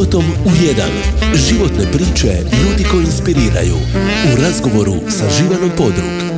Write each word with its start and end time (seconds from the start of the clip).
Životom 0.00 0.24
u 0.44 0.64
jedan. 0.66 0.90
Životne 1.34 1.84
priče 1.92 2.36
ljudi 2.62 2.84
koji 2.90 3.04
inspiriraju. 3.04 3.74
U 4.32 4.42
razgovoru 4.42 4.94
sa 5.08 5.24
Živanom 5.38 5.70
Podrug. 5.76 6.30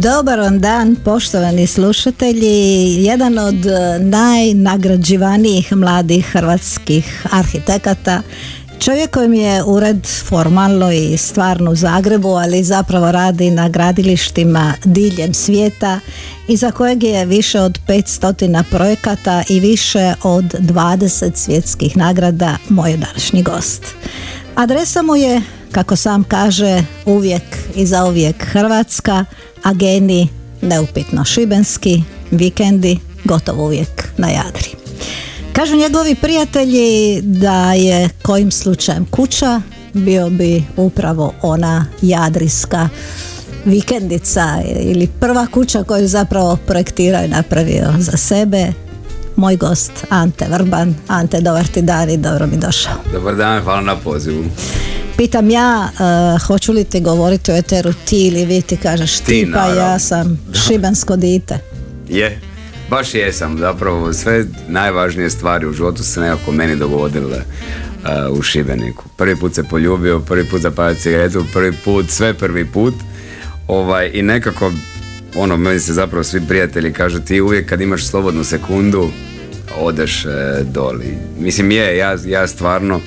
Dobar 0.00 0.40
vam 0.40 0.60
dan, 0.60 0.96
poštovani 1.04 1.66
slušatelji. 1.66 2.94
Jedan 3.04 3.38
od 3.38 3.66
najnagrađivanijih 4.00 5.72
mladih 5.72 6.26
hrvatskih 6.26 7.26
arhitekata 7.30 8.22
Čovjek 8.88 9.10
kojem 9.10 9.34
je 9.34 9.64
ured 9.64 10.06
formalno 10.24 10.92
i 10.92 11.16
stvarno 11.16 11.70
u 11.70 11.74
Zagrebu, 11.74 12.28
ali 12.28 12.64
zapravo 12.64 13.12
radi 13.12 13.50
na 13.50 13.68
gradilištima 13.68 14.74
diljem 14.84 15.34
svijeta 15.34 16.00
i 16.48 16.56
za 16.56 16.70
kojeg 16.70 17.04
je 17.04 17.26
više 17.26 17.60
od 17.60 17.78
500 17.88 18.62
projekata 18.70 19.42
i 19.48 19.60
više 19.60 20.14
od 20.22 20.44
20 20.44 21.30
svjetskih 21.34 21.96
nagrada 21.96 22.56
moj 22.68 22.96
današnji 22.96 23.42
gost. 23.42 23.82
Adresa 24.54 25.02
mu 25.02 25.16
je, 25.16 25.42
kako 25.72 25.96
sam 25.96 26.24
kaže, 26.24 26.82
uvijek 27.06 27.42
i 27.74 27.86
za 27.86 28.04
uvijek 28.04 28.44
Hrvatska, 28.44 29.24
a 29.62 29.72
geni 29.72 30.28
neupitno 30.62 31.24
šibenski, 31.24 32.02
vikendi 32.30 32.98
gotovo 33.24 33.64
uvijek 33.64 34.08
na 34.16 34.28
Jadri. 34.28 34.87
Kažu 35.58 35.76
njegovi 35.76 36.14
prijatelji 36.14 37.20
da 37.22 37.72
je 37.72 38.08
kojim 38.22 38.50
slučajem 38.50 39.06
kuća 39.10 39.60
bio 39.92 40.30
bi 40.30 40.62
upravo 40.76 41.32
ona 41.42 41.86
jadriska 42.02 42.88
vikendica 43.64 44.62
ili 44.80 45.08
prva 45.20 45.46
kuća 45.46 45.84
koju 45.84 46.08
zapravo 46.08 46.58
projektirao 46.66 47.24
i 47.24 47.28
napravio 47.28 47.92
za 47.98 48.16
sebe. 48.16 48.72
Moj 49.36 49.56
gost 49.56 49.92
Ante 50.08 50.46
Vrban. 50.50 50.94
Ante, 51.08 51.40
dobar 51.40 51.66
ti 51.66 51.82
dan 51.82 52.10
i 52.10 52.16
dobro 52.16 52.46
mi 52.46 52.56
došao. 52.56 52.94
Dobar 53.12 53.36
dan, 53.36 53.62
hvala 53.62 53.80
na 53.80 53.96
pozivu. 53.96 54.44
Pitam 55.16 55.50
ja, 55.50 55.88
uh, 55.92 56.42
hoću 56.46 56.72
li 56.72 56.84
ti 56.84 57.00
govoriti 57.00 57.52
o 57.52 57.56
eteru 57.56 57.92
ti 58.04 58.26
ili 58.26 58.44
vi 58.44 58.62
ti 58.62 58.76
kažeš 58.76 59.18
ti, 59.18 59.48
pa 59.54 59.66
ja 59.66 59.98
sam 59.98 60.38
šibensko 60.66 61.16
dite. 61.16 61.58
Je, 62.08 62.40
Baš 62.90 63.14
jesam, 63.14 63.58
zapravo 63.58 64.12
sve 64.12 64.44
najvažnije 64.68 65.30
stvari 65.30 65.66
u 65.66 65.72
životu 65.72 66.02
se 66.02 66.20
nekako 66.20 66.52
meni 66.52 66.76
dogodile 66.76 67.36
uh, 67.36 68.38
u 68.38 68.42
Šibeniku. 68.42 69.04
Prvi 69.16 69.36
put 69.36 69.54
se 69.54 69.62
poljubio, 69.62 70.20
prvi 70.20 70.44
put 70.44 70.60
zapalio 70.60 70.94
cigaretu, 70.94 71.44
prvi 71.52 71.72
put, 71.84 72.10
sve 72.10 72.34
prvi 72.34 72.64
put. 72.64 72.94
Ovaj, 73.68 74.10
I 74.14 74.22
nekako, 74.22 74.72
ono, 75.36 75.56
meni 75.56 75.80
se 75.80 75.92
zapravo 75.92 76.24
svi 76.24 76.40
prijatelji 76.48 76.92
kažu 76.92 77.20
ti 77.20 77.40
uvijek 77.40 77.68
kad 77.68 77.80
imaš 77.80 78.06
slobodnu 78.06 78.44
sekundu, 78.44 79.08
odeš 79.76 80.24
e, 80.24 80.28
doli. 80.64 81.18
Mislim 81.38 81.70
je, 81.70 81.96
ja, 81.96 82.16
ja 82.26 82.46
stvarno, 82.46 83.00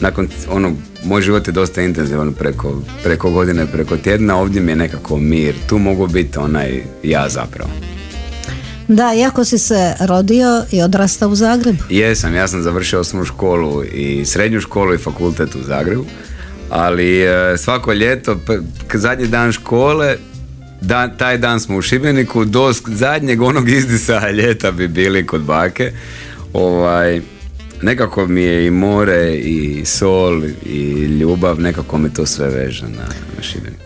nakon 0.00 0.28
ono, 0.50 0.72
moj 1.04 1.22
život 1.22 1.46
je 1.46 1.52
dosta 1.52 1.82
intenzivan 1.82 2.32
preko, 2.32 2.82
preko 3.04 3.30
godine, 3.30 3.66
preko 3.66 3.96
tjedna, 3.96 4.36
ovdje 4.36 4.62
mi 4.62 4.72
je 4.72 4.76
nekako 4.76 5.16
mir. 5.16 5.54
Tu 5.68 5.78
mogu 5.78 6.06
biti 6.06 6.38
onaj 6.38 6.82
ja 7.02 7.28
zapravo. 7.28 7.70
Da, 8.88 9.14
iako 9.14 9.44
si 9.44 9.58
se 9.58 9.94
rodio 10.00 10.64
i 10.72 10.82
odrastao 10.82 11.28
u 11.28 11.34
Zagrebu. 11.34 11.78
Jesam, 11.90 12.34
ja 12.34 12.48
sam 12.48 12.62
završio 12.62 13.00
osnovnu 13.00 13.24
školu 13.24 13.84
i 13.84 14.24
srednju 14.24 14.60
školu 14.60 14.94
i 14.94 14.98
fakultet 14.98 15.54
u 15.54 15.62
Zagrebu. 15.62 16.04
Ali 16.70 17.22
e, 17.22 17.56
svako 17.58 17.92
ljeto, 17.92 18.40
zadnji 18.94 19.26
dan 19.26 19.52
škole, 19.52 20.16
dan, 20.80 21.10
taj 21.18 21.38
dan 21.38 21.60
smo 21.60 21.76
u 21.76 21.82
Šibeniku, 21.82 22.44
do 22.44 22.72
zadnjeg 22.86 23.42
onog 23.42 23.68
izdisa 23.68 24.30
ljeta 24.40 24.70
bi 24.70 24.88
bili 24.88 25.26
kod 25.26 25.42
bake. 25.42 25.92
Ovaj, 26.52 27.20
nekako 27.82 28.26
mi 28.26 28.42
je 28.42 28.66
i 28.66 28.70
more 28.70 29.34
i 29.34 29.84
sol 29.84 30.44
i 30.66 30.92
ljubav, 31.20 31.60
nekako 31.60 31.98
mi 31.98 32.14
to 32.14 32.26
sve 32.26 32.48
veže 32.48 32.82
na, 32.82 33.04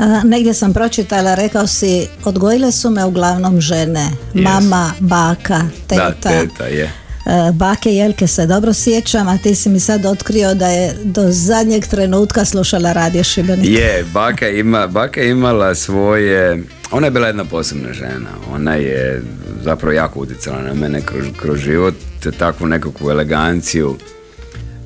na 0.07 0.23
negdje 0.25 0.55
sam 0.55 0.73
pročitala, 0.73 1.35
rekao 1.35 1.67
si, 1.67 2.07
odgojile 2.25 2.73
su 2.73 2.91
me 2.91 3.05
uglavnom 3.05 3.61
žene, 3.61 4.11
mama, 4.35 4.93
baka, 5.01 5.61
teta. 5.87 6.15
Da, 6.23 6.31
teta, 6.31 6.65
je. 6.65 6.93
E, 7.27 7.53
bake 7.53 7.91
Jelke 7.91 8.27
se 8.27 8.47
dobro 8.47 8.73
sjećam, 8.73 9.29
a 9.29 9.39
ti 9.39 9.55
si 9.55 9.69
mi 9.69 9.81
sad 9.81 10.07
otkrio 10.07 10.55
da 10.55 10.67
je 10.67 10.95
do 11.05 11.23
zadnjeg 11.31 11.87
trenutka 11.87 12.45
slušala 12.45 12.93
radio 12.93 13.25
Šibenik. 13.25 13.71
Je, 13.71 14.05
baka, 14.13 14.49
ima, 14.49 14.87
baka 14.87 15.23
imala 15.23 15.75
svoje, 15.75 16.63
ona 16.91 17.07
je 17.07 17.11
bila 17.11 17.27
jedna 17.27 17.45
posebna 17.45 17.93
žena, 17.93 18.31
ona 18.53 18.75
je 18.75 19.23
zapravo 19.65 19.93
jako 19.93 20.21
utjecala 20.21 20.63
na 20.63 20.75
mene 20.75 21.01
kroz, 21.01 21.27
kroz 21.37 21.59
život, 21.59 21.95
takvu 22.31 22.67
nekakvu 22.67 23.11
eleganciju 23.11 23.97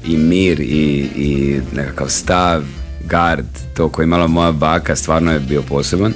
i 0.06 0.16
mir 0.16 0.60
i, 0.60 1.08
i 1.16 1.60
nekakav 1.72 2.08
stav, 2.08 2.62
gard, 3.04 3.47
to 3.76 3.88
koji 3.88 4.04
je 4.04 4.06
imala 4.06 4.26
moja 4.26 4.52
baka, 4.52 4.97
stvarno 4.97 5.32
je 5.32 5.41
bio 5.41 5.62
poseban. 5.62 6.12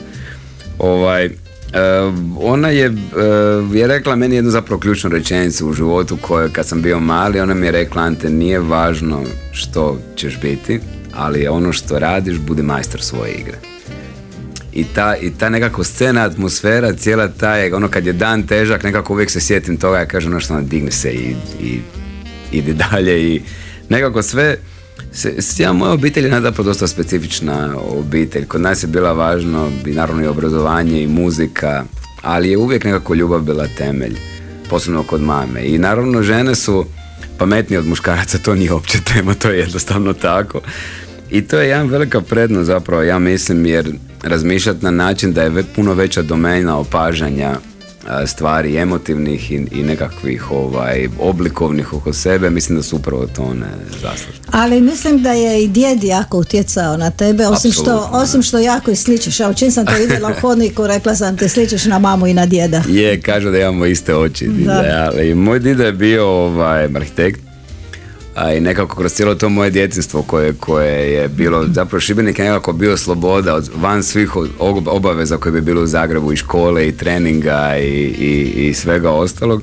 Ovaj, 0.79 1.31
Uh, 1.71 2.15
ona 2.41 2.69
je, 2.69 2.89
uh, 2.89 3.77
je 3.77 3.87
rekla 3.87 4.17
meni 4.17 4.37
jednu 4.37 4.51
zapravo 4.51 4.81
ključnu 4.81 5.11
rečenicu 5.11 5.69
u 5.69 5.73
životu 5.73 6.19
koju 6.21 6.51
kad 6.53 6.67
sam 6.67 6.83
bio 6.83 7.01
mali, 7.01 7.41
ona 7.41 7.55
mi 7.55 7.67
je 7.67 7.73
rekla 7.73 8.03
Ante, 8.03 8.31
nije 8.31 8.59
važno 8.59 9.23
što 9.53 9.99
ćeš 10.17 10.41
biti, 10.43 10.81
ali 11.15 11.49
ono 11.49 11.73
što 11.73 11.99
radiš, 11.99 12.39
budi 12.39 12.63
majstor 12.63 13.03
svoje 13.03 13.33
igre. 13.33 13.59
I 14.73 14.85
ta, 14.85 15.17
I 15.17 15.31
ta 15.31 15.49
nekako 15.49 15.85
scena, 15.85 16.23
atmosfera, 16.23 16.93
cijela 16.93 17.29
ta 17.29 17.57
je, 17.57 17.75
ono 17.75 17.89
kad 17.89 18.07
je 18.07 18.13
dan 18.13 18.47
težak, 18.47 18.83
nekako 18.83 19.13
uvijek 19.13 19.31
se 19.31 19.41
sjetim 19.41 19.77
toga, 19.77 19.99
ja 19.99 20.07
kažem 20.07 20.31
ono 20.31 20.41
što 20.41 20.55
ono, 20.55 20.63
digni 20.63 20.91
se 20.91 21.13
i, 21.13 21.35
i 21.63 21.81
ide 22.53 22.73
dalje 22.91 23.35
i 23.35 23.43
nekako 23.89 24.23
sve, 24.23 24.57
ja, 25.59 25.73
moja 25.73 25.93
obitelj 25.93 26.25
je 26.25 26.41
zapravo 26.41 26.69
dosta 26.69 26.87
specifična 26.87 27.77
obitelj. 27.79 28.47
Kod 28.47 28.61
nas 28.61 28.83
je 28.83 28.87
bila 28.87 29.13
važno 29.13 29.71
i 29.87 29.91
naravno 29.91 30.23
i 30.23 30.27
obrazovanje 30.27 31.03
i 31.03 31.07
muzika, 31.07 31.85
ali 32.23 32.51
je 32.51 32.59
uvijek 32.59 32.85
nekako 32.85 33.15
ljubav 33.15 33.41
bila 33.41 33.67
temelj, 33.79 34.17
posebno 34.71 35.03
kod 35.03 35.23
mame. 35.23 35.65
I 35.65 35.79
naravno 35.79 36.23
žene 36.23 36.55
su 36.55 36.87
pametnije 37.39 37.79
od 37.79 37.87
muškaraca, 37.87 38.39
to 38.39 38.55
nije 38.55 38.73
uopće 38.73 38.99
tema, 39.15 39.35
to 39.35 39.51
je 39.51 39.59
jednostavno 39.59 40.13
tako. 40.13 40.61
I 41.31 41.43
to 41.43 41.61
je 41.61 41.69
jedan 41.69 41.89
velika 41.89 42.21
prednost 42.21 42.67
zapravo, 42.67 43.03
ja 43.03 43.19
mislim, 43.19 43.67
jer 43.67 43.93
razmišljati 44.23 44.85
na 44.85 44.91
način 44.91 45.33
da 45.33 45.43
je 45.43 45.65
puno 45.77 45.95
veća 45.95 46.23
domena 46.23 46.79
opažanja 46.79 47.57
stvari 48.27 48.77
emotivnih 48.77 49.53
i, 49.53 49.67
i 49.73 49.83
nekakvih 49.83 50.51
ovaj, 50.51 51.09
oblikovnih 51.21 51.93
oko 51.93 52.13
sebe, 52.13 52.51
mislim 52.51 52.79
da 52.79 52.83
su 52.83 52.97
upravo 52.97 53.27
to 53.27 53.43
one 53.43 53.67
zaslužne. 53.91 54.45
Ali 54.51 54.81
mislim 54.81 55.23
da 55.23 55.33
je 55.33 55.65
i 55.65 55.69
djed 55.69 56.05
jako 56.05 56.39
utjecao 56.39 56.97
na 56.97 57.11
tebe, 57.11 57.47
osim, 57.47 57.73
što, 57.73 58.09
osim 58.13 58.43
što 58.43 58.59
jako 58.59 58.91
i 58.91 58.97
sličiš. 58.97 59.41
Evo, 59.41 59.55
čim 59.55 59.71
sam 59.71 59.87
te 59.87 59.95
vidjela 60.01 60.31
u 60.31 60.41
hodniku, 60.41 60.87
rekla 60.87 61.15
sam 61.15 61.37
te 61.37 61.49
sličiš 61.49 61.85
na 61.85 61.99
mamu 61.99 62.27
i 62.27 62.35
na 62.35 62.47
djeda. 62.47 62.83
Je, 62.89 63.21
kažu 63.21 63.51
da 63.51 63.59
imamo 63.59 63.87
iste 63.87 64.17
oči. 64.17 64.49
Da. 64.49 65.11
ali 65.13 65.35
moj 65.35 65.59
dida 65.59 65.85
je 65.85 65.93
bio 65.93 66.27
ovaj, 66.27 66.85
arhitekt 66.85 67.50
a 68.41 68.53
i 68.55 68.61
nekako 68.61 68.97
kroz 68.97 69.13
cijelo 69.13 69.35
to 69.35 69.49
moje 69.49 69.71
djetinstvo 69.71 70.23
koje, 70.23 70.53
koje 70.53 71.13
je 71.13 71.29
bilo, 71.29 71.67
zapravo 71.73 72.01
Šibenik 72.01 72.39
je 72.39 72.45
nekako 72.45 72.73
bio 72.73 72.97
sloboda 72.97 73.55
od, 73.55 73.71
van 73.77 74.03
svih 74.03 74.37
obaveza 74.87 75.37
koje 75.37 75.53
bi 75.53 75.61
bilo 75.61 75.83
u 75.83 75.87
Zagrebu 75.87 76.33
i 76.33 76.37
škole 76.37 76.89
i 76.89 76.93
treninga 76.93 77.77
i, 77.79 78.15
i, 78.19 78.69
i 78.69 78.75
svega 78.75 79.11
ostalog. 79.11 79.63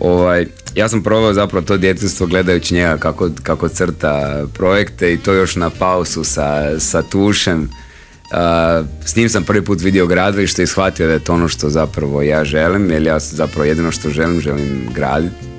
Ovaj, 0.00 0.46
ja 0.74 0.88
sam 0.88 1.02
proveo 1.02 1.34
zapravo 1.34 1.66
to 1.66 1.76
djetinstvo 1.76 2.26
gledajući 2.26 2.74
njega 2.74 2.96
kako, 2.96 3.30
kako 3.42 3.68
crta 3.68 4.44
projekte 4.54 5.12
i 5.12 5.18
to 5.18 5.32
još 5.32 5.56
na 5.56 5.70
pausu 5.70 6.24
sa, 6.24 6.80
sa 6.80 7.02
tušem. 7.02 7.62
Uh, 7.62 8.86
s 9.04 9.16
njim 9.16 9.28
sam 9.28 9.44
prvi 9.44 9.64
put 9.64 9.80
vidio 9.80 10.06
gradilište 10.06 10.62
i 10.62 10.66
shvatio 10.66 11.06
da 11.06 11.12
je 11.12 11.24
to 11.24 11.32
ono 11.32 11.48
što 11.48 11.70
zapravo 11.70 12.22
ja 12.22 12.44
želim, 12.44 12.90
jer 12.90 13.02
ja 13.02 13.18
zapravo 13.18 13.64
jedino 13.64 13.90
što 13.90 14.10
želim, 14.10 14.40
želim 14.40 14.88
graditi 14.94 15.50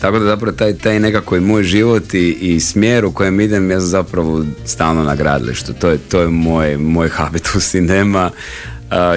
tako 0.00 0.18
da 0.18 0.24
zapravo 0.24 0.52
taj, 0.52 0.74
taj 0.74 1.00
nekako 1.00 1.36
i 1.36 1.40
moj 1.40 1.62
život 1.62 2.14
i, 2.14 2.36
i 2.40 2.60
smjer 2.60 3.04
u 3.04 3.12
kojem 3.12 3.40
idem, 3.40 3.70
ja 3.70 3.80
sam 3.80 3.88
zapravo 3.88 4.44
stalno 4.64 5.02
na 5.02 5.16
gradilištu. 5.16 5.72
To 5.72 5.88
je, 5.88 5.98
to 5.98 6.20
je 6.20 6.28
moj, 6.28 6.76
moj 6.76 7.08
habitus 7.08 7.74
i 7.74 7.80
nema. 7.80 8.30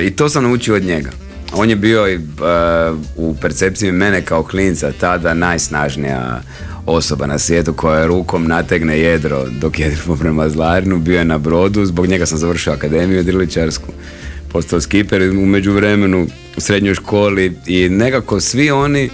I 0.03 0.11
to 0.11 0.29
sam 0.29 0.43
naučio 0.43 0.75
od 0.75 0.83
njega. 0.83 1.09
On 1.53 1.69
je 1.69 1.75
bio 1.75 2.09
i 2.09 2.19
u 3.15 3.35
percepciji 3.41 3.91
mene 3.91 4.21
kao 4.21 4.43
klinca 4.43 4.91
tada 4.99 5.33
najsnažnija 5.33 6.41
osoba 6.85 7.27
na 7.27 7.39
svijetu 7.39 7.73
koja 7.73 8.07
rukom 8.07 8.47
nategne 8.47 8.99
jedro 8.99 9.45
dok 9.61 9.79
jedrimo 9.79 10.15
prema 10.21 10.49
Zlarinu, 10.49 10.99
bio 10.99 11.19
je 11.19 11.25
na 11.25 11.37
brodu, 11.37 11.85
zbog 11.85 12.07
njega 12.07 12.25
sam 12.25 12.37
završio 12.37 12.73
akademiju 12.73 13.23
driličarsku, 13.23 13.87
postao 14.51 14.81
skiper 14.81 15.21
u 15.21 15.45
međuvremenu 15.45 16.27
u 16.57 16.61
srednjoj 16.61 16.95
školi 16.95 17.57
i 17.67 17.89
nekako 17.89 18.39
svi 18.39 18.71
oni 18.71 19.09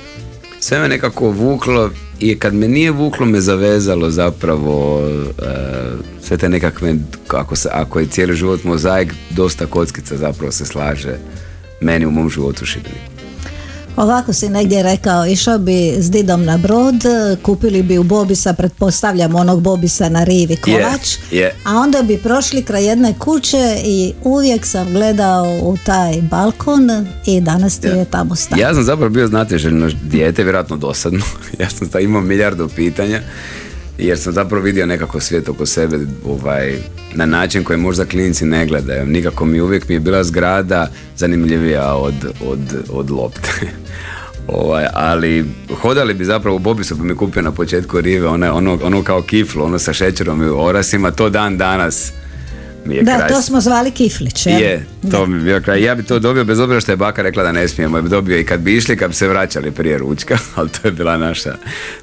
sve 0.60 0.80
me 0.80 0.88
nekako 0.88 1.30
vuklo 1.30 1.90
i 2.20 2.40
kad 2.40 2.54
me 2.54 2.68
nije 2.68 2.92
vuklo 2.92 3.26
me 3.26 3.42
zavezalo 3.42 4.10
zapravo 4.10 5.02
e, 5.08 5.32
sve 6.22 6.38
te 6.38 6.50
nekakve 6.50 6.96
ako, 7.28 7.56
se, 7.56 7.70
ako 7.72 8.00
je 8.00 8.08
cijeli 8.08 8.36
život 8.36 8.64
mozaik 8.64 9.14
dosta 9.30 9.66
kockica 9.66 10.18
zapravo 10.18 10.52
se 10.52 10.66
slaže 10.66 11.18
meni 11.82 12.06
u 12.06 12.12
mom 12.12 12.30
životu 12.30 12.66
Šibeniku. 12.66 13.17
Ovako 13.98 14.34
si 14.34 14.50
negdje 14.50 14.84
rekao, 14.84 15.28
išao 15.28 15.58
bi 15.58 15.94
s 15.98 16.12
Didom 16.12 16.46
na 16.46 16.58
brod, 16.58 16.96
kupili 17.42 17.84
bi 17.84 17.98
u 17.98 18.04
Bobisa, 18.04 18.54
pretpostavljam 18.54 19.36
onog 19.36 19.62
Bobisa 19.62 20.10
na 20.10 20.24
rivi 20.24 20.56
kolač, 20.56 21.18
a 21.64 21.76
onda 21.76 22.02
bi 22.02 22.18
prošli 22.18 22.64
kraj 22.64 22.86
jedne 22.86 23.14
kuće 23.20 23.78
i 23.86 24.14
uvijek 24.24 24.66
sam 24.66 24.92
gledao 24.92 25.60
u 25.62 25.78
taj 25.86 26.22
balkon 26.22 27.08
i 27.26 27.42
danas 27.42 27.80
ti 27.80 27.88
je 27.88 28.06
tamo 28.06 28.36
stan. 28.36 28.60
Ja 28.60 28.74
sam 28.74 28.84
zapravo 28.84 29.10
bio 29.10 29.28
znatiželjno 29.28 29.90
dijete, 30.04 30.44
vjerojatno 30.44 30.78
dosadno. 30.78 31.26
ja 31.60 31.70
sam 31.70 32.02
imao 32.02 32.22
milijardu 32.22 32.70
pitanja 32.76 33.22
jer 33.98 34.20
sam 34.20 34.34
zapravo 34.34 34.64
vidio 34.64 34.86
nekako 34.86 35.20
svijet 35.20 35.50
oko 35.50 35.66
sebe 35.66 36.00
ovaj, 36.26 36.76
na 37.14 37.26
način 37.26 37.64
koji 37.64 37.80
možda 37.80 38.06
klinici 38.06 38.46
ne 38.46 38.66
gledaju. 38.66 39.06
Nikako 39.06 39.46
mi 39.46 39.62
uvijek 39.62 39.90
mi 39.90 39.96
je 39.96 40.00
bila 40.00 40.24
zgrada 40.24 40.88
zanimljivija 41.16 41.96
od, 41.96 42.14
od, 42.46 42.60
od 42.90 43.12
lopte. 43.12 43.52
ovaj, 44.48 44.86
ali 44.94 45.46
hodali 45.82 46.14
bi 46.14 46.26
zapravo 46.26 46.56
u 46.56 46.60
Bobisu 46.60 46.96
bi 46.96 47.04
mi 47.04 47.16
kupio 47.16 47.42
na 47.42 47.52
početku 47.52 48.02
rive 48.02 48.28
ono, 48.28 48.54
ono, 48.54 48.80
ono 48.84 49.04
kao 49.04 49.22
kiflo, 49.22 49.66
ono 49.66 49.80
sa 49.80 49.94
šećerom 49.94 50.44
i 50.44 50.46
orasima, 50.46 51.12
to 51.12 51.30
dan 51.30 51.58
danas 51.58 52.14
je 52.92 53.04
da, 53.04 53.28
to 53.28 53.42
smo 53.42 53.62
zvali 53.62 53.92
kiflić, 53.92 54.46
Je, 54.46 54.86
to 55.12 55.26
mi 55.26 55.44
bio 55.44 55.62
kraj. 55.62 55.84
Ja 55.84 55.96
bi 55.96 56.04
to 56.04 56.20
dobio 56.20 56.44
bez 56.44 56.60
obzira 56.60 56.82
što 56.82 56.92
je 56.92 56.96
baka 56.96 57.22
rekla 57.22 57.44
da 57.44 57.52
ne 57.52 57.68
smijemo. 57.68 57.98
Ja 57.98 58.02
bi 58.02 58.10
dobio 58.10 58.40
i 58.40 58.44
kad 58.44 58.60
bi 58.60 58.78
išli, 58.78 58.98
kad 58.98 59.10
bi 59.10 59.16
se 59.16 59.28
vraćali 59.28 59.72
prije 59.72 59.98
ručka, 59.98 60.38
ali 60.56 60.70
to 60.70 60.88
je 60.88 60.92
bila 60.92 61.18
naša 61.18 61.56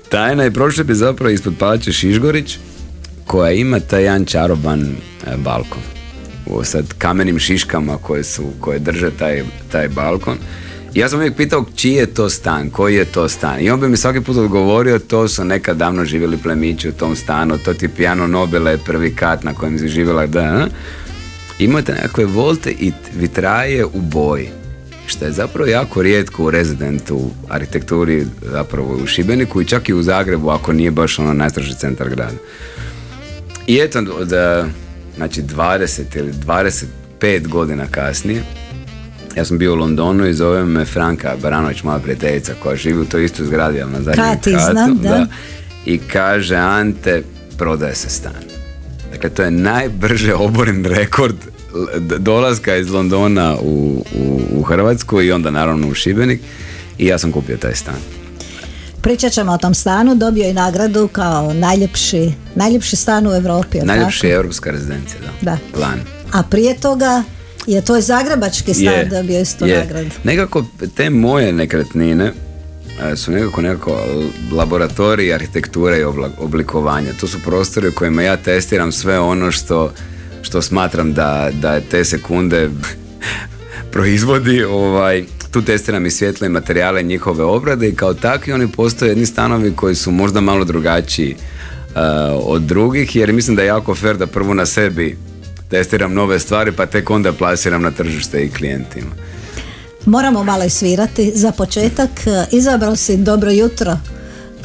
tajna. 0.08 0.46
I 0.46 0.50
prošli 0.50 0.84
bi 0.84 0.94
zapravo 0.94 1.30
ispod 1.30 1.54
palače 1.58 1.92
Šišgorić, 1.92 2.58
koja 3.26 3.52
ima 3.52 3.80
taj 3.80 4.02
jedan 4.02 4.24
čaroban 4.24 4.82
e, 4.82 5.36
balkon. 5.36 5.82
U 6.46 6.64
sad 6.64 6.92
kamenim 6.98 7.38
šiškama 7.38 7.96
koje, 7.96 8.24
su, 8.24 8.44
koje 8.60 8.78
drže 8.78 9.10
taj, 9.10 9.42
taj 9.72 9.88
balkon 9.88 10.38
ja 10.94 11.08
sam 11.08 11.18
uvijek 11.18 11.36
pitao 11.36 11.64
čiji 11.76 11.92
je 11.92 12.06
to 12.06 12.30
stan, 12.30 12.70
koji 12.70 12.94
je 12.94 13.04
to 13.04 13.28
stan. 13.28 13.60
I 13.60 13.70
on 13.70 13.80
bi 13.80 13.88
mi 13.88 13.96
svaki 13.96 14.20
put 14.20 14.36
odgovorio, 14.36 14.98
to 14.98 15.28
su 15.28 15.44
nekad 15.44 15.76
davno 15.76 16.04
živjeli 16.04 16.36
plemići 16.36 16.88
u 16.88 16.92
tom 16.92 17.16
stanu, 17.16 17.58
to 17.58 17.74
ti 17.74 17.88
pijano 17.88 18.26
Nobile, 18.26 18.78
prvi 18.78 19.14
kat 19.16 19.44
na 19.44 19.54
kojem 19.54 19.78
si 19.78 19.88
živjela, 19.88 20.26
da. 20.26 20.66
Imate 21.58 21.92
nekakve 21.92 22.24
volte 22.24 22.70
i 22.70 22.92
vitraje 23.16 23.84
u 23.84 24.00
boji 24.00 24.48
što 25.06 25.24
je 25.24 25.32
zapravo 25.32 25.70
jako 25.70 26.02
rijetko 26.02 26.44
u 26.44 26.50
rezidentu 26.50 27.30
arhitekturi 27.48 28.26
zapravo 28.52 28.98
u 29.02 29.06
Šibeniku 29.06 29.60
i 29.60 29.66
čak 29.66 29.88
i 29.88 29.94
u 29.94 30.02
Zagrebu 30.02 30.50
ako 30.50 30.72
nije 30.72 30.90
baš 30.90 31.18
ono 31.18 31.32
najstraži 31.32 31.74
centar 31.74 32.08
grada. 32.08 32.38
I 33.66 33.78
eto, 33.78 34.02
da, 34.24 34.66
znači 35.16 35.42
20 35.42 36.18
ili 36.18 36.32
25 36.32 37.48
godina 37.48 37.86
kasnije 37.90 38.42
ja 39.36 39.44
sam 39.44 39.58
bio 39.58 39.72
u 39.72 39.76
Londonu 39.76 40.26
i 40.26 40.34
zove 40.34 40.64
me 40.64 40.84
Franka 40.84 41.36
Baranović, 41.42 41.82
moja 41.82 41.98
prijateljica 41.98 42.54
koja 42.62 42.76
živi 42.76 43.00
u 43.00 43.04
toj 43.04 43.24
istoj 43.24 43.46
zgradi, 43.46 43.82
ali 43.82 43.92
na 43.92 44.02
zadnjem 44.02 44.26
Kati, 44.26 44.52
katu. 44.52 44.72
Znam, 44.72 44.98
da. 44.98 45.26
I 45.86 45.98
kaže, 45.98 46.56
Ante, 46.56 47.22
prodaje 47.58 47.94
se 47.94 48.08
stan. 48.08 48.42
Dakle, 49.12 49.30
to 49.30 49.42
je 49.42 49.50
najbrže 49.50 50.34
oboren 50.34 50.84
rekord 50.84 51.36
dolaska 52.18 52.76
iz 52.76 52.90
Londona 52.90 53.56
u, 53.60 54.04
u, 54.18 54.40
u 54.50 54.62
Hrvatsku 54.62 55.22
i 55.22 55.32
onda 55.32 55.50
naravno 55.50 55.88
u 55.88 55.94
Šibenik 55.94 56.40
i 56.98 57.06
ja 57.06 57.18
sam 57.18 57.32
kupio 57.32 57.56
taj 57.56 57.74
stan. 57.74 57.94
Pričat 59.00 59.32
ćemo 59.32 59.52
o 59.52 59.58
tom 59.58 59.74
stanu, 59.74 60.14
dobio 60.14 60.44
je 60.44 60.54
nagradu 60.54 61.08
kao 61.08 61.52
najljepši, 61.52 62.32
najljepši 62.54 62.96
stan 62.96 63.26
u 63.26 63.34
Europi. 63.34 63.78
Najljepši 63.78 64.28
europska 64.28 64.70
rezidencija, 64.70 65.20
da. 65.20 65.50
da. 65.50 65.58
Plan. 65.78 66.00
A 66.32 66.42
prije 66.42 66.76
toga 66.76 67.22
je 67.66 67.84
to 67.84 67.96
je 67.96 68.02
zagrebački 68.02 68.74
stan 68.74 69.08
da 69.10 69.22
bio 69.22 69.40
isto 69.40 69.66
nagradu. 69.66 70.10
Nekako 70.24 70.64
te 70.96 71.10
moje 71.10 71.52
nekretnine 71.52 72.32
e, 73.12 73.16
su 73.16 73.32
nekako 73.32 73.62
nekako 73.62 74.04
laboratorij 74.52 75.34
arhitekture 75.34 75.98
i 75.98 76.04
oblikovanja. 76.38 77.12
To 77.20 77.26
su 77.26 77.38
prostori 77.44 77.88
u 77.88 77.92
kojima 77.92 78.22
ja 78.22 78.36
testiram 78.36 78.92
sve 78.92 79.18
ono 79.18 79.50
što, 79.50 79.92
što 80.42 80.62
smatram 80.62 81.12
da, 81.12 81.50
da 81.60 81.80
te 81.80 82.04
sekunde 82.04 82.70
proizvodi. 83.92 84.64
Ovaj, 84.64 85.24
tu 85.50 85.62
testiram 85.62 86.06
i 86.06 86.10
svjetle 86.10 86.48
materijale 86.48 87.02
njihove 87.02 87.44
obrade 87.44 87.88
i 87.88 87.94
kao 87.94 88.14
takvi 88.14 88.52
oni 88.52 88.68
postoje 88.68 89.08
jedni 89.08 89.26
stanovi 89.26 89.72
koji 89.76 89.94
su 89.94 90.10
možda 90.10 90.40
malo 90.40 90.64
drugačiji 90.64 91.34
uh, 91.34 92.00
od 92.42 92.62
drugih 92.62 93.16
jer 93.16 93.32
mislim 93.32 93.56
da 93.56 93.62
je 93.62 93.68
jako 93.68 93.94
fair 93.94 94.16
da 94.16 94.26
prvo 94.26 94.54
na 94.54 94.66
sebi 94.66 95.16
testiram 95.74 96.14
nove 96.14 96.38
stvari 96.38 96.72
pa 96.72 96.86
tek 96.86 97.10
onda 97.10 97.32
plasiram 97.32 97.82
na 97.82 97.90
tržište 97.90 98.44
i 98.44 98.50
klijentima. 98.50 99.10
Moramo 100.06 100.44
malo 100.44 100.68
svirati. 100.68 101.32
Za 101.34 101.52
početak 101.52 102.10
e, 102.26 102.44
izabrao 102.50 102.96
si 102.96 103.16
Dobro 103.16 103.50
jutro. 103.50 103.98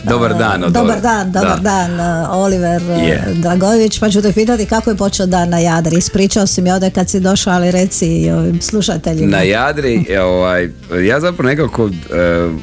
Dobar 0.03 0.37
dan. 0.37 0.63
Od 0.63 0.71
dobar 0.71 1.01
dan, 1.01 1.31
dobar 1.31 1.59
dan, 1.59 1.99
e, 1.99 2.27
Oliver 2.29 2.81
yeah. 2.81 3.33
Dragojević, 3.33 3.99
pa 3.99 4.09
ću 4.09 4.21
te 4.21 4.33
pitati 4.33 4.65
kako 4.65 4.89
je 4.89 4.95
počeo 4.95 5.25
dan 5.25 5.49
na 5.49 5.59
Jadri. 5.59 5.97
Ispričao 5.97 6.47
si 6.47 6.61
mi 6.61 6.71
ovdje 6.71 6.89
kad 6.89 7.09
si 7.09 7.19
došao, 7.19 7.53
ali 7.53 7.71
reci 7.71 8.05
i 8.07 8.31
ovim 8.31 8.61
slušateljima. 8.61 9.37
Na 9.37 9.41
Jadri, 9.41 10.05
ovaj, 10.21 10.69
ja 11.05 11.19
zapravo 11.19 11.49
nekako 11.49 11.89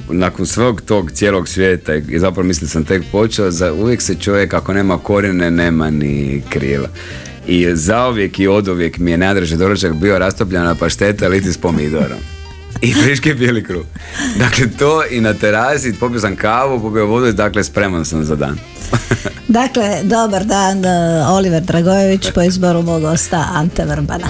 nakon 0.08 0.46
svog 0.46 0.81
tog 0.81 1.10
cijelog 1.10 1.48
svijeta 1.48 1.94
i 1.94 2.19
zapravo 2.19 2.46
mislim 2.46 2.69
sam 2.69 2.84
tek 2.84 3.02
počeo, 3.12 3.50
za, 3.50 3.72
uvijek 3.72 4.02
se 4.02 4.14
čovjek 4.14 4.54
ako 4.54 4.72
nema 4.72 4.98
korijene 4.98 5.50
nema 5.50 5.90
ni 5.90 6.43
krila 6.48 6.88
i 7.46 7.76
zauvijek 7.76 8.38
i 8.38 8.48
oduvijek 8.48 8.98
mi 8.98 9.10
je 9.10 9.19
najdraži 9.19 9.56
doručak 9.56 9.94
bio 9.94 10.19
rastopljena 10.19 10.75
pašteta 10.75 11.28
liti 11.28 11.52
s 11.52 11.58
pomidorom. 11.58 12.19
I 12.82 12.94
friški 12.94 13.34
bijeli 13.34 13.64
kruh. 13.64 13.84
Dakle, 14.38 14.66
to 14.78 15.04
i 15.10 15.20
na 15.20 15.34
terasi, 15.34 15.94
popio 16.00 16.20
sam 16.20 16.37
kavu, 16.37 16.81
popio 16.81 17.06
vodu 17.06 17.26
i 17.26 17.32
dakle 17.32 17.64
spreman 17.64 18.04
sam 18.04 18.25
za 18.25 18.37
dan. 18.37 18.58
dakle, 19.48 20.00
dobar 20.02 20.44
dan, 20.44 20.78
uh, 20.78 21.31
Oliver 21.31 21.62
Dragojević 21.62 22.31
po 22.34 22.43
izboru 22.43 22.82
mog 22.82 23.02
gosta 23.02 23.48
Ante 23.52 23.84
Vrbana. 23.84 24.26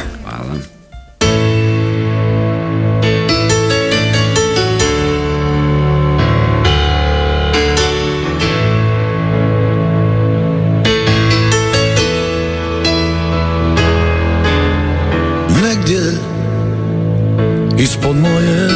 Ispod 17.78 18.16
moje 18.16 18.68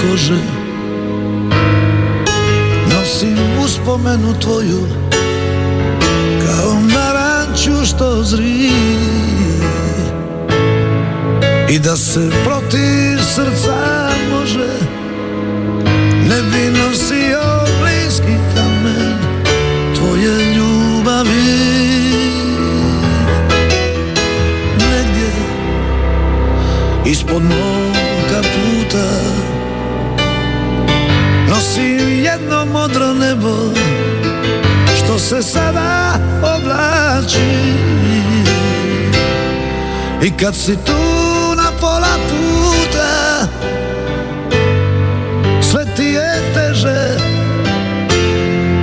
kože 0.00 0.38
Nosim 2.94 3.38
uspomenu 3.64 4.34
tvoju 4.40 4.86
Kao 6.46 6.74
naranču 6.94 7.86
što 7.86 8.22
zri. 8.22 8.70
I 11.70 11.78
da 11.78 11.96
se 11.96 12.30
protiv 12.44 13.18
srca 13.34 14.08
može 14.30 14.68
Ne 16.28 16.42
bi 16.42 16.78
nosio 16.78 17.42
bliski 17.80 18.36
kamen 18.54 19.18
Tvoje 19.94 20.54
ljubavi. 20.54 21.58
Negdje 24.90 25.30
ispod 27.04 27.42
moje 27.42 27.87
Nosim 31.58 32.24
jedno 32.24 32.64
modro 32.72 33.14
nebo 33.14 33.48
Što 34.96 35.18
se 35.18 35.42
sada 35.42 36.14
oblači. 36.42 37.72
I 40.22 40.30
kad 40.30 40.56
si 40.56 40.76
tu 40.76 40.92
na 41.56 41.70
pola 41.80 42.16
puta 42.28 43.48
Sve 45.60 45.84
ti 45.96 46.04
je 46.04 46.42
teže 46.54 47.18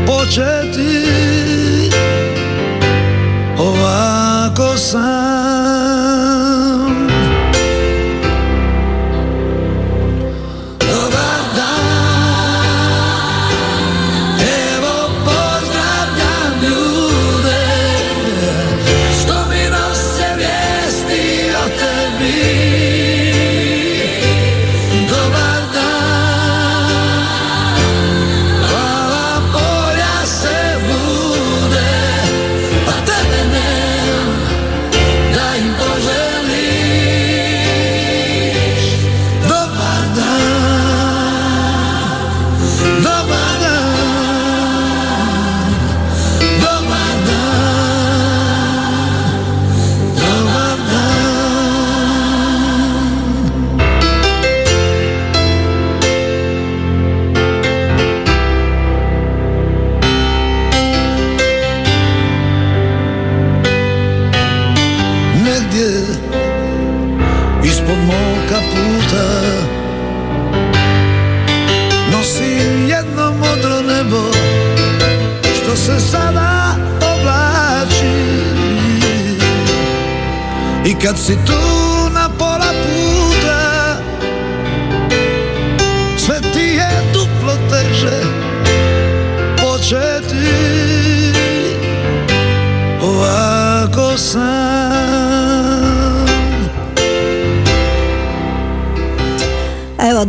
početi. 0.06 1.06
Ovako 3.58 4.78
sam 4.78 5.35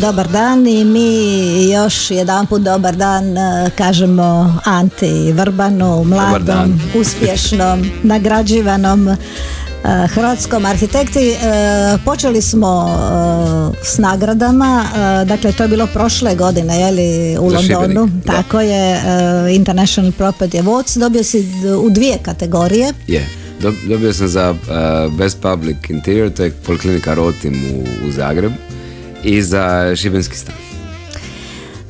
dobar 0.06 0.28
dan 0.28 0.66
i 0.66 0.84
mi 0.84 1.70
još 1.70 2.10
jedanput 2.10 2.62
dobar 2.62 2.96
dan 2.96 3.38
e, 3.38 3.70
kažemo 3.76 4.58
Anti 4.64 5.32
Vrbanu, 5.32 6.04
mladom, 6.04 6.80
uspješnom, 7.00 7.90
nagrađivanom 8.02 9.08
e, 9.08 9.16
hrvatskom 10.08 10.64
arhitekti. 10.64 11.28
E, 11.30 11.36
Počeli 12.04 12.42
smo 12.42 12.98
s 13.84 13.98
nagradama, 13.98 14.84
dakle 15.26 15.52
to 15.52 15.62
je 15.62 15.68
bilo 15.68 15.86
prošle 15.86 16.34
godine, 16.34 16.80
je 16.80 16.90
li, 16.90 17.38
u 17.38 17.48
Londonu, 17.48 18.06
da. 18.06 18.32
tako 18.32 18.60
je, 18.60 19.00
International 19.50 20.12
Property 20.12 20.62
Awards, 20.62 20.98
dobio 20.98 21.24
si 21.24 21.46
u 21.82 21.90
dvije 21.90 22.18
kategorije. 22.22 22.92
Je. 23.06 23.26
Dob- 23.62 23.88
Dobio 23.88 24.12
sam 24.12 24.28
za 24.28 24.54
Best 25.18 25.40
Public 25.40 25.76
Interior, 25.88 26.30
to 26.30 26.44
je 26.44 26.50
poliklinika 26.50 27.14
Rotim 27.14 27.54
u, 27.74 28.08
u 28.08 28.12
Zagrebu 28.12 28.54
i 29.24 29.42
za 29.42 29.96
Šibenski 29.96 30.36
stan. 30.36 30.54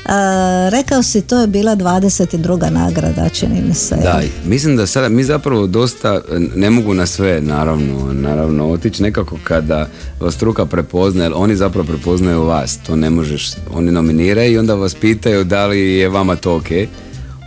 E, 0.09 0.71
rekao 0.71 1.03
si, 1.03 1.23
to 1.23 1.41
je 1.41 1.47
bila 1.47 1.77
22. 1.77 2.71
nagrada, 2.71 3.29
čini 3.29 3.63
mi 3.69 3.75
se. 3.75 3.97
Da, 3.97 4.23
mislim 4.45 4.77
da 4.77 4.87
sada 4.87 5.09
mi 5.09 5.25
zapravo 5.25 5.67
dosta, 5.67 6.21
ne 6.55 6.71
mogu 6.71 6.95
na 6.95 7.07
sve 7.07 7.41
naravno, 7.41 8.13
naravno 8.13 8.71
otići 8.71 9.03
nekako 9.03 9.37
kada 9.45 9.89
vas 10.21 10.35
struka 10.35 10.67
prepozna, 10.67 11.23
jer 11.23 11.33
oni 11.35 11.57
zapravo 11.57 11.87
prepoznaju 11.87 12.43
vas, 12.43 12.79
to 12.87 12.97
ne 12.97 13.11
možeš, 13.11 13.51
oni 13.75 13.93
nominiraju 13.93 14.53
i 14.53 14.59
onda 14.59 14.75
vas 14.75 14.95
pitaju 14.95 15.45
da 15.45 15.67
li 15.67 15.81
je 15.81 16.09
vama 16.09 16.37
to 16.37 16.57
ok. 16.57 16.69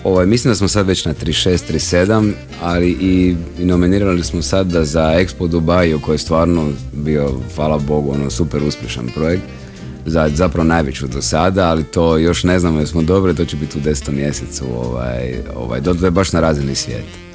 Ovaj, 0.04 0.26
mislim 0.26 0.52
da 0.52 0.56
smo 0.56 0.68
sad 0.68 0.88
već 0.88 1.06
na 1.06 1.14
36, 1.14 1.74
37, 1.74 2.32
ali 2.62 2.90
i, 2.90 3.36
i 3.60 3.66
nominirali 3.66 4.24
smo 4.24 4.42
sad 4.42 4.68
da 4.68 4.86
za 4.86 5.02
Expo 5.04 5.48
Dubaju 5.48 6.00
koji 6.00 6.14
je 6.14 6.20
stvarno 6.20 6.70
bio, 6.94 7.32
hvala 7.56 7.78
Bogu, 7.78 8.12
ono 8.12 8.30
super 8.30 8.64
uspješan 8.64 9.08
projekt 9.16 9.44
za 10.10 10.30
zapravo 10.36 10.68
najveću 10.68 11.08
do 11.08 11.22
sada, 11.22 11.70
ali 11.70 11.84
to 11.84 12.18
još 12.18 12.44
ne 12.44 12.60
znamo 12.60 12.80
jesmo 12.80 13.02
dobri, 13.02 13.36
to 13.36 13.46
će 13.46 13.56
biti 13.56 13.78
u 13.78 13.82
desetom 13.82 14.16
mjesecu, 14.16 14.66
ovaj, 14.84 15.36
ovaj, 15.56 15.82
to 15.82 16.06
je 16.06 16.12
baš 16.12 16.32
na 16.32 16.40
razini 16.40 16.76
svijeta. 16.76 17.30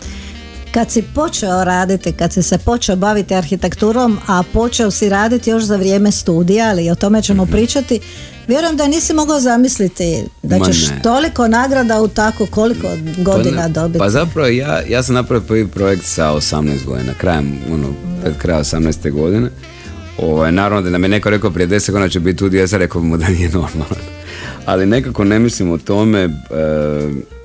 Kad 0.74 0.90
si 0.90 1.02
počeo 1.14 1.64
raditi, 1.64 2.12
kad 2.12 2.32
si 2.32 2.42
se 2.42 2.58
počeo 2.58 2.96
baviti 2.96 3.34
arhitekturom, 3.34 4.18
a 4.26 4.42
počeo 4.52 4.90
si 4.90 5.08
raditi 5.08 5.50
još 5.50 5.62
za 5.62 5.76
vrijeme 5.76 6.10
studija, 6.12 6.68
ali 6.68 6.90
o 6.90 6.94
tome 6.94 7.22
ćemo 7.22 7.46
pričati, 7.46 8.00
vjerujem 8.48 8.76
da 8.76 8.88
nisi 8.88 9.14
mogao 9.14 9.40
zamisliti 9.40 10.24
da 10.42 10.58
Ma 10.58 10.66
ćeš 10.66 10.88
ne. 10.88 11.00
toliko 11.02 11.48
nagrada 11.48 12.02
u 12.02 12.08
tako 12.08 12.46
koliko 12.46 12.88
godina 13.18 13.62
ne- 13.62 13.68
dobiti. 13.68 13.98
Pa 13.98 14.10
zapravo 14.10 14.48
ja, 14.48 14.82
ja 14.88 15.02
sam 15.02 15.14
napravio 15.14 15.46
prvi 15.46 15.68
projekt 15.68 16.04
sa 16.04 16.32
18 16.32 16.84
godina, 16.86 17.12
krajem, 17.18 17.58
ono, 17.72 17.86
pred 18.22 18.38
kraja 18.38 18.60
18. 18.60 19.10
godine. 19.12 19.50
Ovaj, 20.18 20.52
naravno 20.52 20.82
da 20.82 20.90
nam 20.90 21.02
je 21.02 21.08
neko 21.08 21.30
rekao 21.30 21.50
prije 21.50 21.68
10 21.68 21.90
godina 21.90 22.08
će 22.08 22.20
biti 22.20 22.38
tu, 22.38 22.50
sam 22.66 22.78
rekao 22.78 23.02
mu 23.02 23.16
da 23.16 23.28
nije 23.28 23.48
normalno. 23.48 23.96
Ali 24.66 24.86
nekako 24.86 25.24
ne 25.24 25.38
mislim 25.38 25.70
o 25.70 25.78
tome, 25.78 26.20
e, 26.20 26.28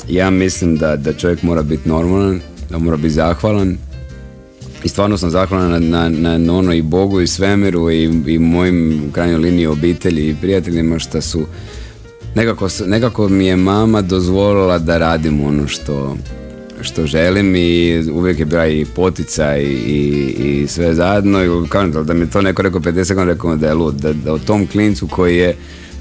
ja 0.07 0.29
mislim 0.29 0.77
da, 0.77 0.95
da 0.95 1.13
čovjek 1.13 1.43
mora 1.43 1.63
biti 1.63 1.89
normalan, 1.89 2.41
da 2.69 2.77
mora 2.77 2.97
biti 2.97 3.09
zahvalan 3.09 3.77
i 4.83 4.89
stvarno 4.89 5.17
sam 5.17 5.29
zahvalan 5.29 5.89
na, 5.89 6.09
na, 6.09 6.37
na, 6.37 6.53
ono 6.53 6.73
i 6.73 6.81
Bogu 6.81 7.21
i 7.21 7.27
svemiru 7.27 7.91
i, 7.91 8.03
i 8.27 8.39
mojim 8.39 9.03
u 9.09 9.11
krajnjoj 9.11 9.39
liniji 9.39 9.67
obitelji 9.67 10.29
i 10.29 10.35
prijateljima 10.41 10.99
što 10.99 11.21
su 11.21 11.45
nekako, 12.35 12.67
nekako 12.85 13.29
mi 13.29 13.45
je 13.45 13.55
mama 13.55 14.01
dozvolila 14.01 14.79
da 14.79 14.97
radim 14.97 15.45
ono 15.45 15.67
što, 15.67 16.17
što 16.81 17.05
želim 17.05 17.55
i 17.55 18.03
uvijek 18.11 18.39
je 18.39 18.45
bila 18.45 18.67
i 18.67 18.85
poticaj 18.95 19.63
i, 19.63 20.35
i 20.37 20.67
sve 20.67 20.93
zajedno. 20.93 21.43
I 21.43 21.69
kažem 21.69 22.05
da, 22.05 22.13
mi 22.13 22.29
to 22.29 22.41
neko 22.41 22.61
rekao 22.61 22.79
50 22.79 23.13
godina 23.13 23.33
rekao 23.33 23.55
da 23.55 23.67
je 23.67 23.73
lud, 23.73 23.95
da, 23.95 24.13
da 24.13 24.33
o 24.33 24.39
tom 24.39 24.67
klincu 24.67 25.07
koji 25.07 25.37
je 25.37 25.55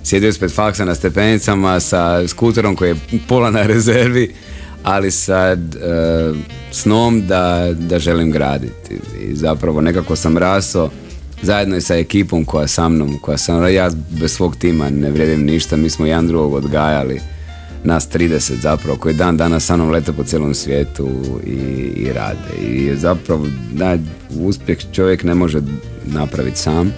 sjedio 0.04 0.28
ispred 0.28 0.50
faksa 0.50 0.84
na 0.84 0.94
stepenicama 0.94 1.80
sa 1.80 2.28
skuterom 2.28 2.76
koji 2.76 2.88
je 2.88 2.96
pola 3.28 3.50
na 3.50 3.62
rezervi 3.62 4.34
ali 4.82 5.10
sa 5.10 5.36
e, 5.36 5.56
snom 6.72 7.26
da, 7.26 7.68
da 7.72 7.98
želim 7.98 8.30
graditi. 8.30 8.94
I 9.20 9.34
zapravo 9.34 9.80
nekako 9.80 10.16
sam 10.16 10.38
rasao 10.38 10.90
zajedno 11.42 11.76
i 11.76 11.80
sa 11.80 11.96
ekipom 11.96 12.44
koja 12.44 12.66
sa 12.66 12.88
mnom, 12.88 13.18
koja 13.18 13.38
sam, 13.38 13.74
ja 13.74 13.90
bez 14.20 14.32
svog 14.32 14.56
tima 14.56 14.90
ne 14.90 15.10
vrijedim 15.10 15.44
ništa, 15.44 15.76
mi 15.76 15.90
smo 15.90 16.06
jedan 16.06 16.26
drugog 16.26 16.54
odgajali, 16.54 17.20
nas 17.84 18.08
30 18.08 18.60
zapravo, 18.62 18.98
koji 18.98 19.14
dan 19.14 19.36
danas 19.36 19.64
sa 19.64 19.76
mnom 19.76 19.90
lete 19.90 20.12
po 20.12 20.24
cijelom 20.24 20.54
svijetu 20.54 21.08
i, 21.46 21.50
i 21.96 22.12
rade. 22.12 22.66
I 22.68 22.96
zapravo 22.96 23.46
da, 23.72 23.96
uspjeh 24.40 24.78
čovjek 24.92 25.24
ne 25.24 25.34
može 25.34 25.60
napraviti 26.06 26.58
sam, 26.58 26.92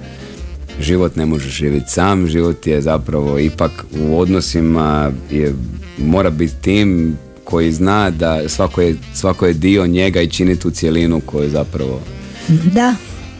život 0.81 1.17
ne 1.17 1.27
može 1.27 1.49
živjeti 1.49 1.91
sam, 1.91 2.27
život 2.27 2.67
je 2.67 2.83
zapravo 2.83 3.39
ipak 3.39 3.85
u 4.01 4.19
odnosima 4.19 5.13
je, 5.31 5.55
mora 5.99 6.31
biti 6.31 6.55
tim 6.61 7.17
koji 7.45 7.73
zna 7.73 8.11
da 8.11 8.49
svako 8.49 8.81
je, 8.81 8.97
svako 9.15 9.47
je 9.47 9.55
dio 9.55 9.87
njega 9.87 10.21
i 10.21 10.31
čini 10.31 10.57
tu 10.57 10.71
cjelinu 10.71 11.21
koju 11.27 11.51
zapravo 11.51 12.01
Da, 12.73 12.95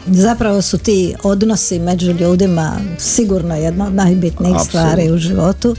zapravo 0.07 0.61
su 0.61 0.77
ti 0.77 1.15
odnosi 1.23 1.79
među 1.79 2.11
ljudima 2.11 2.71
sigurno 2.97 3.55
jedna 3.55 3.87
od 3.87 3.93
najbitnijih 3.93 4.55
Apsolutno. 4.55 4.89
stvari 4.89 5.11
u 5.11 5.17
životu. 5.17 5.75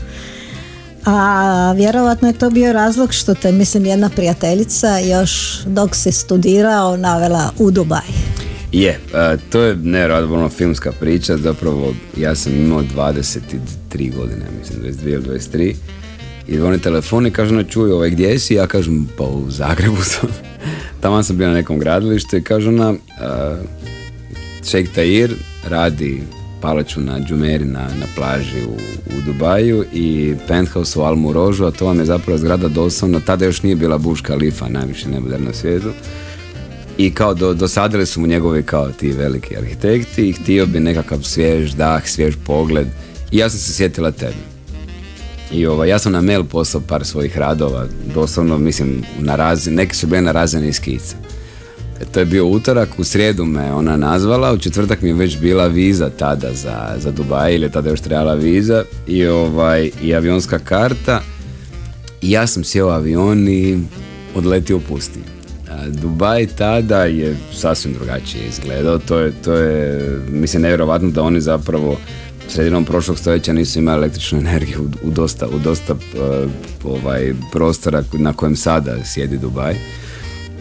A 1.05 1.75
vjerovatno 1.77 2.29
je 2.29 2.35
to 2.35 2.51
bio 2.51 2.73
razlog 2.73 3.13
što 3.13 3.35
te, 3.35 3.53
mislim, 3.53 3.85
jedna 3.85 4.09
prijateljica 4.09 4.99
još 4.99 5.63
dok 5.67 5.97
si 5.97 6.13
studirao 6.13 6.97
navela 6.97 7.51
u 7.59 7.71
Dubaj. 7.71 8.07
Je, 8.73 8.91
e, 8.91 9.37
to 9.51 9.61
je 9.61 9.77
nevjerojatno 9.77 10.49
filmska 10.49 10.93
priča, 11.01 11.37
zapravo 11.37 11.95
ja 12.17 12.35
sam 12.35 12.53
imao 12.55 12.83
23 12.83 14.17
godine, 14.17 14.45
mislim 14.59 14.83
22 14.83 15.09
ili 15.09 15.25
23 15.25 15.75
i 16.49 16.57
zvoni 16.57 16.79
telefon 16.79 17.27
i 17.27 17.31
kaže 17.31 17.55
ona 17.55 17.65
čuj 17.65 17.93
ovaj 17.93 18.11
gdje 18.11 18.39
si, 18.39 18.55
ja 18.55 18.67
kažem 18.67 19.09
pa 19.19 19.25
u 19.25 19.51
Zagrebu 19.51 20.03
sam, 20.13 20.29
tamo 21.01 21.23
sam 21.23 21.37
bio 21.37 21.49
na 21.49 21.55
nekom 21.55 21.79
gradilištu 21.79 22.37
i 22.37 22.43
kaže 22.43 22.69
ona 22.69 22.91
uh, 22.91 22.97
Sheikh 24.63 24.95
Tahir 24.95 25.35
radi 25.69 26.23
palaču 26.62 27.00
na 27.00 27.21
Džumeri 27.21 27.64
na, 27.64 27.81
na 27.81 28.07
plaži 28.16 28.62
u, 28.69 28.73
u 29.16 29.21
Dubaju 29.26 29.85
i 29.92 30.35
penthouse 30.49 30.99
u 30.99 31.02
Almu 31.02 31.33
Rožu, 31.33 31.64
a 31.64 31.71
to 31.71 31.87
vam 31.87 31.99
je 31.99 32.04
zapravo 32.04 32.38
zgrada 32.38 32.69
doslovno, 32.69 33.21
tada 33.21 33.45
još 33.45 33.62
nije 33.62 33.76
bila 33.76 33.99
Burj 33.99 34.23
Khalifa, 34.23 34.69
najviše 34.69 35.09
nebodar 35.09 35.40
na 35.40 35.52
svijetu. 35.52 35.92
I 36.99 37.14
kao 37.14 37.35
do, 37.35 37.54
dosadili 37.54 38.07
su 38.07 38.21
mu 38.21 38.26
njegovi 38.26 38.62
kao 38.62 38.92
ti 38.92 39.12
veliki 39.12 39.57
arhitekti 39.57 40.28
i 40.28 40.33
htio 40.33 40.66
bi 40.66 40.81
nekakav 40.81 41.19
svjež 41.23 41.73
dah, 41.73 42.09
svjež 42.09 42.35
pogled 42.47 42.87
i 43.31 43.38
ja 43.38 43.50
sam 43.50 43.59
se 43.59 43.73
sjetila 43.73 44.11
tebe. 44.11 44.52
I 45.52 45.66
ovaj, 45.66 45.88
ja 45.88 45.99
sam 45.99 46.12
na 46.12 46.21
mail 46.21 46.45
poslao 46.45 46.83
par 46.88 47.04
svojih 47.04 47.38
radova, 47.38 47.87
doslovno 48.14 48.59
mislim 48.59 49.02
na 49.19 49.37
razini, 49.37 49.76
neki 49.76 49.97
su 49.97 50.07
bili 50.07 50.23
na 50.23 50.33
razini 50.33 50.73
skica. 50.73 51.16
E, 52.03 52.05
to 52.13 52.21
je 52.21 52.27
bio 52.27 52.47
utorak, 52.47 52.89
u 52.99 53.05
srijedu 53.05 53.45
me 53.45 53.73
ona 53.73 53.97
nazvala, 53.97 54.53
u 54.53 54.59
četvrtak 54.59 55.03
mi 55.03 55.09
je 55.09 55.15
već 55.15 55.39
bila 55.39 55.67
viza 55.67 56.11
tada 56.11 56.53
za, 56.53 56.95
za 56.99 57.11
Dubaj, 57.11 57.55
ili 57.55 57.71
tada 57.71 57.91
još 57.91 58.01
trebala 58.01 58.35
viza 58.35 58.85
i, 59.07 59.27
ovaj, 59.27 59.91
i 60.03 60.15
avionska 60.15 60.59
karta. 60.59 61.21
I 62.23 62.31
ja 62.31 62.47
sam 62.47 62.65
sjeo 62.65 62.89
avion 62.89 63.49
i 63.49 63.79
odletio 64.35 64.77
u 64.77 64.81
pustinju. 64.81 65.25
A 65.71 65.89
Dubaj 65.89 66.47
tada 66.47 67.05
je 67.05 67.37
sasvim 67.53 67.95
drugačije 67.95 68.45
izgledao, 68.49 68.99
to 68.99 69.19
je, 69.19 69.33
to 69.45 69.55
je 69.55 70.19
mislim 70.31 70.63
nevjerojatno 70.63 71.11
da 71.11 71.23
oni 71.23 71.41
zapravo 71.41 71.99
sredinom 72.49 72.85
prošlog 72.85 73.19
stoljeća 73.19 73.53
nisu 73.53 73.79
imali 73.79 73.99
električnu 73.99 74.39
energiju 74.39 74.81
u, 74.81 75.09
u 75.09 75.11
dosta, 75.11 75.47
u 75.47 75.59
dosta 75.59 75.93
eh, 75.93 76.49
ovaj, 76.85 77.35
prostora 77.53 78.03
na 78.13 78.33
kojem 78.33 78.57
sada 78.57 79.05
sjedi 79.05 79.39
Dubaj. 79.39 79.77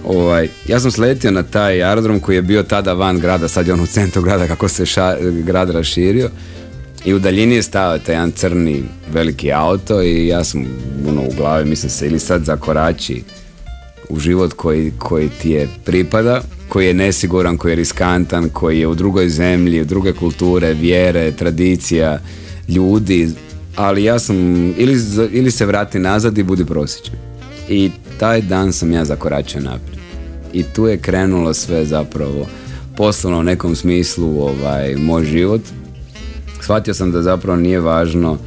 Ovaj, 0.05 0.49
ja 0.67 0.79
sam 0.79 0.91
sletio 0.91 1.31
na 1.31 1.43
taj 1.43 1.83
aerodrom 1.83 2.19
koji 2.19 2.35
je 2.35 2.41
bio 2.41 2.63
tada 2.63 2.93
van 2.93 3.19
grada, 3.19 3.47
sad 3.47 3.67
je 3.67 3.73
on 3.73 3.79
u 3.79 3.85
centru 3.85 4.21
grada 4.21 4.47
kako 4.47 4.67
se 4.67 4.83
ša- 4.83 5.41
grad 5.43 5.69
raširio 5.69 6.29
i 7.05 7.13
u 7.13 7.19
daljini 7.19 7.55
je 7.55 7.63
stao 7.63 7.99
taj 7.99 8.15
jedan 8.15 8.31
crni 8.31 8.83
veliki 9.13 9.51
auto 9.51 10.01
i 10.01 10.27
ja 10.27 10.43
sam 10.43 10.65
ono, 11.07 11.21
u 11.21 11.31
glavi 11.37 11.69
mislim 11.69 11.89
se 11.89 12.07
ili 12.07 12.19
sad 12.19 12.45
zakorači 12.45 13.23
u 14.09 14.19
život 14.19 14.53
koji, 14.53 14.91
koji 14.97 15.29
ti 15.29 15.49
je 15.49 15.67
pripada, 15.85 16.41
koji 16.69 16.87
je 16.87 16.93
nesiguran, 16.93 17.57
koji 17.57 17.71
je 17.71 17.75
riskantan, 17.75 18.49
koji 18.49 18.79
je 18.79 18.87
u 18.87 18.95
drugoj 18.95 19.29
zemlji, 19.29 19.81
u 19.81 19.85
druge 19.85 20.13
kulture, 20.13 20.73
vjere, 20.73 21.31
tradicija, 21.31 22.19
ljudi, 22.69 23.29
ali 23.75 24.03
ja 24.03 24.19
sam, 24.19 24.35
ili, 24.77 24.99
ili 25.31 25.51
se 25.51 25.65
vrati 25.65 25.99
nazad 25.99 26.37
i 26.37 26.43
budi 26.43 26.65
prosječan. 26.65 27.15
I 27.69 27.91
taj 28.21 28.41
dan 28.41 28.73
sam 28.73 28.91
ja 28.91 29.05
zakoračio 29.05 29.61
naprijed. 29.61 29.99
I 30.53 30.63
tu 30.63 30.87
je 30.87 30.97
krenulo 30.97 31.53
sve 31.53 31.85
zapravo 31.85 32.47
poslovno 32.97 33.39
u 33.39 33.43
nekom 33.43 33.75
smislu 33.75 34.41
ovaj, 34.41 34.95
moj 34.95 35.25
život. 35.25 35.61
Shvatio 36.61 36.93
sam 36.93 37.11
da 37.11 37.21
zapravo 37.21 37.57
nije 37.57 37.79
važno 37.79 38.37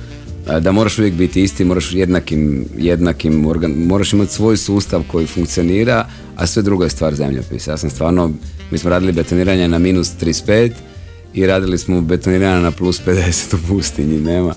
da 0.60 0.72
moraš 0.72 0.98
uvijek 0.98 1.14
biti 1.14 1.42
isti, 1.42 1.64
moraš 1.64 1.92
jednakim, 1.94 2.64
jednakim 2.78 3.46
organ, 3.46 3.70
moraš 3.70 4.12
imati 4.12 4.32
svoj 4.32 4.56
sustav 4.56 5.02
koji 5.12 5.26
funkcionira, 5.26 6.06
a 6.36 6.46
sve 6.46 6.62
drugo 6.62 6.84
je 6.84 6.90
stvar 6.90 7.14
zemljopisa. 7.14 7.70
Ja 7.70 7.76
sam 7.76 7.90
stvarno, 7.90 8.30
mi 8.70 8.78
smo 8.78 8.90
radili 8.90 9.12
betoniranje 9.12 9.68
na 9.68 9.78
minus 9.78 10.12
35 10.20 10.70
i 11.34 11.46
radili 11.46 11.78
smo 11.78 12.00
betoniranje 12.00 12.62
na 12.62 12.70
plus 12.70 13.02
50 13.06 13.54
u 13.54 13.58
pustinji, 13.68 14.20
nema. 14.20 14.54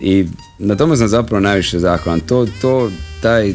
I 0.00 0.26
na 0.58 0.76
tome 0.76 0.96
sam 0.96 1.08
zapravo 1.08 1.40
najviše 1.40 1.78
zahvalan. 1.78 2.20
To, 2.20 2.46
to, 2.60 2.90
taj, 3.22 3.54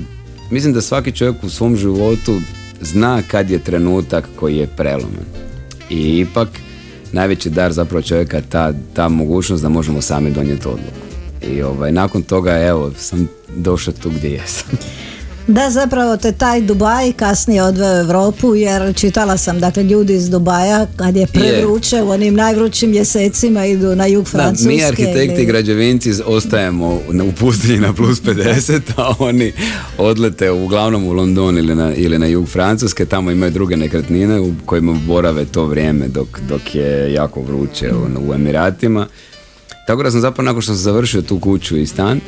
mislim 0.52 0.74
da 0.74 0.82
svaki 0.82 1.12
čovjek 1.12 1.44
u 1.44 1.50
svom 1.50 1.76
životu 1.76 2.40
zna 2.82 3.22
kad 3.28 3.50
je 3.50 3.60
trenutak 3.60 4.30
koji 4.36 4.58
je 4.58 4.68
preloman. 4.68 5.26
I 5.90 6.20
ipak 6.20 6.48
najveći 7.12 7.50
dar 7.50 7.74
zapravo 7.74 8.02
čovjeka 8.02 8.42
ta, 8.50 8.74
ta 8.94 9.10
mogućnost 9.10 9.64
da 9.64 9.70
možemo 9.70 10.02
sami 10.02 10.32
donijeti 10.32 10.68
odluku. 10.68 11.00
I 11.52 11.62
ovaj, 11.62 11.92
nakon 11.92 12.22
toga 12.22 12.58
evo 12.58 12.92
sam 12.98 13.28
došao 13.56 13.94
tu 13.94 14.10
gdje 14.10 14.30
jesam. 14.30 14.70
Da, 15.50 15.70
zapravo 15.70 16.18
te 16.18 16.32
taj 16.32 16.62
Dubaj 16.62 17.12
kasnije 17.12 17.64
odveo 17.64 17.94
u 17.94 18.00
Europu 18.00 18.56
jer 18.56 18.96
čitala 18.96 19.38
sam, 19.38 19.60
dakle, 19.60 19.84
ljudi 19.84 20.14
iz 20.14 20.30
Dubaja 20.30 20.88
kad 20.96 21.16
je 21.16 21.28
prevruće 21.28 22.02
u 22.02 22.10
onim 22.10 22.36
najvrućim 22.36 22.90
mjesecima 22.90 23.66
idu 23.66 23.96
na 23.96 24.06
jug 24.06 24.28
Francuske. 24.28 24.70
Da, 24.70 24.76
mi 24.76 24.84
arhitekti 24.84 25.42
i 25.42 25.46
građevinci 25.46 26.14
ostajemo 26.26 26.88
u 27.28 27.32
pustinji 27.40 27.80
na 27.80 27.94
plus 27.94 28.22
50, 28.24 28.82
a 28.98 29.14
oni 29.20 29.52
odlete 29.98 30.52
uglavnom 30.52 31.08
u 31.08 31.12
London 31.12 31.58
ili 31.58 31.76
na, 31.76 31.94
ili 31.96 32.20
na 32.20 32.26
jug 32.26 32.48
Francuske, 32.48 33.06
tamo 33.06 33.32
imaju 33.32 33.52
druge 33.52 33.78
nekretnine 33.78 34.40
u 34.40 34.52
kojima 34.66 35.00
borave 35.08 35.46
to 35.46 35.66
vrijeme 35.66 36.08
dok, 36.08 36.40
dok 36.50 36.76
je 36.76 37.14
jako 37.14 37.42
vruće 37.42 37.94
u, 37.94 38.30
u 38.30 38.34
Emiratima. 38.34 39.08
Tako 39.88 40.04
da 40.04 40.12
sam 40.12 40.22
zapravo 40.22 40.46
nakon 40.46 40.62
što 40.62 40.74
sam 40.74 40.84
završio 40.84 41.22
tu 41.22 41.40
kuću 41.40 41.78
i 41.78 41.88
stan, 41.88 42.20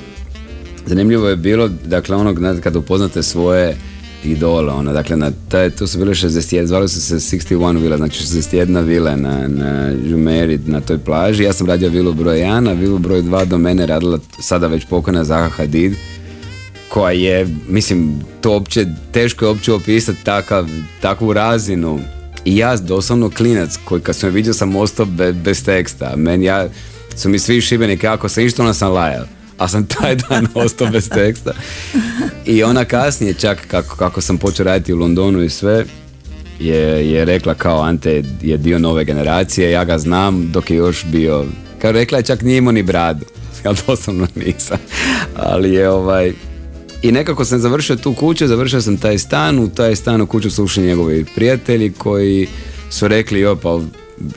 zanimljivo 0.85 1.29
je 1.29 1.35
bilo, 1.35 1.67
dakle 1.67 2.15
onog, 2.15 2.39
kad 2.63 2.75
upoznate 2.75 3.23
svoje 3.23 3.77
idole, 4.23 4.73
ono, 4.73 4.93
dakle, 4.93 5.17
na 5.17 5.31
taj, 5.50 5.69
to 5.69 5.88
su 5.88 5.97
bile 5.97 6.13
61, 6.13 6.65
zvali 6.65 6.89
su 6.89 7.01
se 7.01 7.15
61 7.15 7.81
vila, 7.81 7.97
znači 7.97 8.23
61 8.23 8.83
vila 8.83 9.15
na, 9.15 9.47
na 9.47 9.93
Žumeri, 10.07 10.59
na 10.65 10.81
toj 10.81 10.97
plaži, 10.97 11.43
ja 11.43 11.53
sam 11.53 11.67
radio 11.67 11.89
vilu 11.89 12.13
broj 12.13 12.38
1, 12.38 12.69
a 12.69 12.73
vilu 12.73 12.97
broj 12.97 13.21
2 13.21 13.45
do 13.45 13.57
mene 13.57 13.85
radila 13.85 14.19
sada 14.39 14.67
već 14.67 14.85
pokojna 14.85 15.23
Zaha 15.23 15.50
Hadid, 15.50 15.93
koja 16.89 17.11
je, 17.11 17.47
mislim, 17.67 18.19
to 18.41 18.51
uopće, 18.51 18.85
teško 19.11 19.46
je 19.46 19.50
uopće 19.50 19.74
opisati 19.74 20.24
takav, 20.24 20.70
takvu 21.01 21.33
razinu. 21.33 22.00
I 22.46 22.57
ja 22.57 22.77
doslovno 22.77 23.29
klinac 23.29 23.77
koji 23.85 24.01
kad 24.01 24.15
sam 24.15 24.29
je 24.29 24.33
vidio 24.33 24.53
sam 24.53 24.75
ostao 24.75 25.05
bez 25.44 25.63
teksta, 25.65 26.13
meni 26.15 26.46
ja, 26.46 26.67
su 27.15 27.29
mi 27.29 27.39
svi 27.39 27.61
šibenike, 27.61 28.07
ako 28.07 28.29
se 28.29 28.46
išta 28.46 28.63
ona 28.63 28.74
sam 28.74 28.91
lajao 28.91 29.25
a 29.61 29.67
sam 29.67 29.85
taj 29.85 30.15
dan 30.15 30.47
ostao 30.65 30.87
bez 30.87 31.09
teksta. 31.09 31.53
I 32.45 32.63
ona 32.63 32.85
kasnije 32.85 33.33
čak 33.33 33.67
kako, 33.67 33.95
kako 33.95 34.21
sam 34.21 34.37
počeo 34.37 34.63
raditi 34.63 34.93
u 34.93 34.97
Londonu 34.97 35.43
i 35.43 35.50
sve, 35.50 35.85
je, 36.59 37.11
je 37.11 37.25
rekla 37.25 37.53
kao 37.53 37.81
Ante 37.81 38.24
je 38.41 38.57
dio 38.57 38.79
nove 38.79 39.05
generacije, 39.05 39.71
ja 39.71 39.83
ga 39.83 39.97
znam 39.97 40.51
dok 40.51 40.69
je 40.69 40.77
još 40.77 41.05
bio, 41.05 41.45
kao 41.81 41.91
rekla 41.91 42.17
je 42.17 42.24
čak 42.24 42.41
nije 42.41 42.57
imao 42.57 42.71
ni 42.71 42.83
bradu, 42.83 43.25
ja 43.65 43.74
doslovno 43.87 44.27
nisam, 44.35 44.77
ali 45.35 45.74
je 45.74 45.89
ovaj, 45.89 46.33
i 47.01 47.11
nekako 47.11 47.45
sam 47.45 47.59
završio 47.59 47.95
tu 47.95 48.13
kuću, 48.13 48.47
završio 48.47 48.81
sam 48.81 48.97
taj 48.97 49.17
stan, 49.17 49.59
u 49.59 49.69
taj 49.69 49.95
stan 49.95 50.21
u 50.21 50.27
kuću 50.27 50.51
su 50.51 50.63
ušli 50.63 50.83
njegovi 50.83 51.25
prijatelji 51.35 51.93
koji 51.97 52.47
su 52.89 53.07
rekli, 53.07 53.39
jo 53.39 53.55
pa 53.55 53.79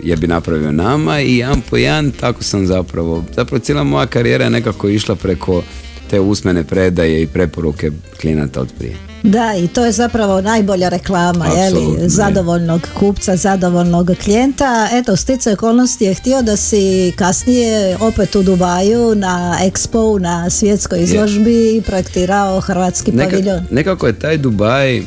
je 0.03 0.17
bi 0.17 0.27
napravio 0.27 0.73
nama 0.73 1.21
i 1.21 1.37
jedan 1.37 1.61
po 1.71 1.77
jedan 1.77 2.11
tako 2.11 2.43
sam 2.43 2.67
zapravo, 2.67 3.25
zapravo 3.37 3.59
cijela 3.59 3.85
moja 3.85 4.07
karijera 4.07 4.45
je 4.45 4.51
nekako 4.51 4.89
išla 4.89 5.15
preko 5.15 5.63
te 6.11 6.21
usmene 6.21 6.65
predaje 6.65 7.23
i 7.23 7.27
preporuke 7.27 7.91
klijenata 8.21 8.61
od 8.61 8.73
prije. 8.79 8.97
Da, 9.23 9.55
i 9.57 9.69
to 9.69 9.85
je 9.85 9.93
zapravo 9.93 10.41
najbolja 10.41 10.89
reklama, 10.89 11.45
li 11.45 12.09
zadovoljnog 12.09 12.89
kupca, 12.99 13.37
zadovoljnog 13.37 14.11
klijenta. 14.25 14.89
Eto, 14.93 15.17
stice 15.17 15.53
okolnosti 15.53 16.05
je 16.05 16.15
htio 16.15 16.43
da 16.43 16.57
si 16.57 17.13
kasnije 17.17 17.97
opet 18.01 18.37
u 18.37 18.43
Dubaju 18.43 19.15
na 19.15 19.59
Expo, 19.63 20.19
na 20.19 20.51
svjetskoj 20.51 21.03
izložbi 21.03 21.83
projektirao 21.87 22.61
hrvatski 22.61 23.13
Neka, 23.13 23.31
paviljon. 23.31 23.61
Nekako 23.71 24.07
je 24.07 24.19
taj 24.19 24.39
Dubaj 24.39 25.03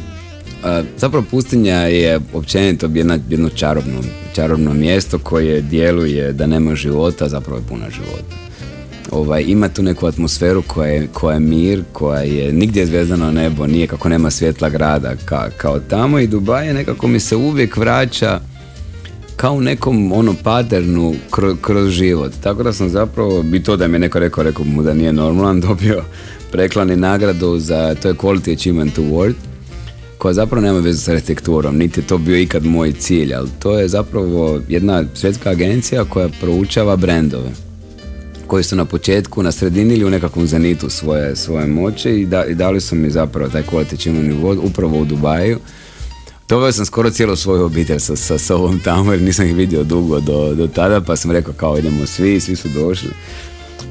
zapravo 0.98 1.26
pustinja 1.32 1.76
je 1.76 2.20
općenito 2.34 2.90
jedna, 2.94 3.20
jedno 3.30 3.50
čarobno, 3.50 4.02
čarobno 4.34 4.74
mjesto 4.74 5.20
koje 5.20 5.62
djeluje 5.62 6.34
da 6.34 6.48
nema 6.48 6.76
života, 6.76 7.30
zapravo 7.30 7.58
je 7.58 7.68
puna 7.70 7.90
života. 7.90 8.36
Ovaj, 9.12 9.44
ima 9.48 9.70
tu 9.70 9.84
neku 9.84 10.08
atmosferu 10.08 10.62
koja 10.68 10.88
je, 10.88 11.08
koja 11.14 11.34
je 11.34 11.40
mir, 11.40 11.84
koja 11.92 12.22
je 12.22 12.54
nigdje 12.54 12.86
zvezdano 12.86 13.32
nebo, 13.32 13.68
nije 13.68 13.88
kako 13.88 14.10
nema 14.10 14.32
svjetla 14.32 14.70
grada 14.70 15.16
ka, 15.26 15.50
kao 15.58 15.80
tamo 15.80 16.20
i 16.20 16.28
Dubaj 16.28 16.74
nekako 16.74 17.08
mi 17.08 17.20
se 17.20 17.36
uvijek 17.36 17.78
vraća 17.78 18.40
kao 19.36 19.54
u 19.54 19.62
nekom 19.62 20.12
ono 20.12 20.36
paternu 20.44 21.16
kroz, 21.32 21.58
kroz 21.62 21.90
život. 21.90 22.32
Tako 22.44 22.64
da 22.64 22.74
sam 22.74 22.90
zapravo, 22.90 23.46
i 23.54 23.64
to 23.64 23.78
da 23.78 23.88
mi 23.88 23.96
je 23.96 24.00
neko 24.00 24.20
rekao, 24.20 24.44
rekao 24.44 24.66
mu 24.66 24.84
da 24.84 24.94
nije 24.94 25.14
normalan, 25.14 25.62
dobio 25.68 26.04
preklani 26.52 26.96
nagradu 26.96 27.60
za, 27.60 27.96
to 27.96 28.08
je 28.08 28.14
Quality 28.14 28.54
Achievement 28.54 28.98
Award 28.98 29.34
koja 30.18 30.34
zapravo 30.34 30.62
nema 30.66 30.80
veze 30.80 31.00
sa 31.00 31.12
arhitekturom, 31.12 31.78
niti 31.78 32.00
je 32.00 32.08
to 32.08 32.18
bio 32.18 32.40
ikad 32.40 32.66
moj 32.66 32.94
cilj, 32.94 33.34
ali 33.34 33.50
to 33.60 33.80
je 33.80 33.88
zapravo 33.88 34.62
jedna 34.70 35.04
svjetska 35.14 35.50
agencija 35.50 36.06
koja 36.06 36.30
proučava 36.42 36.96
brendove 36.96 37.68
koji 38.48 38.64
su 38.64 38.76
na 38.76 38.86
početku, 38.86 39.44
na 39.44 39.52
sredini 39.52 39.94
ili 39.94 40.06
u 40.06 40.10
nekakvom 40.10 40.48
zenitu 40.48 40.90
svoje, 40.90 41.36
svoje 41.36 41.68
moće 41.68 42.20
i, 42.22 42.26
da, 42.26 42.46
i 42.46 42.56
dali 42.56 42.82
su 42.82 42.96
mi 42.96 43.10
zapravo 43.10 43.50
taj 43.50 43.64
kvalitečivni 43.64 44.34
vod 44.34 44.58
upravo 44.64 45.00
u 45.00 45.06
Dubaju. 45.06 45.60
Doveo 46.50 46.72
sam 46.72 46.86
skoro 46.86 47.10
cijelu 47.10 47.36
svoju 47.36 47.64
obitelj 47.64 48.00
sa, 48.00 48.16
sa 48.16 48.38
sobom 48.38 48.80
tamo 48.80 49.12
jer 49.12 49.22
nisam 49.22 49.46
ih 49.46 49.56
vidio 49.56 49.84
dugo 49.84 50.20
do, 50.20 50.54
do 50.54 50.68
tada 50.68 51.02
pa 51.02 51.16
sam 51.16 51.32
rekao 51.32 51.54
kao 51.54 51.78
idemo 51.78 52.06
svi, 52.06 52.40
svi 52.40 52.56
su 52.56 52.68
došli. 52.68 53.10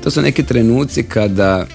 To 0.03 0.11
su 0.11 0.23
neki 0.23 0.43
trenuci 0.43 1.03
kada 1.03 1.67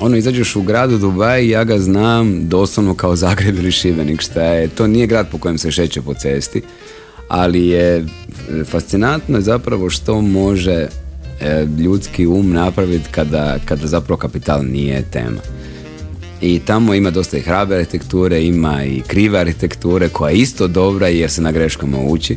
ono 0.00 0.16
izađeš 0.16 0.56
u 0.56 0.62
gradu 0.62 0.98
Dubaj 0.98 1.48
ja 1.48 1.64
ga 1.64 1.78
znam 1.78 2.48
doslovno 2.48 2.94
kao 2.94 3.16
Zagreb 3.16 3.58
ili 3.58 3.72
Šibenik 3.72 4.20
šta 4.20 4.42
je. 4.42 4.68
To 4.68 4.86
nije 4.86 5.06
grad 5.06 5.28
po 5.30 5.38
kojem 5.38 5.58
se 5.58 5.70
šeće 5.70 6.02
po 6.02 6.14
cesti, 6.14 6.62
ali 7.28 7.66
je 7.66 7.96
e, 7.96 8.04
fascinantno 8.64 9.40
zapravo 9.40 9.90
što 9.90 10.20
može 10.20 10.88
e, 11.40 11.66
ljudski 11.78 12.26
um 12.26 12.52
napraviti 12.52 13.08
kada, 13.10 13.58
kada 13.64 13.86
zapravo 13.86 14.18
kapital 14.18 14.64
nije 14.64 15.02
tema. 15.10 15.40
I 16.40 16.58
tamo 16.58 16.94
ima 16.94 17.10
dosta 17.10 17.36
i 17.36 17.40
hrabe 17.40 17.74
arhitekture, 17.74 18.44
ima 18.44 18.84
i 18.84 19.02
krive 19.06 19.38
arhitekture 19.38 20.08
koja 20.08 20.30
je 20.30 20.36
isto 20.36 20.68
dobra 20.68 21.08
jer 21.08 21.30
se 21.30 21.42
na 21.42 21.52
greškama 21.52 21.98
uči 21.98 22.36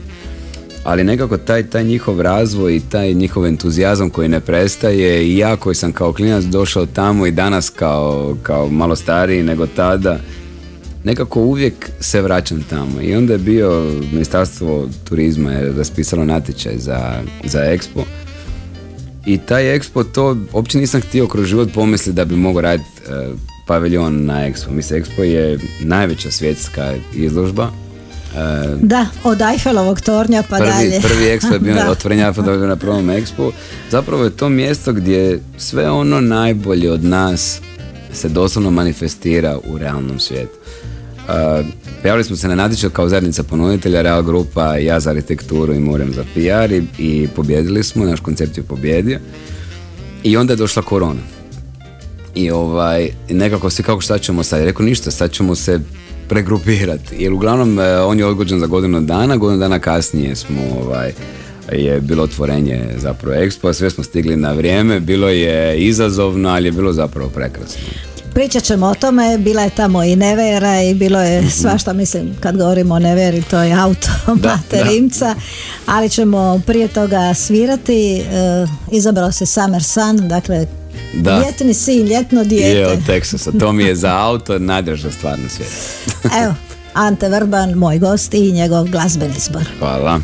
ali 0.90 1.04
nekako 1.04 1.38
taj, 1.38 1.64
taj 1.64 1.84
njihov 1.84 2.22
razvoj 2.22 2.76
i 2.76 2.80
taj 2.80 3.14
njihov 3.14 3.46
entuzijazam 3.46 4.10
koji 4.10 4.28
ne 4.28 4.40
prestaje 4.40 5.28
i 5.28 5.38
ja 5.38 5.56
koji 5.56 5.76
sam 5.76 5.92
kao 5.92 6.14
klinac 6.14 6.44
došao 6.44 6.86
tamo 6.86 7.26
i 7.26 7.32
danas 7.32 7.70
kao, 7.70 8.38
kao 8.44 8.70
malo 8.70 8.96
stariji 8.96 9.44
nego 9.44 9.68
tada 9.68 10.20
nekako 11.04 11.42
uvijek 11.42 11.90
se 12.00 12.22
vraćam 12.22 12.64
tamo. 12.70 13.02
I 13.02 13.16
onda 13.16 13.34
je 13.34 13.40
bio 13.40 13.92
ministarstvo 14.12 14.90
turizma 15.04 15.52
je 15.52 15.74
raspisalo 15.78 16.26
natječaj 16.26 16.78
za, 16.78 17.22
za 17.44 17.60
Expo. 17.60 18.04
I 19.26 19.38
taj 19.38 19.64
Expo 19.64 20.06
to 20.14 20.38
uopće 20.54 20.78
nisam 20.78 21.02
htio 21.02 21.28
kroz 21.28 21.46
život 21.46 21.70
pomisliti 21.74 22.16
da 22.16 22.26
bi 22.26 22.36
mogao 22.36 22.62
raditi 22.62 22.90
e, 23.10 23.30
paviljon 23.68 24.26
na 24.26 24.50
Expo. 24.50 24.72
Mislim, 24.72 25.04
Expo 25.04 25.22
je 25.22 25.60
najveća 25.82 26.32
svjetska 26.32 26.94
izložba 27.16 27.72
da, 28.82 29.08
od 29.24 29.42
Eiffelovog 29.42 30.02
tornja 30.02 30.44
pa 30.50 30.58
prvi, 30.58 30.70
dalje. 30.70 31.02
Prvi 31.02 31.30
ekspo 31.34 31.54
je 31.54 31.60
bio 31.60 31.92
otvorenje 31.92 32.32
na 32.68 32.76
prvom 32.76 33.10
ekspu. 33.10 33.52
Zapravo 33.92 34.24
je 34.24 34.30
to 34.30 34.50
mjesto 34.50 34.94
gdje 34.94 35.40
sve 35.58 35.90
ono 35.90 36.22
najbolje 36.22 36.92
od 36.92 37.04
nas 37.04 37.62
se 38.14 38.30
doslovno 38.30 38.72
manifestira 38.72 39.58
u 39.68 39.78
realnom 39.78 40.20
svijetu. 40.20 40.58
Uh, 41.30 41.66
prijavili 42.00 42.24
smo 42.24 42.36
se 42.36 42.48
na 42.48 42.56
natječaj 42.56 42.90
kao 42.90 43.10
zajednica 43.10 43.44
ponuditelja, 43.44 44.02
Real 44.02 44.24
Grupa, 44.24 44.76
ja 44.78 45.00
za 45.00 45.10
arhitekturu 45.10 45.74
i 45.74 45.80
Morem 45.80 46.14
za 46.14 46.24
PR 46.34 46.72
i, 46.72 46.84
i 46.98 47.28
pobjedili 47.36 47.84
smo, 47.84 48.06
naš 48.06 48.20
koncept 48.20 48.58
je 48.58 48.64
pobjedio. 48.64 49.20
I 50.24 50.38
onda 50.38 50.54
je 50.54 50.58
došla 50.58 50.82
korona. 50.82 51.22
I 52.36 52.52
ovaj, 52.52 53.10
nekako 53.30 53.70
se 53.70 53.84
kako 53.84 54.02
šta 54.02 54.18
ćemo 54.18 54.44
sad? 54.44 54.64
Rekao 54.64 54.86
ništa, 54.86 55.12
sad 55.12 55.32
ćemo 55.32 55.56
se 55.56 55.80
pregrupirati. 56.30 57.16
Jer 57.20 57.34
uglavnom 57.34 57.80
e, 57.80 58.02
on 58.02 58.20
je 58.20 58.26
odgođen 58.26 58.60
za 58.60 58.68
godinu 58.68 59.02
dana, 59.02 59.38
godinu 59.38 59.60
dana 59.60 59.80
kasnije 59.80 60.36
smo 60.36 60.62
ovaj, 60.86 61.14
je 61.72 62.02
bilo 62.02 62.24
otvorenje 62.24 62.96
zapravo 62.98 63.36
Expo, 63.36 63.74
sve 63.74 63.90
smo 63.90 64.04
stigli 64.04 64.36
na 64.36 64.52
vrijeme, 64.54 65.00
bilo 65.00 65.30
je 65.30 65.80
izazovno, 65.80 66.50
ali 66.50 66.68
je 66.68 66.72
bilo 66.72 66.94
zapravo 66.94 67.30
prekrasno. 67.30 67.82
pričat 68.34 68.64
ćemo 68.64 68.88
o 68.88 68.96
tome, 68.96 69.38
bila 69.38 69.62
je 69.62 69.70
tamo 69.70 70.04
i 70.04 70.16
Nevera 70.16 70.82
i 70.82 70.94
bilo 70.94 71.22
je 71.22 71.50
svašta, 71.50 71.94
mislim, 71.94 72.36
kad 72.40 72.58
govorimo 72.58 72.96
o 72.96 73.00
Neveri, 73.00 73.42
to 73.42 73.60
je 73.60 73.74
auto 73.84 74.10
Mate 74.28 74.84
Rimca, 74.84 75.36
ali 75.86 76.10
ćemo 76.10 76.62
prije 76.66 76.88
toga 76.88 77.34
svirati, 77.34 78.18
e, 78.18 78.24
izabrao 78.92 79.32
se 79.32 79.46
Summer 79.46 79.84
Sun, 79.84 80.28
dakle, 80.28 80.68
Da. 81.14 81.40
ljetni 81.40 81.74
sin, 81.74 82.08
ljetno 82.08 82.40
Je 82.42 82.46
dijete. 82.46 82.88
od 82.88 83.06
Texasa, 83.08 83.52
to 83.60 83.72
mi 83.74 83.84
je 83.84 83.96
za 83.96 84.18
auto 84.18 84.60
najdraža 84.60 85.12
stvar 85.12 85.40
na 85.40 85.50
svijetu. 85.50 85.76
Evo, 86.44 86.54
Ante 86.94 87.30
Vrban, 87.30 87.74
moj 87.74 88.00
gost 88.00 88.34
i 88.34 88.52
njegov 88.52 88.86
glazbeni 88.86 89.34
izbor. 89.38 89.64
Hvala. 89.80 90.20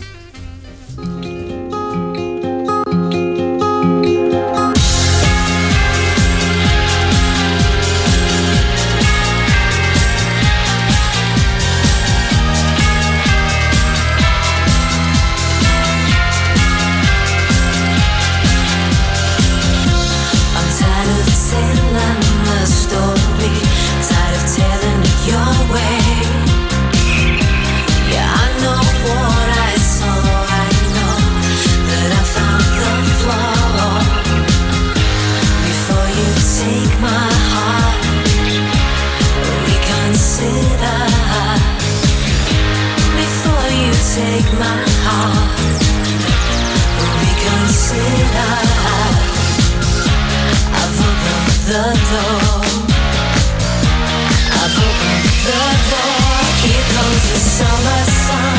Summer 57.58 58.04
sun. 58.26 58.58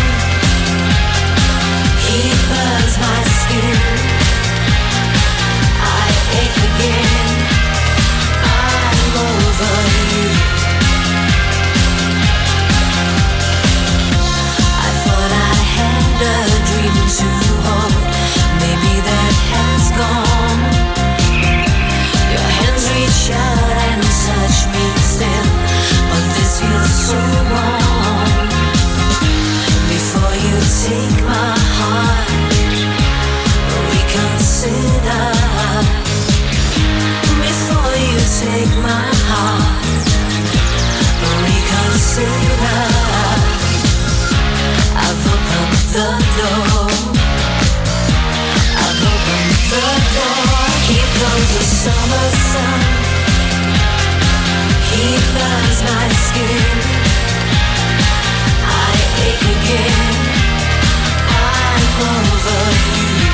He 2.07 2.21
burns 2.49 2.99
my 2.99 3.23
skin. 3.25 3.96
Reconsider. 42.17 42.57
I've 44.97 45.27
opened 45.27 45.79
the 45.93 46.09
door. 46.37 46.87
The 51.37 51.63
summer 51.63 52.29
sun. 52.51 52.81
He 54.91 55.05
burns 55.35 55.81
my 55.85 56.09
skin. 56.09 56.79
I 58.65 58.93
ache 59.27 59.47
again. 59.57 60.17
I'm 61.29 61.85
over 62.11 62.63
you. 62.97 63.33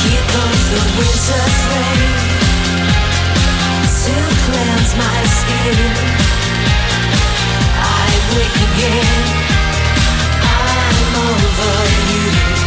Here 0.00 0.24
comes 0.32 0.64
the 0.70 0.80
winter's 0.98 1.58
rain 1.70 2.29
cleanse 4.44 4.92
my 4.96 5.20
skin. 5.38 5.78
I 7.76 8.10
wake 8.36 8.58
again. 8.68 9.26
I'm 10.42 11.16
over 11.26 11.74
you. 12.10 12.59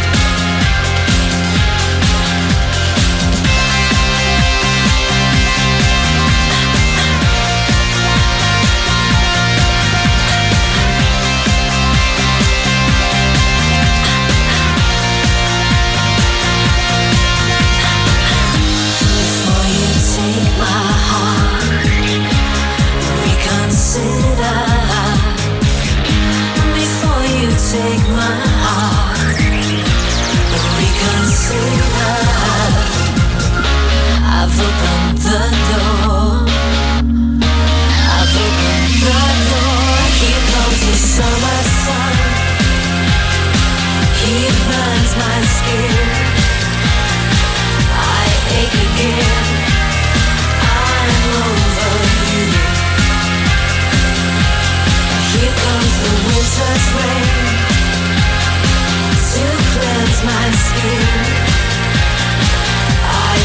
I've 34.36 34.60
opened 34.60 35.18
the 35.18 35.38
door. 35.68 35.93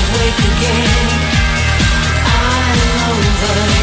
I 0.09 0.15
wake 0.17 0.39
again. 0.39 1.09
I'm 2.25 3.11
over 3.11 3.78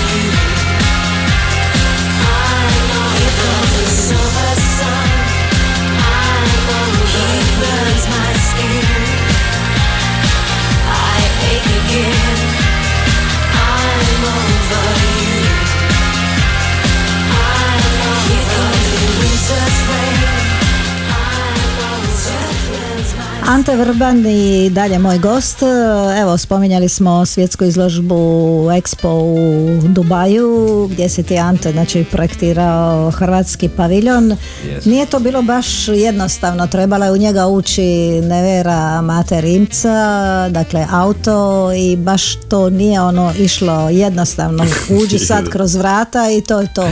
Ante 23.49 23.77
Vrban 23.77 24.27
i 24.27 24.71
dalje 24.71 24.99
moj 24.99 25.19
gost. 25.19 25.59
Evo, 26.21 26.39
spominjali 26.39 26.89
smo 26.89 27.27
svjetsku 27.27 27.65
izložbu 27.65 28.15
Expo 28.71 29.09
u 29.09 29.89
Dubaju, 29.89 30.89
gdje 30.93 31.09
si 31.09 31.23
ti 31.23 31.39
Ante 31.39 31.73
znači, 31.73 32.05
projektirao 32.13 33.11
hrvatski 33.11 33.69
paviljon. 33.69 34.25
Yes. 34.25 34.87
Nije 34.87 35.07
to 35.07 35.19
bilo 35.19 35.43
baš 35.43 35.89
jednostavno, 35.89 36.67
trebalo 36.67 37.05
je 37.05 37.13
u 37.13 37.17
njega 37.17 37.47
ući 37.47 37.83
Nevera 38.23 39.03
Mate 39.03 39.41
Rimca, 39.41 40.49
dakle 40.51 40.87
auto 40.91 41.73
i 41.73 41.97
baš 41.97 42.35
to 42.49 42.71
nije 42.71 43.01
ono 43.01 43.33
išlo 43.39 43.89
jednostavno. 43.91 44.65
Uđi 45.03 45.19
sad 45.19 45.49
kroz 45.49 45.75
vrata 45.75 46.31
i 46.31 46.41
to 46.41 46.61
je 46.61 46.75
to. 46.75 46.91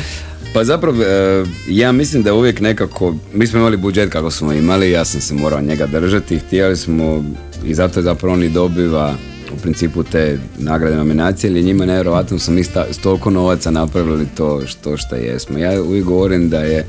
Pa 0.55 0.65
zapravo, 0.65 1.03
e, 1.03 1.45
ja 1.69 1.93
mislim 1.93 2.23
da 2.23 2.35
uvijek 2.35 2.61
nekako, 2.61 3.15
mi 3.33 3.47
smo 3.47 3.59
imali 3.59 3.77
budžet 3.77 4.11
kako 4.11 4.31
smo 4.31 4.53
imali, 4.53 4.91
ja 4.91 5.05
sam 5.05 5.21
se 5.21 5.35
morao 5.35 5.61
njega 5.61 5.87
držati, 5.87 6.39
htjeli 6.39 6.77
smo 6.77 7.25
i 7.67 7.75
zato 7.75 8.01
je 8.01 8.05
zapravo 8.05 8.35
on 8.35 8.43
i 8.43 8.49
dobiva 8.49 9.15
u 9.53 9.57
principu 9.63 10.03
te 10.03 10.39
nagrade 10.59 10.97
nominacije, 10.97 11.51
jer 11.51 11.57
je 11.57 11.63
njima 11.63 11.87
nevjerojatno 11.87 12.39
smo 12.39 12.55
mi 12.55 12.65
toliko 13.03 13.31
novaca 13.31 13.71
napravili 13.71 14.27
to 14.37 14.67
što 14.67 14.97
što 14.97 15.17
jesmo. 15.17 15.59
Ja 15.59 15.83
uvijek 15.83 16.05
govorim 16.05 16.51
da 16.51 16.59
je 16.59 16.87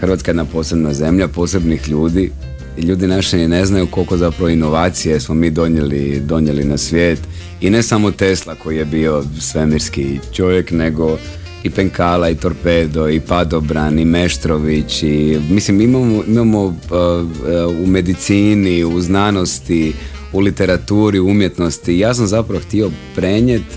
Hrvatska 0.00 0.30
jedna 0.30 0.44
posebna 0.44 0.94
zemlja, 0.94 1.28
posebnih 1.28 1.88
ljudi 1.88 2.30
ljudi 2.78 3.06
naši 3.06 3.36
ni 3.36 3.48
ne 3.48 3.66
znaju 3.66 3.86
koliko 3.86 4.16
zapravo 4.16 4.48
inovacije 4.48 5.20
smo 5.20 5.34
mi 5.34 5.50
donijeli, 5.50 6.20
donijeli 6.20 6.64
na 6.64 6.78
svijet 6.78 7.18
i 7.60 7.70
ne 7.70 7.82
samo 7.82 8.10
Tesla 8.10 8.54
koji 8.54 8.76
je 8.76 8.84
bio 8.84 9.24
svemirski 9.40 10.18
čovjek, 10.32 10.70
nego 10.70 11.18
i 11.62 11.70
Penkala 11.70 12.30
i 12.30 12.34
Torpedo 12.34 13.08
i 13.08 13.20
Padobran 13.20 13.98
i 13.98 14.04
Meštrović 14.04 15.02
i 15.02 15.38
mislim 15.50 15.80
imamo, 15.80 16.22
imamo 16.26 16.64
uh, 16.64 16.72
uh, 16.72 17.84
u 17.84 17.86
medicini, 17.86 18.84
u 18.84 19.00
znanosti, 19.00 19.92
u 20.32 20.40
literaturi, 20.40 21.18
u 21.18 21.26
umjetnosti. 21.26 21.98
Ja 21.98 22.14
sam 22.14 22.26
zapravo 22.26 22.60
htio 22.60 22.90
prenijeti 23.14 23.76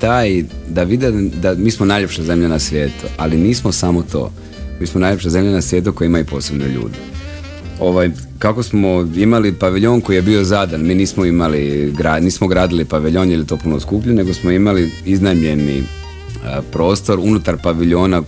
taj, 0.00 0.44
da 0.68 0.82
vide 0.82 1.10
da 1.42 1.54
mi 1.54 1.70
smo 1.70 1.86
najljepša 1.86 2.22
zemlja 2.22 2.48
na 2.48 2.58
svijetu, 2.58 3.06
ali 3.16 3.36
nismo 3.36 3.72
samo 3.72 4.02
to. 4.12 4.32
Mi 4.80 4.86
smo 4.86 5.00
najljepša 5.00 5.30
zemlja 5.30 5.50
na 5.50 5.60
svijetu 5.60 5.92
koja 5.92 6.06
ima 6.06 6.18
i 6.18 6.24
posebne 6.24 6.68
ljude. 6.68 6.98
Ovaj, 7.80 8.10
kako 8.38 8.62
smo 8.62 9.08
imali 9.16 9.52
paviljon 9.52 10.00
koji 10.00 10.16
je 10.16 10.22
bio 10.22 10.44
zadan, 10.44 10.86
mi 10.86 10.94
nismo 10.94 11.24
imali, 11.24 11.92
nismo 12.20 12.46
gradili 12.46 12.84
paviljon 12.84 13.30
jer 13.30 13.38
je 13.38 13.46
to 13.46 13.56
puno 13.56 13.80
skuplje, 13.80 14.12
nego 14.12 14.34
smo 14.34 14.50
imali 14.50 14.90
iznajmljeni 15.06 15.82
prostor 16.72 17.18
unutar 17.18 17.56
paviljona 17.62 18.22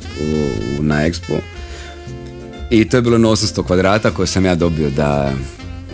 na 0.81 0.95
Expo. 0.95 1.39
I 2.71 2.89
to 2.89 2.97
je 2.97 3.03
bilo 3.03 3.19
na 3.19 3.29
800 3.29 3.63
kvadrata 3.67 4.11
koje 4.11 4.27
sam 4.27 4.45
ja 4.45 4.55
dobio 4.55 4.91
da, 4.91 5.33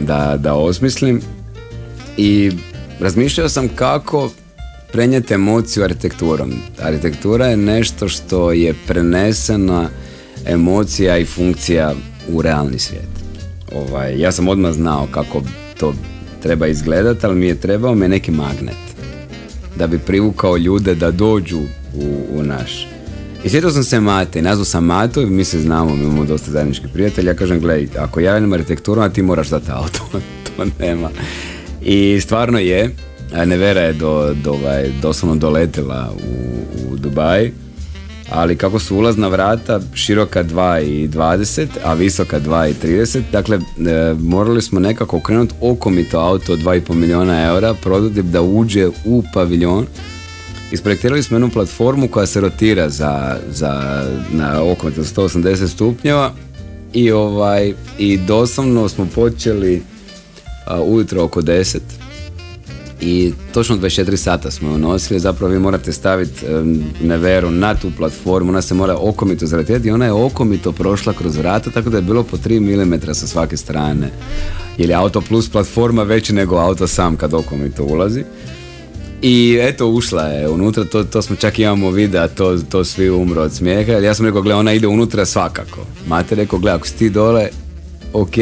da, 0.01 0.37
da 0.37 0.55
osmislim. 0.55 1.21
I 2.17 2.51
razmišljao 3.01 3.49
sam 3.49 3.69
kako 3.69 4.31
prenijeti 4.93 5.35
emociju 5.35 5.85
arhitekturom. 5.85 6.53
Arhitektura 6.83 7.47
je 7.47 7.57
nešto 7.57 8.09
što 8.09 8.53
je 8.53 8.75
prenesena 8.87 9.89
emocija 10.47 11.19
i 11.19 11.25
funkcija 11.25 11.95
u 12.29 12.43
realni 12.43 12.79
svijet. 12.79 13.09
Ovaj, 13.75 14.21
ja 14.21 14.33
sam 14.33 14.49
odmah 14.49 14.73
znao 14.73 15.09
kako 15.11 15.43
to 15.81 15.95
treba 16.43 16.67
izgledati, 16.67 17.27
ali 17.27 17.37
mi 17.37 17.47
je 17.47 17.61
trebao 17.61 17.95
me 17.95 18.09
neki 18.09 18.31
magnet 18.31 18.89
da 19.77 19.87
bi 19.87 19.99
privukao 19.99 20.57
ljude 20.57 20.95
da 20.95 21.11
dođu 21.11 21.61
u, 21.95 22.39
u 22.39 22.43
naš. 22.43 22.89
I 23.45 23.49
sjetio 23.49 23.71
sam 23.71 23.85
se 23.85 24.01
Mate, 24.01 24.43
nazvao 24.43 24.65
sam 24.65 24.85
Mato 24.85 25.27
mi 25.27 25.45
se 25.45 25.61
znamo, 25.61 25.97
mi 25.97 26.03
imamo 26.03 26.25
dosta 26.25 26.51
zajedničkih 26.51 26.89
prijatelja, 26.93 27.31
ja 27.31 27.37
kažem, 27.37 27.61
gledaj, 27.61 27.89
ako 27.99 28.21
ja 28.21 28.33
radim 28.33 28.53
arhitekturu, 28.53 29.01
a 29.01 29.09
ti 29.09 29.23
moraš 29.23 29.49
dati 29.49 29.71
auto, 29.71 30.01
to 30.47 30.65
nema. 30.79 31.11
I 31.83 32.21
stvarno 32.21 32.59
je, 32.59 32.95
Nevera 33.47 33.81
je 33.81 33.93
do, 33.93 34.35
do, 34.45 34.53
ovaj, 34.53 34.91
doslovno 35.03 35.37
doletila 35.37 36.13
u, 36.15 36.93
u 36.93 36.97
Dubaj, 36.97 37.51
ali 38.31 38.57
kako 38.57 38.79
su 38.79 38.97
ulazna 38.97 39.29
vrata 39.29 39.81
široka 39.95 40.45
2,20, 40.45 41.67
a 41.85 41.95
visoka 41.95 42.41
2,30, 42.41 43.21
dakle 43.33 43.57
e, 43.57 44.15
morali 44.19 44.63
smo 44.63 44.81
nekako 44.81 45.17
okrenuti 45.17 45.55
okomito 45.61 46.19
auto 46.19 46.53
od 46.53 46.59
2,5 46.59 46.95
milijuna 46.95 47.45
eura, 47.45 47.75
prototip 47.75 48.25
da 48.25 48.43
uđe 48.43 48.89
u 49.05 49.23
paviljon. 49.35 49.87
Isprojektirali 50.73 51.23
smo 51.23 51.35
jednu 51.35 51.51
platformu 51.51 52.09
koja 52.09 52.27
se 52.27 52.41
rotira 52.41 52.89
za, 52.89 53.37
za 53.51 54.03
na 54.33 54.63
okomito 54.63 55.03
180 55.03 55.69
stupnjeva 55.69 56.33
i 56.93 57.11
ovaj 57.13 57.73
i 57.99 58.19
doslovno 58.19 58.89
smo 58.89 59.07
počeli 59.15 59.83
a, 60.67 60.83
ujutro 60.83 61.25
oko 61.25 61.43
10 61.43 61.79
i 63.01 63.33
točno 63.53 63.77
24 63.77 64.17
sata 64.17 64.51
smo 64.51 64.71
ju 64.71 64.79
nosili, 64.79 65.21
zapravo 65.21 65.53
vi 65.53 65.59
morate 65.59 65.93
staviti 65.93 66.47
em, 66.47 66.85
neveru 67.03 67.51
na 67.51 67.75
tu 67.75 67.91
platformu, 67.97 68.51
ona 68.51 68.63
se 68.63 68.75
mora 68.75 68.97
okomito 68.97 69.47
zaratirati 69.47 69.89
i 69.89 69.91
ona 69.91 70.05
je 70.05 70.13
okomito 70.13 70.73
prošla 70.73 71.13
kroz 71.13 71.37
vrata, 71.37 71.71
tako 71.71 71.91
da 71.91 71.97
je 71.97 72.03
bilo 72.03 72.23
po 72.23 72.37
3 72.37 72.61
mm 72.61 73.15
sa 73.15 73.27
svake 73.27 73.57
strane. 73.57 74.11
Jer 74.79 74.91
je 74.91 74.97
Auto 74.97 75.21
Plus 75.21 75.49
platforma 75.49 76.03
veći 76.03 76.33
nego 76.33 76.57
auto 76.57 76.87
sam 76.87 77.17
kad 77.17 77.35
okomito 77.35 77.85
ulazi. 77.85 78.25
I 79.23 79.59
eto, 79.61 79.87
ušla 79.87 80.23
je 80.23 80.49
unutra, 80.49 80.85
to, 80.85 81.05
to 81.05 81.23
smo 81.23 81.37
čak 81.37 81.59
imamo 81.59 81.91
videa, 81.91 82.29
to, 82.29 82.59
to 82.71 82.85
svi 82.85 83.11
umro 83.11 83.43
od 83.43 83.53
smijeha. 83.53 83.93
Ja 83.93 84.15
sam 84.15 84.27
rekao, 84.27 84.43
gle, 84.43 84.55
ona 84.55 84.73
ide 84.73 84.87
unutra 84.87 85.25
svakako. 85.25 85.87
Mate 86.07 86.35
rekao, 86.35 86.59
gle, 86.59 86.73
ako 86.73 86.87
si 86.87 86.97
ti 86.97 87.11
dole, 87.11 87.49
ok, 88.13 88.35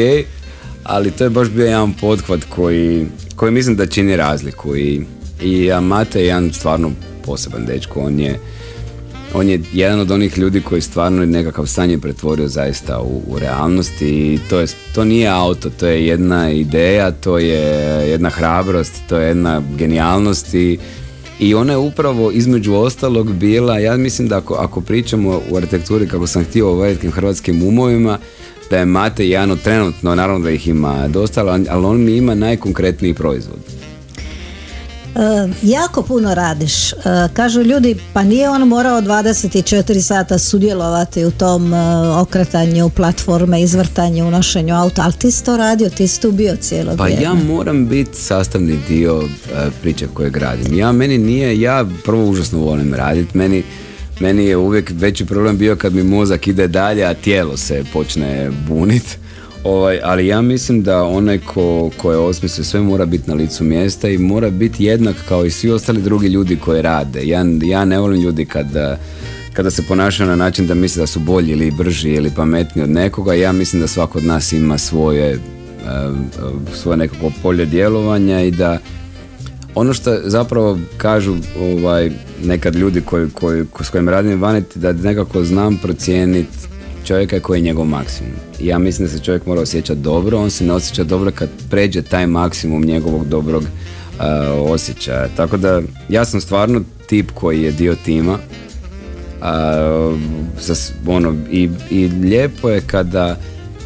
ali 0.83 1.11
to 1.11 1.23
je 1.23 1.29
baš 1.29 1.49
bio 1.49 1.65
jedan 1.65 1.93
pothvat 1.93 2.43
koji, 2.49 3.07
koji 3.35 3.51
mislim 3.51 3.75
da 3.75 3.85
čini 3.85 4.15
razliku 4.15 4.75
i, 4.75 5.01
i 5.41 5.69
Mate 5.81 6.19
je 6.19 6.25
jedan 6.25 6.53
stvarno 6.53 6.91
poseban 7.25 7.65
dečko, 7.65 7.99
on 7.99 8.19
je 8.19 8.39
on 9.33 9.49
je 9.49 9.61
jedan 9.73 9.99
od 9.99 10.11
onih 10.11 10.37
ljudi 10.37 10.61
koji 10.61 10.81
stvarno 10.81 11.25
nekakav 11.25 11.65
san 11.65 11.91
je 11.91 11.97
pretvorio 11.97 12.47
zaista 12.47 12.99
u, 12.99 13.21
u 13.27 13.39
realnost 13.39 14.01
i 14.01 14.39
to, 14.49 14.59
je, 14.59 14.67
to 14.95 15.03
nije 15.03 15.27
auto, 15.27 15.69
to 15.69 15.87
je 15.87 16.07
jedna 16.07 16.51
ideja, 16.51 17.11
to 17.11 17.37
je 17.37 17.59
jedna 18.09 18.29
hrabrost, 18.29 18.93
to 19.09 19.17
je 19.17 19.27
jedna 19.27 19.61
genijalnost 19.77 20.53
i, 20.53 20.77
i 21.39 21.55
ona 21.55 21.73
je 21.73 21.77
upravo 21.77 22.31
između 22.31 22.73
ostalog 22.73 23.33
bila, 23.33 23.79
ja 23.79 23.97
mislim 23.97 24.27
da 24.27 24.37
ako, 24.37 24.53
ako 24.53 24.81
pričamo 24.81 25.41
u 25.49 25.57
arhitekturi 25.57 26.07
kako 26.07 26.27
sam 26.27 26.43
htio 26.43 26.69
o 26.69 26.79
velikim 26.79 27.11
hrvatskim 27.11 27.63
umovima, 27.63 28.19
da 28.69 28.77
je 28.77 28.85
Mate 28.85 29.27
jedan 29.27 29.57
trenutno, 29.57 30.15
naravno 30.15 30.43
da 30.43 30.51
ih 30.51 30.67
ima 30.67 31.07
dosta, 31.07 31.41
ali 31.69 31.85
on 31.85 32.03
mi 32.03 32.17
ima 32.17 32.35
najkonkretniji 32.35 33.13
proizvod. 33.13 33.86
E, 35.17 35.49
jako 35.63 36.01
puno 36.01 36.35
radiš. 36.35 36.93
E, 36.93 36.95
kažu 37.33 37.61
ljudi, 37.61 37.95
pa 38.13 38.23
nije 38.23 38.49
on 38.49 38.67
morao 38.67 39.01
24 39.01 40.01
sata 40.01 40.37
sudjelovati 40.37 41.25
u 41.25 41.31
tom 41.31 41.73
e, 41.73 41.77
okretanju 42.09 42.89
platforme, 42.89 43.61
izvrtanju, 43.61 44.27
unošenju 44.27 44.75
auta, 44.75 45.01
ali 45.03 45.13
ti 45.13 45.31
si 45.31 45.43
to 45.43 45.57
radio, 45.57 45.89
ti 45.89 46.07
si 46.07 46.21
tu 46.21 46.31
bio 46.31 46.55
cijelo 46.55 46.95
Pa 46.97 47.03
vrijeme. 47.03 47.23
ja 47.23 47.33
moram 47.33 47.87
biti 47.87 48.17
sastavni 48.17 48.79
dio 48.87 49.23
priče 49.81 50.07
koje 50.13 50.29
gradim. 50.29 50.77
Ja 50.77 50.91
meni 50.91 51.17
nije, 51.17 51.61
ja 51.61 51.85
prvo 52.05 52.29
užasno 52.29 52.59
volim 52.59 52.93
raditi, 52.93 53.37
meni, 53.37 53.63
meni 54.19 54.45
je 54.45 54.57
uvijek 54.57 54.91
veći 54.95 55.25
problem 55.25 55.57
bio 55.57 55.75
kad 55.75 55.93
mi 55.93 56.03
mozak 56.03 56.47
ide 56.47 56.67
dalje, 56.67 57.05
a 57.05 57.13
tijelo 57.13 57.57
se 57.57 57.83
počne 57.93 58.51
bunit. 58.67 59.17
Ovaj, 59.67 59.99
ali 60.03 60.27
ja 60.27 60.41
mislim 60.41 60.83
da 60.83 61.03
onaj 61.03 61.37
ko, 61.37 61.89
ko 61.97 62.11
je 62.11 62.17
osmislio 62.17 62.65
sve 62.65 62.81
mora 62.81 63.05
biti 63.05 63.29
na 63.29 63.35
licu 63.35 63.63
mjesta 63.63 64.09
i 64.09 64.17
mora 64.17 64.49
biti 64.49 64.85
jednak 64.85 65.15
kao 65.27 65.45
i 65.45 65.51
svi 65.51 65.71
ostali 65.71 66.01
drugi 66.01 66.27
ljudi 66.27 66.55
koji 66.55 66.81
rade. 66.81 67.27
Ja, 67.27 67.45
ja 67.63 67.85
ne 67.85 67.99
volim 67.99 68.21
ljudi 68.21 68.45
kada, 68.45 68.97
kada 69.53 69.71
se 69.71 69.83
ponašaju 69.87 70.29
na 70.29 70.35
način 70.35 70.67
da 70.67 70.73
misle 70.73 70.99
da 70.99 71.07
su 71.07 71.19
bolji 71.19 71.51
ili 71.51 71.71
brži 71.71 72.09
ili 72.09 72.31
pametniji 72.35 72.83
od 72.83 72.89
nekoga. 72.89 73.33
Ja 73.33 73.51
mislim 73.51 73.81
da 73.81 73.87
svako 73.87 74.17
od 74.17 74.25
nas 74.25 74.53
ima 74.53 74.77
svoje, 74.77 75.31
e, 75.31 75.39
svoje 76.73 76.97
nekako 76.97 77.31
polje 77.41 77.65
djelovanja 77.65 78.41
i 78.41 78.51
da 78.51 78.77
ono 79.75 79.93
što 79.93 80.17
zapravo 80.23 80.79
kažu 80.97 81.35
ovaj, 81.59 82.11
nekad 82.43 82.75
ljudi 82.75 83.01
koji, 83.01 83.29
koji, 83.29 83.65
s 83.81 83.89
kojim 83.89 84.09
radim 84.09 84.41
vani, 84.41 84.63
da 84.75 84.91
nekako 84.91 85.43
znam 85.43 85.77
procijeniti 85.77 86.57
čovjeka 87.07 87.39
koji 87.39 87.59
je 87.59 87.63
njegov 87.63 87.85
maksimum. 87.85 88.31
Ja 88.59 88.79
mislim 88.79 89.07
da 89.07 89.13
se 89.13 89.23
čovjek 89.23 89.45
mora 89.45 89.61
osjećati 89.61 89.99
dobro, 89.99 90.37
on 90.37 90.49
se 90.51 90.63
ne 90.63 90.73
osjeća 90.73 91.03
dobro 91.03 91.31
kad 91.31 91.49
pređe 91.69 92.01
taj 92.01 92.27
maksimum 92.27 92.85
njegovog 92.85 93.27
dobrog 93.27 93.63
uh, 93.63 94.19
osjećaja. 94.71 95.27
Tako 95.35 95.57
da 95.57 95.81
ja 96.09 96.25
sam 96.25 96.41
stvarno 96.41 96.81
tip 97.07 97.31
koji 97.33 97.61
je 97.61 97.71
dio 97.71 97.95
tima 97.95 98.37
a, 99.41 100.15
sa 100.59 100.75
s- 100.75 100.91
ono, 101.07 101.35
i, 101.51 101.69
i 101.89 102.07
lijepo 102.07 102.69
je 102.69 102.81
kada 102.81 103.37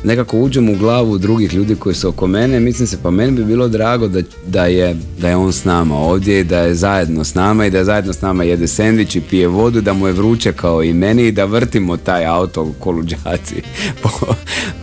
nekako 0.04 0.38
uđem 0.38 0.70
u 0.70 0.76
glavu 0.76 1.18
drugih 1.18 1.54
ljudi 1.54 1.76
koji 1.76 1.96
su 1.96 2.10
oko 2.10 2.28
mene, 2.28 2.60
mislim 2.60 2.88
se, 2.88 2.98
pa 3.04 3.12
meni 3.12 3.32
bi 3.32 3.46
bilo 3.46 3.68
drago 3.68 4.08
da, 4.08 4.22
da, 4.48 4.66
je, 4.66 4.96
da 5.20 5.30
je 5.30 5.36
on 5.36 5.54
s 5.54 5.66
nama 5.66 5.96
ovdje 5.96 6.44
da 6.44 6.60
je 6.60 6.76
zajedno 6.76 7.24
s 7.24 7.34
nama 7.34 7.66
i 7.66 7.70
da 7.70 7.84
zajedno 7.84 8.14
s 8.14 8.22
nama 8.22 8.44
jede 8.44 8.68
sendvič 8.68 9.16
i 9.16 9.22
pije 9.22 9.48
vodu, 9.48 9.82
da 9.82 9.94
mu 9.94 10.08
je 10.08 10.14
vruće 10.14 10.54
kao 10.54 10.84
i 10.84 10.94
meni 10.94 11.28
i 11.28 11.32
da 11.32 11.46
vrtimo 11.46 11.98
taj 11.98 12.26
auto 12.26 12.74
koluđaci 12.80 13.62
po, 14.02 14.10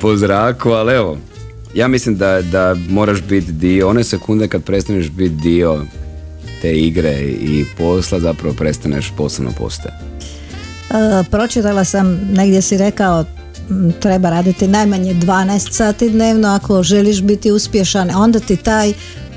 po 0.00 0.16
zraku, 0.16 0.70
ali 0.70 0.94
evo, 0.94 1.18
ja 1.74 1.88
mislim 1.88 2.16
da, 2.16 2.42
da 2.42 2.76
moraš 2.88 3.22
biti 3.22 3.52
dio, 3.52 3.88
one 3.88 4.04
sekunde 4.04 4.48
kad 4.48 4.62
prestaneš 4.62 5.11
biti 5.11 5.35
dio 5.35 5.85
te 6.62 6.78
igre 6.78 7.20
i 7.22 7.64
posla, 7.78 8.20
zapravo 8.20 8.54
prestaneš 8.54 9.12
poslovno 9.16 9.52
postaje. 9.59 9.94
E, 10.90 11.24
pročitala 11.31 11.85
sam, 11.85 12.20
negdje 12.33 12.62
si 12.62 12.76
rekao 12.76 13.24
treba 14.00 14.31
raditi 14.31 14.68
najmanje 14.68 15.14
12 15.14 15.70
sati 15.70 16.11
dnevno 16.11 16.48
ako 16.48 16.83
želiš 16.83 17.22
biti 17.22 17.50
uspješan, 17.50 18.11
onda 18.16 18.40
ti 18.40 18.57
taj 18.57 18.92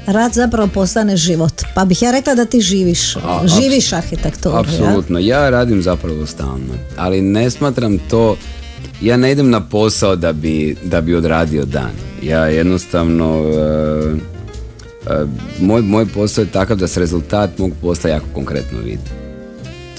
rad 0.08 0.34
zapravo 0.34 0.67
postane 0.67 1.17
život. 1.17 1.54
Pa 1.76 1.86
bih 1.86 2.02
ja 2.02 2.12
rekla 2.12 2.36
da 2.36 2.46
ti 2.46 2.62
živiš, 2.62 3.15
A, 3.15 3.48
živiš 3.48 3.94
arhitekturu. 3.94 4.56
Apsolutno, 4.56 5.20
ja 5.20 5.50
radim 5.50 5.82
zapravo 5.82 6.26
stalno, 6.26 6.74
ali 6.98 7.22
ne 7.22 7.50
smatram 7.50 7.98
to, 8.10 8.36
ja 9.02 9.17
ne 9.17 9.32
idem 9.32 9.50
na 9.50 9.62
posao 9.62 10.15
da 10.15 10.34
bi, 10.34 10.76
da 10.84 11.02
bi 11.02 11.15
odradio 11.15 11.65
dan. 11.65 11.91
Ja 12.24 12.46
jednostavno, 12.46 13.44
e, 13.46 14.15
e, 15.13 15.26
moj, 15.60 15.82
moj 15.82 16.06
posao 16.06 16.41
je 16.41 16.52
takav 16.52 16.78
da 16.78 16.88
se 16.88 17.00
rezultat 17.00 17.58
mog 17.58 17.72
posla 17.82 18.10
jako 18.10 18.26
konkretno 18.34 18.80
vidi. 18.80 19.10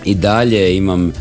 I 0.05 0.15
dalje 0.15 0.77
imam 0.77 1.13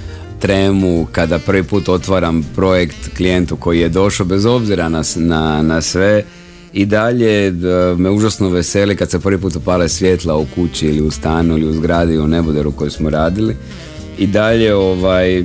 tremu 0.41 1.07
kada 1.11 1.39
prvi 1.39 1.63
put 1.63 1.89
otvaram 1.89 2.43
projekt 2.55 3.15
klijentu 3.17 3.55
koji 3.55 3.79
je 3.79 3.89
došao 3.89 4.25
bez 4.25 4.45
obzira 4.45 4.89
na, 4.89 5.03
na, 5.15 5.61
na 5.61 5.81
sve 5.81 6.23
I 6.73 6.85
dalje 6.85 7.51
me 7.97 8.09
užasno 8.09 8.49
veseli 8.49 8.95
kad 8.95 9.11
se 9.11 9.19
prvi 9.19 9.37
put 9.37 9.55
upale 9.55 9.89
svjetla 9.89 10.37
u 10.37 10.45
kući 10.55 10.87
ili 10.87 11.01
u 11.01 11.11
stanu 11.11 11.57
ili 11.57 11.67
u 11.67 11.73
zgradi 11.73 12.17
u 12.17 12.27
neboderu 12.27 12.71
koju 12.71 12.91
smo 12.91 13.09
radili. 13.09 13.55
I 14.17 14.27
dalje 14.27 14.75
ovaj, 14.75 15.43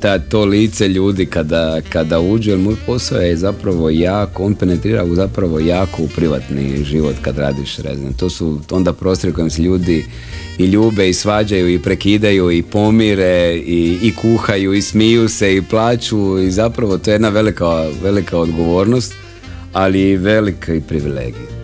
ta, 0.00 0.18
to 0.18 0.44
lice 0.44 0.88
ljudi 0.88 1.26
kada, 1.26 1.80
kada 1.92 2.20
uđu, 2.20 2.50
jer 2.50 2.58
moj 2.58 2.76
posao 2.86 3.18
je 3.18 3.36
zapravo 3.36 3.90
jako, 3.90 4.44
on 4.44 4.54
penetrira 4.54 5.04
u 5.04 5.14
zapravo 5.14 5.60
jako 5.60 6.02
u 6.02 6.08
privatni 6.16 6.84
život 6.84 7.14
kad 7.22 7.38
radiš 7.38 7.76
rezne. 7.76 8.10
To 8.16 8.30
su 8.30 8.60
onda 8.70 8.92
prostori 8.92 9.30
u 9.30 9.34
kojem 9.34 9.50
se 9.50 9.62
ljudi 9.62 10.04
i 10.58 10.64
ljube 10.64 11.08
i 11.08 11.14
svađaju 11.14 11.68
i 11.68 11.82
prekidaju 11.82 12.50
i 12.50 12.62
pomire 12.62 13.54
i, 13.56 13.98
i 14.02 14.14
kuhaju 14.14 14.74
i 14.74 14.82
smiju 14.82 15.28
se 15.28 15.56
i 15.56 15.62
plaću 15.62 16.38
i 16.38 16.50
zapravo 16.50 16.98
to 16.98 17.10
je 17.10 17.14
jedna 17.14 17.28
velika, 17.28 17.86
velika 18.02 18.38
odgovornost, 18.38 19.12
ali 19.72 20.00
i 20.00 20.16
velika 20.16 20.74
i 20.74 20.80
privilegija. 20.80 21.54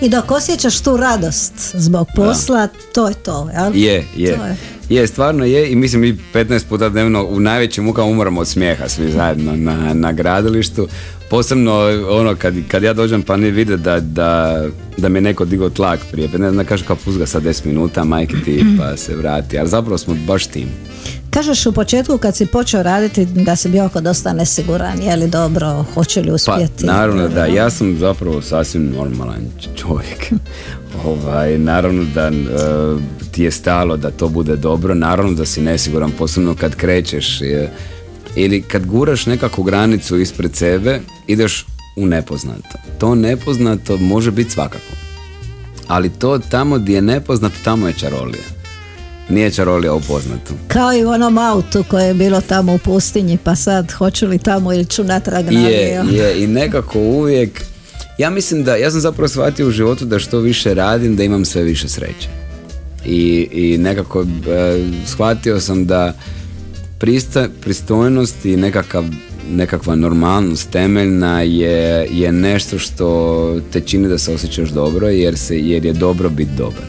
I 0.00 0.08
dok 0.08 0.30
osjećaš 0.30 0.80
tu 0.80 0.96
radost 0.96 1.52
zbog 1.74 2.06
posla, 2.14 2.68
to 2.94 3.08
je 3.08 3.14
to, 3.14 3.50
jel? 3.54 3.76
Je, 3.76 4.04
je. 4.16 4.36
To 4.36 4.44
je. 4.44 4.56
Je, 4.88 5.06
stvarno 5.06 5.44
je 5.44 5.72
i 5.72 5.76
mislim 5.76 6.02
mi 6.02 6.18
15 6.34 6.64
puta 6.68 6.88
dnevno 6.88 7.24
u 7.24 7.40
najvećim 7.40 7.84
mukama 7.84 8.08
umramo 8.08 8.40
od 8.40 8.48
smijeha 8.48 8.88
svi 8.88 9.10
zajedno 9.10 9.56
na, 9.56 9.94
na 9.94 10.12
gradilištu. 10.12 10.88
Posebno 11.30 11.72
ono 12.08 12.34
kad, 12.34 12.54
kad 12.68 12.82
ja 12.82 12.92
dođem 12.92 13.22
pa 13.22 13.36
ne 13.36 13.50
vide 13.50 13.76
da, 13.76 14.00
da, 14.00 14.64
da 14.96 15.08
mi 15.08 15.16
je 15.16 15.22
neko 15.22 15.44
digao 15.44 15.70
tlak 15.70 16.00
prije, 16.12 16.28
ne 16.38 16.50
znam, 16.50 16.66
kaže 16.66 16.84
kao 16.84 16.96
puzga 16.96 17.26
sa 17.26 17.40
10 17.40 17.66
minuta, 17.66 18.04
majke 18.04 18.34
ti 18.44 18.64
pa 18.78 18.96
se 18.96 19.16
vrati, 19.16 19.58
ali 19.58 19.68
zapravo 19.68 19.98
smo 19.98 20.14
baš 20.26 20.46
tim. 20.46 20.68
Kažeš 21.36 21.66
u 21.66 21.72
početku 21.72 22.18
kad 22.18 22.36
si 22.36 22.46
počeo 22.46 22.82
raditi 22.82 23.24
da 23.24 23.56
si 23.56 23.68
bio 23.68 23.84
oko 23.84 24.00
dosta 24.00 24.32
nesiguran, 24.32 25.02
je 25.02 25.16
li 25.16 25.28
dobro, 25.28 25.84
hoće 25.94 26.20
li 26.20 26.28
Pa 26.28 26.34
uspjeti? 26.34 26.86
naravno 26.86 27.28
da, 27.28 27.46
ja 27.46 27.70
sam 27.70 27.98
zapravo 27.98 28.42
sasvim 28.42 28.90
normalan 28.90 29.50
čovjek. 29.76 30.32
ovaj, 31.06 31.58
naravno 31.58 32.04
da 32.14 32.26
e, 32.26 32.32
ti 33.30 33.42
je 33.42 33.50
stalo 33.50 33.96
da 33.96 34.10
to 34.10 34.28
bude 34.28 34.56
dobro, 34.56 34.94
naravno 34.94 35.32
da 35.32 35.46
si 35.46 35.60
nesiguran, 35.60 36.10
posebno 36.18 36.54
kad 36.54 36.74
krećeš 36.74 37.40
je, 37.40 37.72
ili 38.36 38.62
kad 38.62 38.86
guraš 38.86 39.26
nekakvu 39.26 39.64
granicu 39.64 40.18
ispred 40.18 40.56
sebe, 40.56 41.00
ideš 41.26 41.66
u 41.96 42.06
nepoznato. 42.06 42.78
To 42.98 43.14
nepoznato 43.14 43.96
može 43.96 44.30
biti 44.30 44.50
svakako. 44.50 44.92
Ali 45.86 46.10
to 46.10 46.38
tamo 46.38 46.78
gdje 46.78 46.94
je 46.94 47.02
nepoznato, 47.02 47.56
tamo 47.64 47.86
je 47.86 47.94
čarolija. 47.94 48.55
Nije 49.28 49.50
čarolija 49.50 49.94
u 49.94 50.00
poznatom. 50.00 50.56
Kao 50.68 50.94
i 50.94 51.04
u 51.04 51.08
onom 51.08 51.38
autu 51.38 51.84
koje 51.88 52.06
je 52.06 52.14
bilo 52.14 52.40
tamo 52.40 52.74
u 52.74 52.78
pustinji, 52.78 53.38
pa 53.44 53.56
sad 53.56 53.92
hoću 53.92 54.26
li 54.26 54.38
tamo 54.38 54.72
ili 54.72 54.84
ću 54.84 55.04
natrag 55.04 55.44
na 55.52 55.60
Je, 55.60 56.00
je, 56.10 56.44
i 56.44 56.46
nekako 56.46 56.98
uvijek, 56.98 57.62
ja 58.18 58.30
mislim 58.30 58.64
da, 58.64 58.76
ja 58.76 58.90
sam 58.90 59.00
zapravo 59.00 59.28
shvatio 59.28 59.68
u 59.68 59.70
životu 59.70 60.04
da 60.04 60.18
što 60.18 60.38
više 60.38 60.74
radim, 60.74 61.16
da 61.16 61.24
imam 61.24 61.44
sve 61.44 61.62
više 61.62 61.88
sreće. 61.88 62.28
I, 63.06 63.48
i 63.52 63.78
nekako 63.78 64.22
e, 64.22 64.26
shvatio 65.06 65.60
sam 65.60 65.86
da 65.86 66.14
prista, 66.98 67.48
pristojnost 67.60 68.44
i 68.44 68.56
nekakav, 68.56 69.04
nekakva 69.50 69.94
normalnost 69.94 70.70
temeljna 70.70 71.40
je, 71.40 72.08
je 72.12 72.32
nešto 72.32 72.78
što 72.78 73.60
te 73.72 73.80
čini 73.80 74.08
da 74.08 74.18
se 74.18 74.32
osjećaš 74.32 74.68
dobro 74.68 75.08
jer, 75.08 75.38
se, 75.38 75.60
jer 75.60 75.84
je 75.84 75.92
dobro 75.92 76.30
biti 76.30 76.50
dobar. 76.56 76.84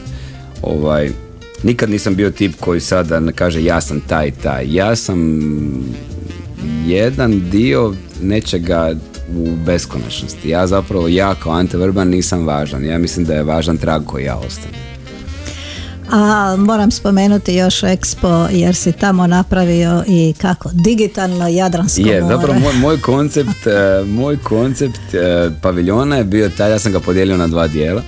Ovaj, 0.62 1.10
nikad 1.62 1.90
nisam 1.90 2.14
bio 2.14 2.30
tip 2.30 2.54
koji 2.60 2.80
sada 2.80 3.20
kaže 3.34 3.64
ja 3.64 3.80
sam 3.80 4.00
taj 4.00 4.30
taj. 4.30 4.66
Ja 4.68 4.96
sam 4.96 5.40
jedan 6.86 7.50
dio 7.50 7.94
nečega 8.22 8.94
u 9.36 9.56
beskonačnosti. 9.66 10.48
Ja 10.48 10.66
zapravo, 10.66 11.08
ja 11.08 11.34
kao 11.34 11.52
Ante 11.52 11.76
Vrban 11.76 12.08
nisam 12.08 12.46
važan. 12.46 12.84
Ja 12.84 12.98
mislim 12.98 13.26
da 13.26 13.34
je 13.34 13.42
važan 13.42 13.76
trag 13.76 14.04
koji 14.04 14.24
ja 14.24 14.36
ostanem. 14.36 14.88
A 16.10 16.56
moram 16.58 16.90
spomenuti 16.90 17.54
još 17.54 17.80
Expo 17.82 18.48
jer 18.50 18.74
si 18.74 18.92
tamo 18.92 19.26
napravio 19.26 20.04
i 20.06 20.34
kako, 20.38 20.70
digitalno 20.72 21.48
Jadransko 21.48 22.00
Je, 22.00 22.22
more. 22.22 22.34
zapravo 22.34 22.60
moj, 22.60 22.74
moj 22.74 23.00
koncept, 23.10 23.66
e, 23.66 24.04
moj 24.06 24.38
koncept 24.42 25.14
e, 25.14 25.50
paviljona 25.62 26.16
je 26.16 26.24
bio 26.24 26.48
taj, 26.48 26.70
ja 26.70 26.78
sam 26.78 26.92
ga 26.92 27.00
podijelio 27.00 27.36
na 27.36 27.46
dva 27.46 27.66
dijela. 27.66 28.02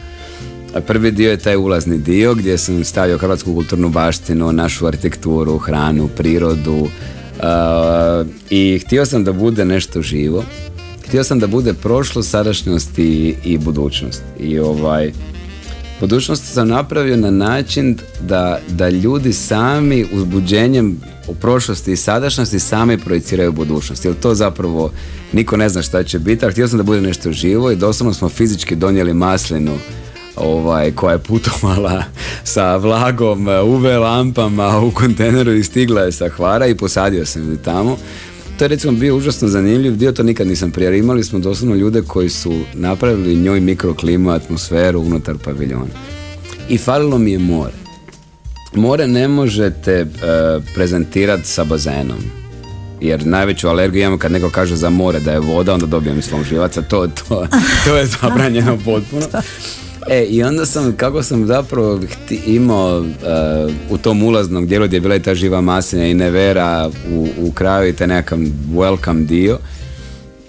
Prvi 0.87 1.11
dio 1.11 1.31
je 1.31 1.37
taj 1.37 1.57
ulazni 1.57 1.99
dio 1.99 2.35
gdje 2.35 2.59
sam 2.59 2.85
stavio 2.85 3.19
hrvatsku 3.19 3.55
kulturnu 3.55 3.89
baštinu, 3.89 4.53
našu 4.53 4.87
arhitekturu, 4.87 5.59
hranu, 5.59 6.09
prirodu 6.17 6.87
e, 6.87 7.45
i 8.51 8.79
htio 8.79 9.07
sam 9.07 9.25
da 9.25 9.33
bude 9.33 9.65
nešto 9.65 10.03
živo. 10.03 10.45
Htio 11.09 11.25
sam 11.25 11.39
da 11.39 11.47
bude 11.47 11.75
prošlost, 11.75 12.31
sadašnjost 12.31 12.99
i, 12.99 13.35
i 13.45 13.59
budućnost. 13.59 14.23
I 14.41 14.59
ovaj, 14.59 15.13
Budućnost 16.01 16.53
sam 16.53 16.69
napravio 16.69 17.17
na 17.17 17.31
način 17.31 17.99
da, 18.21 18.61
da 18.69 18.89
ljudi 18.89 19.33
sami 19.33 20.07
uzbuđenjem 20.13 21.01
u 21.29 21.35
prošlosti 21.35 21.93
i 21.93 21.97
sadašnjosti 21.97 22.59
sami 22.59 22.99
projiciraju 22.99 23.53
budućnost. 23.53 24.05
Jer 24.05 24.15
to 24.15 24.35
zapravo 24.35 24.93
niko 25.33 25.57
ne 25.57 25.69
zna 25.69 25.83
šta 25.83 26.03
će 26.03 26.19
biti, 26.19 26.45
ali 26.45 26.53
htio 26.53 26.69
sam 26.69 26.79
da 26.79 26.83
bude 26.83 27.01
nešto 27.01 27.33
živo 27.33 27.71
i 27.71 27.77
doslovno 27.77 28.15
smo 28.15 28.29
fizički 28.29 28.77
donijeli 28.77 29.15
maslinu 29.15 29.79
ovaj, 30.41 30.93
koja 30.93 31.13
je 31.13 31.19
putovala 31.19 32.05
sa 32.45 32.77
vlagom, 32.77 33.49
UV 33.49 33.85
lampama 33.85 34.81
u 34.81 34.91
kontejneru 34.91 35.53
i 35.53 35.65
stigla 35.65 36.01
je 36.01 36.13
sa 36.13 36.29
Hvara 36.29 36.67
i 36.67 36.75
posadio 36.75 37.27
sam 37.27 37.53
je 37.53 37.63
tamo. 37.63 37.97
To 38.59 38.65
je 38.65 38.69
recimo 38.69 38.93
bio 38.93 39.17
užasno 39.17 39.49
zanimljiv 39.49 39.97
dio, 39.97 40.13
to 40.13 40.23
nikad 40.23 40.47
nisam 40.47 40.71
prije. 40.71 40.99
Imali 40.99 41.25
smo 41.25 41.39
doslovno 41.39 41.77
ljude 41.77 42.03
koji 42.03 42.29
su 42.29 42.53
napravili 42.75 43.37
njoj 43.37 43.61
mikroklimu, 43.61 44.31
atmosferu 44.31 45.01
unutar 45.01 45.35
paviljona. 45.45 45.95
I 46.69 46.79
falilo 46.79 47.19
mi 47.19 47.33
je 47.33 47.39
more. 47.39 47.73
More 48.75 49.07
ne 49.07 49.29
možete 49.29 49.93
e, 49.93 50.07
prezentirati 50.75 51.49
sa 51.49 51.65
bazenom. 51.65 52.19
Jer 53.01 53.27
najveću 53.27 53.69
alergiju 53.69 54.03
imamo 54.03 54.19
kad 54.19 54.33
neko 54.33 54.51
kaže 54.51 54.77
za 54.77 54.91
more 54.91 55.21
da 55.21 55.33
je 55.33 55.41
voda, 55.41 55.75
onda 55.75 55.87
dobijem 55.87 56.19
i 56.19 56.23
slom 56.23 56.45
živaca. 56.45 56.83
To, 56.83 57.07
to, 57.07 57.47
to 57.85 57.97
je 57.97 58.07
zabranjeno 58.07 58.79
potpuno. 58.85 59.27
E, 60.09 60.25
i 60.25 60.43
onda 60.43 60.67
sam, 60.67 60.93
kako 60.97 61.23
sam 61.23 61.47
zapravo 61.47 62.01
imao 62.47 63.05
e, 63.05 63.05
u 63.91 63.99
tom 63.99 64.23
ulaznom 64.23 64.67
dijelu 64.67 64.87
gdje 64.87 64.97
je 64.97 65.01
bila 65.01 65.17
i 65.17 65.23
ta 65.23 65.35
živa 65.35 65.61
maslina 65.61 66.07
i 66.07 66.15
nevera 66.15 66.91
u, 67.13 67.29
u 67.39 67.53
kraju 67.53 67.89
i 67.89 67.93
taj 67.93 68.07
nekakav 68.07 68.39
welcome 68.75 69.27
dio, 69.27 69.59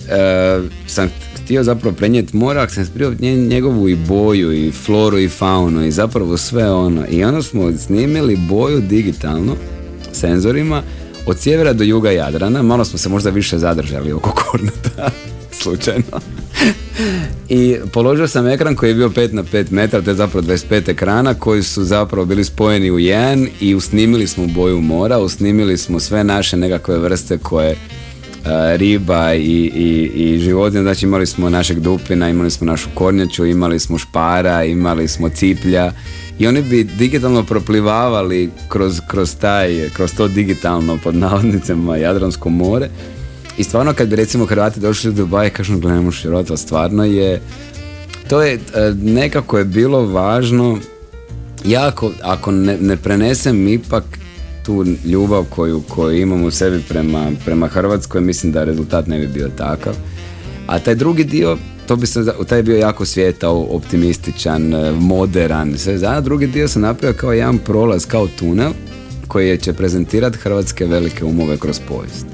e, 0.09 0.59
sam 0.87 1.09
htio 1.43 1.63
zapravo 1.63 1.95
prenijeti 1.95 2.37
mora, 2.37 2.69
sam 2.69 2.85
sprio 2.85 3.13
nje- 3.19 3.47
njegovu 3.47 3.89
i 3.89 3.95
boju 3.95 4.53
i 4.53 4.71
floru 4.71 5.19
i 5.19 5.29
faunu 5.29 5.85
i 5.85 5.91
zapravo 5.91 6.37
sve 6.37 6.71
ono. 6.71 7.03
I 7.09 7.23
onda 7.23 7.41
smo 7.41 7.71
snimili 7.77 8.35
boju 8.49 8.79
digitalno, 8.79 9.55
senzorima, 10.11 10.83
od 11.25 11.39
sjevera 11.39 11.73
do 11.73 11.83
juga 11.83 12.11
Jadrana, 12.11 12.61
malo 12.61 12.85
smo 12.85 12.97
se 12.99 13.09
možda 13.09 13.29
više 13.29 13.57
zadržali 13.57 14.11
oko 14.11 14.31
Kornata, 14.51 15.11
slučajno. 15.51 16.19
I 17.49 17.77
položio 17.93 18.27
sam 18.27 18.47
ekran 18.47 18.75
koji 18.75 18.89
je 18.89 18.95
bio 18.95 19.09
5 19.09 19.33
na 19.33 19.43
5 19.43 19.71
metara, 19.71 20.03
to 20.03 20.09
je 20.09 20.15
zapravo 20.15 20.47
25 20.47 20.89
ekrana 20.89 21.33
koji 21.33 21.63
su 21.63 21.83
zapravo 21.83 22.25
bili 22.25 22.43
spojeni 22.43 22.91
u 22.91 22.99
jedan 22.99 23.47
i 23.59 23.75
usnimili 23.75 24.27
smo 24.27 24.47
boju 24.47 24.81
mora, 24.81 25.19
usnimili 25.19 25.77
smo 25.77 25.99
sve 25.99 26.23
naše 26.23 26.57
nekakve 26.57 26.97
vrste 26.97 27.37
koje 27.37 27.69
e, 27.71 27.77
riba 28.77 29.33
i, 29.33 29.71
i, 29.75 30.11
i 30.15 30.39
životinja, 30.39 30.81
znači 30.81 31.05
imali 31.05 31.25
smo 31.25 31.49
našeg 31.49 31.79
dupina, 31.79 32.29
imali 32.29 32.51
smo 32.51 32.67
našu 32.67 32.89
kornjaču, 32.93 33.45
imali 33.45 33.79
smo 33.79 33.97
špara, 33.97 34.63
imali 34.63 35.07
smo 35.07 35.29
ciplja 35.29 35.91
i 36.39 36.47
oni 36.47 36.61
bi 36.61 36.83
digitalno 36.83 37.43
proplivavali 37.43 38.49
kroz, 38.67 38.99
kroz, 39.07 39.35
taj, 39.35 39.89
kroz 39.93 40.13
to 40.15 40.27
digitalno 40.27 40.97
pod 40.97 41.15
navodnicama 41.15 41.97
Jadransko 41.97 42.49
more 42.49 42.89
i 43.57 43.63
stvarno 43.63 43.93
kad 43.93 44.07
bi 44.07 44.15
recimo 44.15 44.45
Hrvati 44.45 44.79
došli 44.79 45.09
u 45.09 45.13
Dubaj 45.13 45.49
kažu 45.49 45.79
gledamo 45.79 46.11
širota, 46.11 46.57
stvarno 46.57 47.03
je 47.03 47.41
to 48.29 48.41
je 48.41 48.53
e, 48.53 48.59
nekako 49.01 49.57
je 49.57 49.65
bilo 49.65 50.05
važno 50.05 50.77
jako, 51.65 52.11
ako 52.21 52.51
ne, 52.51 52.77
ne 52.81 52.97
prenesem 52.97 53.67
ipak 53.67 54.03
tu 54.65 54.85
ljubav 55.05 55.45
koju, 55.49 55.81
koju 55.89 56.17
imam 56.17 56.43
u 56.43 56.51
sebi 56.51 56.83
prema, 56.89 57.31
prema 57.45 57.67
Hrvatskoj, 57.67 58.21
mislim 58.21 58.51
da 58.51 58.63
rezultat 58.63 59.07
ne 59.07 59.19
bi 59.19 59.27
bio 59.27 59.49
takav. 59.57 59.93
A 60.67 60.79
taj 60.79 60.95
drugi 60.95 61.23
dio, 61.23 61.57
to 61.87 61.95
bi 61.95 62.07
se, 62.07 62.25
taj 62.49 62.59
je 62.59 62.63
bio 62.63 62.77
jako 62.77 63.05
svijetao, 63.05 63.67
optimističan, 63.69 64.73
e, 64.73 64.91
moderan, 64.91 65.77
sve 65.77 65.97
za 65.97 66.21
drugi 66.21 66.47
dio 66.47 66.67
sam 66.67 66.81
napravio 66.81 67.17
kao 67.17 67.33
jedan 67.33 67.57
prolaz, 67.57 68.05
kao 68.05 68.27
tunel, 68.27 68.71
koji 69.27 69.57
će 69.57 69.73
prezentirati 69.73 70.37
hrvatske 70.37 70.85
velike 70.85 71.25
umove 71.25 71.57
kroz 71.57 71.79
povijest. 71.87 72.25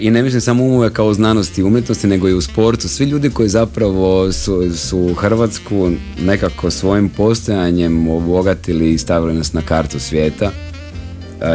I 0.00 0.10
ne 0.10 0.22
mislim 0.22 0.40
samo 0.40 0.64
umove 0.64 0.92
kao 0.92 1.14
znanosti 1.14 1.60
i 1.60 1.64
umjetnosti, 1.64 2.06
nego 2.06 2.28
i 2.28 2.34
u 2.34 2.40
sportu. 2.40 2.88
Svi 2.88 3.04
ljudi 3.04 3.30
koji 3.30 3.48
zapravo 3.48 4.32
su, 4.32 4.76
su 4.76 5.14
Hrvatsku 5.14 5.90
nekako 6.22 6.70
svojim 6.70 7.08
postojanjem 7.08 8.08
obogatili 8.08 8.92
i 8.92 8.98
stavili 8.98 9.34
nas 9.34 9.52
na 9.52 9.62
kartu 9.62 10.00
svijeta. 10.00 10.50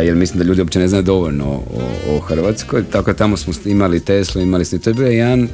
Jer 0.03 0.15
mislim 0.15 0.39
da 0.39 0.45
ljudi 0.45 0.61
uopće 0.61 0.79
ne 0.79 0.87
znaju 0.87 1.03
dovoljno 1.03 1.45
o, 1.45 2.15
o 2.15 2.19
Hrvatskoj. 2.19 2.83
Tako 2.91 3.11
da 3.11 3.17
tamo 3.17 3.37
smo 3.37 3.53
imali 3.65 3.99
Teslu, 3.99 4.41
imali 4.41 4.65
smo... 4.65 4.79
To 4.79 4.89
je 4.89 4.93
bio 4.93 5.07
jedan 5.07 5.47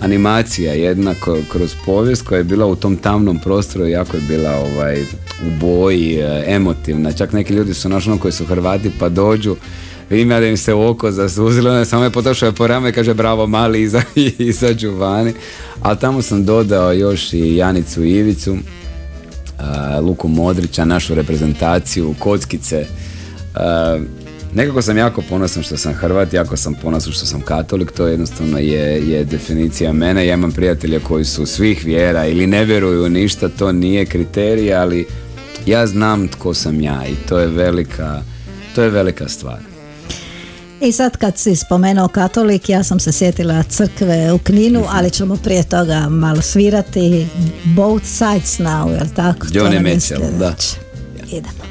animacija 0.00 0.72
jedna 0.72 1.14
kroz 1.52 1.74
povijest 1.86 2.26
koja 2.26 2.38
je 2.38 2.44
bila 2.44 2.66
u 2.66 2.76
tom 2.76 2.96
tamnom 2.96 3.38
prostoru 3.38 3.86
jako 3.86 4.16
je 4.16 4.22
bila 4.28 4.50
ovaj, 4.50 5.02
u 5.46 5.50
boji, 5.60 6.18
e, 6.18 6.44
emotivna. 6.46 7.12
Čak 7.12 7.32
neki 7.32 7.54
ljudi 7.54 7.74
su 7.74 7.88
našli 7.88 8.12
ono 8.12 8.20
koji 8.20 8.32
su 8.32 8.44
Hrvati 8.44 8.90
pa 8.98 9.08
dođu 9.08 9.56
Vidim 10.10 10.30
ja 10.30 10.40
da 10.40 10.46
im 10.46 10.56
se 10.56 10.74
oko 10.74 11.12
zasuzilo, 11.12 11.70
onda 11.70 11.84
samo 11.84 12.04
je 12.04 12.10
potošao 12.10 12.52
po 12.52 12.66
rame 12.66 12.92
kaže 12.92 13.14
bravo 13.14 13.46
mali 13.46 13.82
iza, 13.82 14.02
izađu 14.38 14.90
vani. 14.90 15.32
Ali 15.82 15.98
tamo 15.98 16.22
sam 16.22 16.44
dodao 16.44 16.92
još 16.92 17.32
i 17.32 17.56
Janicu 17.56 18.04
Ivicu, 18.04 18.56
a, 19.58 20.00
Luku 20.00 20.28
Modrića, 20.28 20.84
našu 20.84 21.14
reprezentaciju, 21.14 22.14
kockice. 22.18 22.86
A, 23.54 23.98
nekako 24.54 24.82
sam 24.82 24.98
jako 24.98 25.22
ponosan 25.28 25.62
što 25.62 25.76
sam 25.76 25.92
Hrvat, 25.92 26.32
jako 26.32 26.56
sam 26.56 26.74
ponosan 26.74 27.12
što 27.12 27.26
sam 27.26 27.40
katolik, 27.40 27.92
to 27.92 28.06
jednostavno 28.06 28.58
je, 28.58 29.10
je 29.10 29.24
definicija 29.24 29.92
mene. 29.92 30.26
Ja 30.26 30.34
imam 30.34 30.52
prijatelje 30.52 31.00
koji 31.00 31.24
su 31.24 31.46
svih 31.46 31.84
vjera 31.84 32.26
ili 32.26 32.46
ne 32.46 32.64
vjeruju 32.64 33.08
ništa, 33.08 33.48
to 33.48 33.72
nije 33.72 34.06
kriterij, 34.06 34.74
ali 34.74 35.06
ja 35.66 35.86
znam 35.86 36.28
tko 36.28 36.54
sam 36.54 36.80
ja 36.80 37.02
i 37.06 37.28
to 37.28 37.38
je 37.38 37.46
velika, 37.46 38.22
to 38.74 38.82
je 38.82 38.90
velika 38.90 39.28
stvar. 39.28 39.75
I 40.80 40.92
sad 40.92 41.16
kad 41.16 41.38
si 41.38 41.56
spomenuo 41.56 42.08
katolik, 42.08 42.68
ja 42.68 42.82
sam 42.82 43.00
se 43.00 43.12
sjetila 43.12 43.62
crkve 43.62 44.32
u 44.32 44.38
Kninu, 44.38 44.84
ali 44.88 45.10
ćemo 45.10 45.36
prije 45.36 45.62
toga 45.62 46.08
malo 46.08 46.40
svirati 46.42 47.26
Both 47.64 48.04
Sides 48.04 48.58
Now, 48.58 48.90
jel 48.90 49.06
tako? 49.16 49.46
Johnny 49.46 49.82
Mitchell, 49.82 50.22
da. 50.38 50.54
Idemo. 51.32 51.66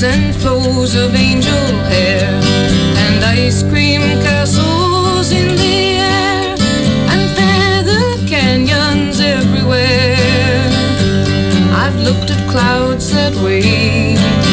and 0.00 0.32
flows 0.36 0.94
of 0.94 1.12
angel 1.12 1.66
hair 1.90 2.22
and 3.04 3.24
ice 3.24 3.64
cream 3.64 4.00
castles 4.22 5.32
in 5.32 5.56
the 5.56 5.87
looked 12.08 12.30
at 12.30 12.50
clouds 12.50 13.12
that 13.12 13.34
way, 13.44 14.47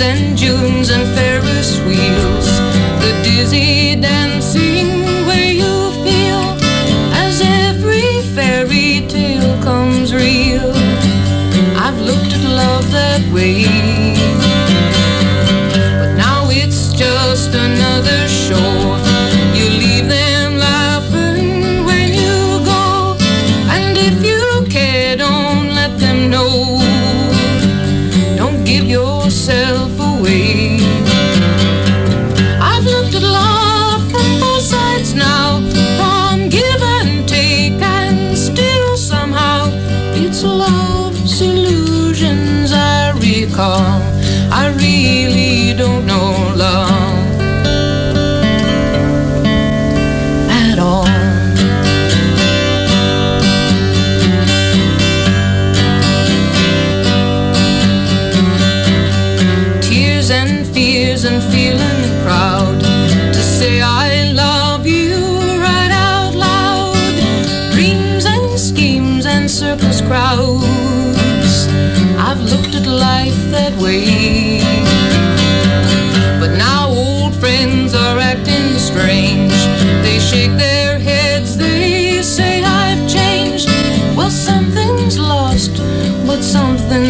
and 0.00 0.36
Junes 0.36 0.90
and 0.90 1.06
Ferris 1.16 1.78
wheels, 1.80 2.46
the 3.00 3.20
dizzy 3.24 3.96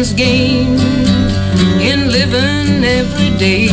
something's 0.09 0.13
gained 0.13 0.79
in 1.81 2.11
living 2.11 2.83
every 2.83 3.37
day. 3.37 3.69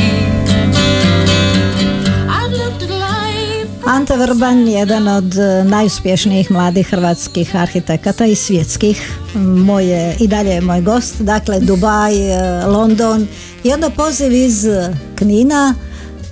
Ante 3.87 4.17
Vrban, 4.17 4.69
jedan 4.69 5.09
od 5.09 5.39
e, 5.39 5.65
najuspješnijih 5.65 6.51
mladih 6.51 6.87
hrvatskih 6.91 7.57
arhitekata 7.57 8.27
i 8.27 8.35
svjetskih. 8.35 9.19
Moj 9.35 9.87
je, 9.87 10.17
i 10.21 10.29
dalje 10.29 10.51
je 10.51 10.61
moj 10.61 10.81
gost. 10.81 11.15
Dakle, 11.21 11.61
Dubaj, 11.61 12.33
e, 12.33 12.67
London 12.67 13.27
i 13.65 13.73
onda 13.73 13.91
poziv 13.91 14.33
iz 14.33 14.67
Knina. 15.15 15.75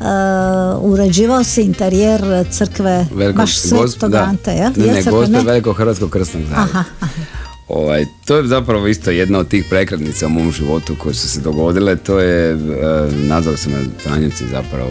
e, 0.01 0.05
uređivao 0.81 1.45
si 1.45 1.63
interijer 1.63 2.45
crkve 2.51 3.07
baš 3.35 3.59
svetog. 3.59 4.15
Ante, 4.15 4.51
jel? 4.51 4.71
Ne, 4.77 4.87
Je 4.87 4.93
ne, 4.93 5.03
crkve, 5.03 5.29
ne? 5.29 5.43
velikog 5.43 5.77
hrvatskog 5.77 6.11
krstnog. 6.11 6.43
Aha, 6.55 6.85
aha. 7.01 7.34
Ovaj, 7.69 8.05
to 8.25 8.37
je 8.37 8.47
zapravo 8.47 8.87
isto 8.87 9.11
jedna 9.11 9.39
od 9.39 9.49
tih 9.49 9.65
prekretnica 9.65 10.27
u 10.27 10.31
mom 10.31 10.53
životu 10.53 10.97
koje 10.99 11.15
su 11.15 11.29
se 11.29 11.41
dogodile. 11.41 11.97
To 11.97 12.19
je, 12.21 12.51
e, 12.51 12.57
nazvao 13.19 13.57
sam 13.57 13.73
me 13.73 13.79
Franjevci 13.99 14.45
zapravo. 14.47 14.91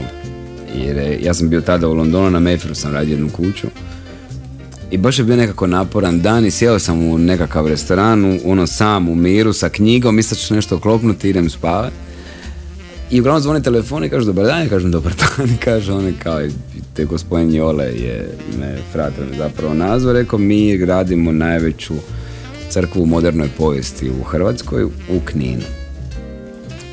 Jer 0.75 0.97
je- 0.97 1.19
ja 1.21 1.33
sam 1.33 1.49
bio 1.49 1.61
tada 1.61 1.87
u 1.87 1.93
Londonu, 1.93 2.29
na 2.31 2.39
Mayfairu 2.41 2.73
sam 2.73 2.93
radio 2.93 3.11
jednu 3.11 3.29
kuću. 3.29 3.67
I 4.91 4.97
baš 4.97 5.19
je 5.19 5.25
bio 5.25 5.35
nekako 5.35 5.67
naporan 5.67 6.21
dan 6.21 6.45
i 6.45 6.51
sjeo 6.51 6.79
sam 6.79 6.99
u 7.01 7.17
nekakav 7.17 7.67
restoran, 7.67 8.25
u- 8.25 8.39
ono 8.45 8.67
sam 8.67 9.09
u 9.09 9.15
miru 9.15 9.53
sa 9.53 9.69
knjigom, 9.69 10.15
mislio 10.15 10.37
ću 10.37 10.53
nešto 10.53 10.79
klopnuti, 10.79 11.29
idem 11.29 11.49
spavat. 11.49 11.93
I 13.11 13.19
uglavnom 13.19 13.41
zvoni 13.41 13.63
telefon 13.63 14.03
i 14.03 14.09
kaže 14.09 14.25
dobar 14.25 14.45
dan, 14.45 14.61
ja 14.61 14.69
kažem 14.69 14.91
dobar 14.91 15.13
dan 15.17 15.47
i 15.47 15.57
kaže 15.65 15.93
on 15.93 16.13
kao 16.19 16.41
te 16.93 17.05
gospodin 17.05 17.53
Jole 17.53 17.85
je 17.85 18.29
me 18.59 18.77
frater 18.91 19.25
zapravo 19.37 19.73
nazvao, 19.73 20.13
rekao 20.13 20.39
mi 20.39 20.77
gradimo 20.77 21.31
najveću 21.31 21.93
crkvu 22.73 23.03
u 23.03 23.05
modernoj 23.05 23.49
povijesti 23.57 24.09
u 24.09 24.23
Hrvatskoj 24.23 24.83
u 24.83 25.19
Kninu. 25.25 25.63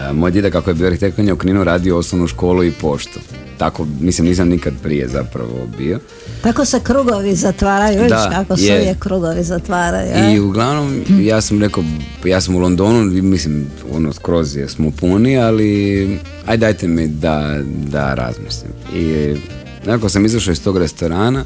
E, 0.01 0.13
Moj 0.13 0.31
djeda 0.31 0.51
kako 0.51 0.71
je 0.71 0.75
bio 0.75 0.87
arhitekt, 0.87 1.19
on 1.19 1.27
je 1.27 1.33
u 1.33 1.37
Kninu 1.37 1.65
radio 1.65 1.99
osnovnu 1.99 2.27
školu 2.27 2.65
i 2.65 2.73
poštu. 2.73 3.21
Tako, 3.59 3.87
mislim, 4.01 4.27
nisam 4.27 4.49
nikad 4.49 4.73
prije 4.83 5.09
zapravo 5.09 5.67
bio. 5.79 5.99
Tako 6.43 6.65
se 6.65 6.81
krugovi 6.81 7.35
zatvaraju, 7.35 8.03
vidiš 8.03 8.19
kako 8.33 8.57
se 8.57 8.65
je. 8.65 8.97
krugovi 8.99 9.43
zatvaraju. 9.43 10.35
I 10.35 10.41
uglavnom, 10.41 11.03
ja 11.21 11.41
sam 11.41 11.61
rekao, 11.61 11.85
ja 12.25 12.41
sam 12.41 12.55
u 12.55 12.59
Londonu, 12.59 13.17
i 13.17 13.23
mislim, 13.23 13.67
ono, 13.93 14.13
skroz 14.13 14.57
je 14.57 14.69
smo 14.69 14.91
puni, 14.91 15.39
ali 15.39 16.19
aj 16.47 16.57
dajte 16.57 16.89
mi 16.89 17.07
da, 17.07 17.59
da 17.65 18.15
razmislim. 18.15 18.73
I 18.95 19.35
nekako 19.87 20.09
sam 20.09 20.25
izašao 20.25 20.53
iz 20.53 20.63
tog 20.63 20.79
restorana 20.79 21.45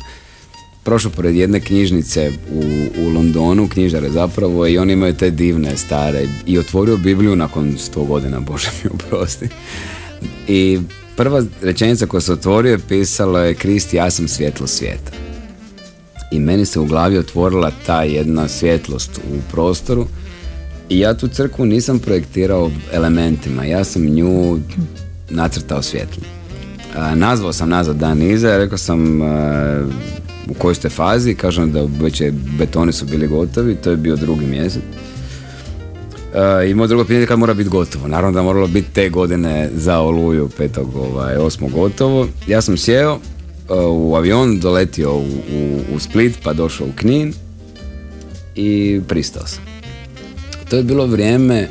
prošao 0.85 1.11
pored 1.11 1.35
jedne 1.35 1.61
knjižnice 1.61 2.33
u, 2.53 2.63
u 2.99 3.09
Londonu, 3.09 3.69
knjižare 3.69 4.11
zapravo, 4.11 4.67
i 4.67 4.79
oni 4.79 4.93
imaju 4.93 5.15
te 5.15 5.31
divne 5.31 5.77
stare 5.77 6.27
i 6.47 6.59
otvorio 6.59 6.97
Bibliju 6.97 7.37
nakon 7.37 7.79
sto 7.79 8.05
godina, 8.05 8.41
Bože 8.49 8.71
mi 8.85 8.91
oprosti. 8.91 9.49
I 10.49 10.81
prva 11.17 11.43
rečenica 11.63 12.07
koja 12.07 12.21
se 12.21 12.33
otvorio 12.33 12.73
je 12.73 12.79
pisala 12.89 13.41
je 13.41 13.55
Krist, 13.55 13.95
ja 13.95 14.11
sam 14.11 14.29
svjetlo 14.29 14.67
svijeta. 14.67 15.13
I 16.31 16.39
meni 16.39 16.65
se 16.65 16.81
u 16.81 16.87
glavi 16.87 17.19
otvorila 17.19 17.73
ta 17.87 18.03
jedna 18.03 18.49
svjetlost 18.49 19.19
u 19.19 19.53
prostoru 19.53 20.07
i 20.89 20.99
ja 20.99 21.15
tu 21.15 21.29
crkvu 21.29 21.67
nisam 21.67 21.99
projektirao 21.99 22.71
elementima, 22.93 23.65
ja 23.65 23.85
sam 23.85 24.05
nju 24.05 24.59
nacrtao 25.31 25.83
svjetlom. 25.83 26.25
Nazvao 27.15 27.53
sam 27.53 27.69
nazad 27.69 27.97
dan 27.97 28.23
iza, 28.23 28.57
rekao 28.57 28.79
sam 28.79 29.23
a, 29.23 29.89
u 30.49 30.55
kojoj 30.55 30.75
ste 30.75 30.89
fazi, 30.89 31.35
kažem 31.35 31.73
da 31.73 31.87
već 32.01 32.21
je, 32.21 32.33
betoni 32.59 32.93
su 32.93 33.07
bili 33.07 33.27
gotovi, 33.27 33.75
to 33.75 33.91
je 33.91 33.97
bio 33.97 34.17
drugi 34.17 34.47
mjesec. 34.47 34.83
A, 36.35 36.63
I 36.63 36.75
drugo 36.75 37.05
pitanje 37.05 37.21
je 37.21 37.27
kad 37.27 37.39
mora 37.39 37.55
biti 37.55 37.71
gotovo. 37.71 38.09
Naravno 38.09 38.35
da 38.35 38.43
moralo 38.43 38.67
biti 38.67 38.91
te 38.93 39.09
godine 39.09 39.71
za 39.75 39.99
oluju 40.01 40.49
petog, 40.57 40.97
ovaj, 40.97 41.37
osmog 41.37 41.71
gotovo. 41.71 42.29
Ja 42.47 42.61
sam 42.61 42.77
sjeo 42.77 43.19
a, 43.69 43.87
u 43.87 44.17
avion, 44.17 44.61
doletio 44.61 45.15
u, 45.17 45.27
u, 45.55 45.81
u 45.95 45.99
Split 45.99 46.39
pa 46.43 46.53
došao 46.53 46.87
u 46.87 46.97
Knin 46.97 47.33
i 48.55 49.01
pristao 49.09 49.47
sam. 49.47 49.63
To 50.69 50.77
je 50.77 50.83
bilo 50.83 51.07
vrijeme 51.07 51.69